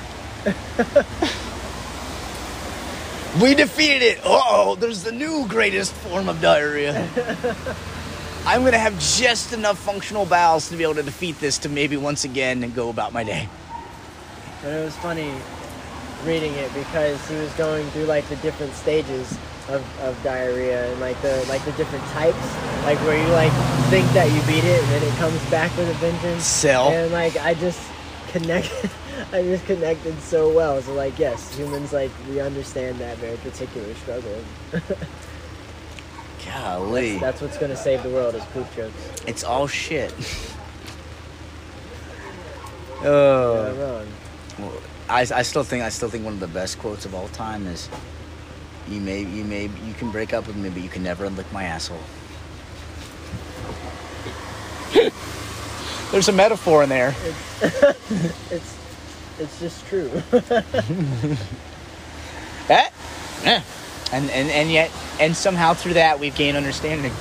we 3.42 3.56
defeated 3.56 4.04
it. 4.04 4.20
Oh, 4.24 4.76
there's 4.80 5.04
the 5.04 5.12
new 5.12 5.48
greatest 5.48 5.94
form 5.94 6.30
of 6.30 6.42
diarrhea. 6.42 7.08
I'm 8.46 8.64
gonna 8.64 8.78
have 8.78 8.98
just 9.00 9.54
enough 9.54 9.78
functional 9.78 10.26
bowels 10.26 10.70
to 10.70 10.78
be 10.78 10.84
able 10.84 10.96
to 10.96 11.04
defeat 11.04 11.40
this 11.40 11.58
to 11.60 11.70
maybe 11.70 11.98
once 11.98 12.24
again 12.24 12.64
and 12.64 12.74
go 12.74 12.90
about 12.90 13.14
my 13.14 13.24
day. 13.24 13.50
But 14.62 14.74
it 14.74 14.86
was 14.86 14.96
funny 14.98 15.32
reading 16.26 16.54
it 16.56 16.74
because 16.74 17.26
he 17.30 17.36
was 17.36 17.52
going 17.54 17.86
through 17.92 18.06
like 18.06 18.28
the 18.30 18.36
different 18.38 18.74
stages 18.74 19.38
of, 19.70 19.84
of 20.02 20.22
diarrhea 20.24 20.92
and 20.92 21.00
like 21.00 21.20
the 21.22 21.46
like 21.48 21.64
the 21.66 21.72
different 21.74 22.04
types, 22.08 22.38
like 22.86 22.98
where 23.00 23.22
you 23.22 23.32
like 23.34 23.52
think 23.90 24.08
that 24.14 24.28
you 24.32 24.42
beat 24.48 24.64
it 24.64 24.82
and 24.84 24.92
then 24.92 25.04
it 25.04 25.16
comes 25.18 25.40
back 25.50 25.76
with 25.78 25.90
a 25.90 25.94
vengeance. 25.94 26.44
Cell. 26.46 26.90
And 26.90 27.12
like 27.12 27.38
I 27.38 27.54
just 27.54 27.80
connected, 28.30 28.90
I 29.32 29.44
just 29.44 29.66
connected 29.66 30.20
so 30.22 30.52
well. 30.54 30.82
So 30.82 30.94
like 30.94 31.18
yes, 31.20 31.56
humans 31.56 31.94
like 31.94 32.12
we 32.30 32.40
understand 32.40 32.98
that 33.00 33.18
very 33.18 33.38
particular 33.38 33.94
struggle. 33.96 34.44
Golly, 36.46 37.18
That's 37.20 37.42
what's 37.42 37.58
gonna 37.58 37.76
save 37.76 38.02
the 38.02 38.10
world 38.10 38.34
is 38.34 38.44
poop 38.46 38.74
jokes. 38.76 38.94
it's 39.28 39.44
all 39.44 39.68
shit. 39.68 40.14
Oh. 43.02 43.72
not 43.72 43.78
wrong. 43.80 44.08
Well, 44.60 44.82
I, 45.10 45.22
I 45.22 45.42
still 45.42 45.64
think 45.64 45.84
I 45.84 45.90
still 45.90 46.10
think 46.10 46.24
one 46.24 46.36
of 46.36 46.40
the 46.40 46.48
best 46.48 46.78
quotes 46.80 47.06
of 47.06 47.16
all 47.16 47.28
time 47.30 47.66
is 47.66 47.90
you 48.88 49.02
may 49.02 49.22
you 49.22 49.44
may 49.44 49.64
you 49.64 49.94
can 49.98 50.12
break 50.12 50.34
up 50.34 50.46
with 50.46 50.56
me 50.56 50.70
but 50.70 50.84
you 50.84 50.90
can 50.90 51.04
never 51.04 51.30
lick 51.30 51.52
my 51.52 51.64
asshole. 51.64 52.00
There's 56.12 56.30
a 56.30 56.32
metaphor 56.32 56.84
in 56.84 56.90
there. 56.90 57.16
It's 57.62 58.78
it's 59.40 59.60
just 59.60 59.86
true. 59.88 60.12
Eh? 62.70 62.88
Eh. 63.46 63.62
And, 64.14 64.30
and 64.30 64.50
and 64.52 64.72
yet 64.72 64.92
and 65.20 65.36
somehow 65.36 65.74
through 65.74 65.94
that 65.96 66.20
we've 66.20 66.36
gained 66.36 66.56
understanding. 66.56 67.12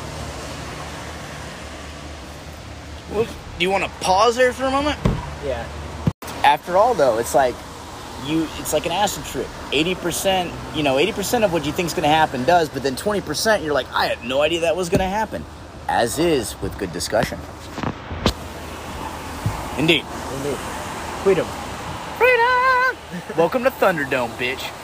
Well, 3.10 3.24
do 3.24 3.30
you 3.64 3.70
want 3.70 3.84
to 3.84 3.90
pause 4.00 4.36
there 4.36 4.52
for 4.52 4.64
a 4.64 4.70
moment? 4.70 4.98
yeah. 5.42 5.66
after 6.44 6.76
all 6.76 6.92
though 6.92 7.16
it's 7.16 7.34
like 7.34 7.54
you 8.26 8.48
it's 8.58 8.72
like 8.72 8.86
an 8.86 8.92
acid 8.92 9.24
trip. 9.24 9.46
80% 9.72 10.76
you 10.76 10.82
know 10.82 10.96
80% 10.96 11.44
of 11.44 11.52
what 11.52 11.64
you 11.64 11.72
think 11.72 11.86
is 11.86 11.94
going 11.94 12.04
to 12.04 12.08
happen 12.08 12.44
does 12.44 12.68
but 12.68 12.82
then 12.82 12.96
20% 12.96 13.64
you're 13.64 13.74
like 13.74 13.90
i 13.92 14.06
had 14.06 14.24
no 14.24 14.42
idea 14.42 14.60
that 14.60 14.76
was 14.76 14.88
going 14.88 15.00
to 15.00 15.06
happen. 15.06 15.44
As 15.88 16.18
is 16.18 16.60
with 16.60 16.76
good 16.78 16.92
discussion. 16.92 17.38
Indeed. 19.78 20.04
Indeed. 20.36 20.58
Freedom. 21.22 21.46
freedom! 22.18 23.36
Welcome 23.36 23.64
to 23.64 23.70
thunderdome 23.70 24.30
bitch 24.36 24.78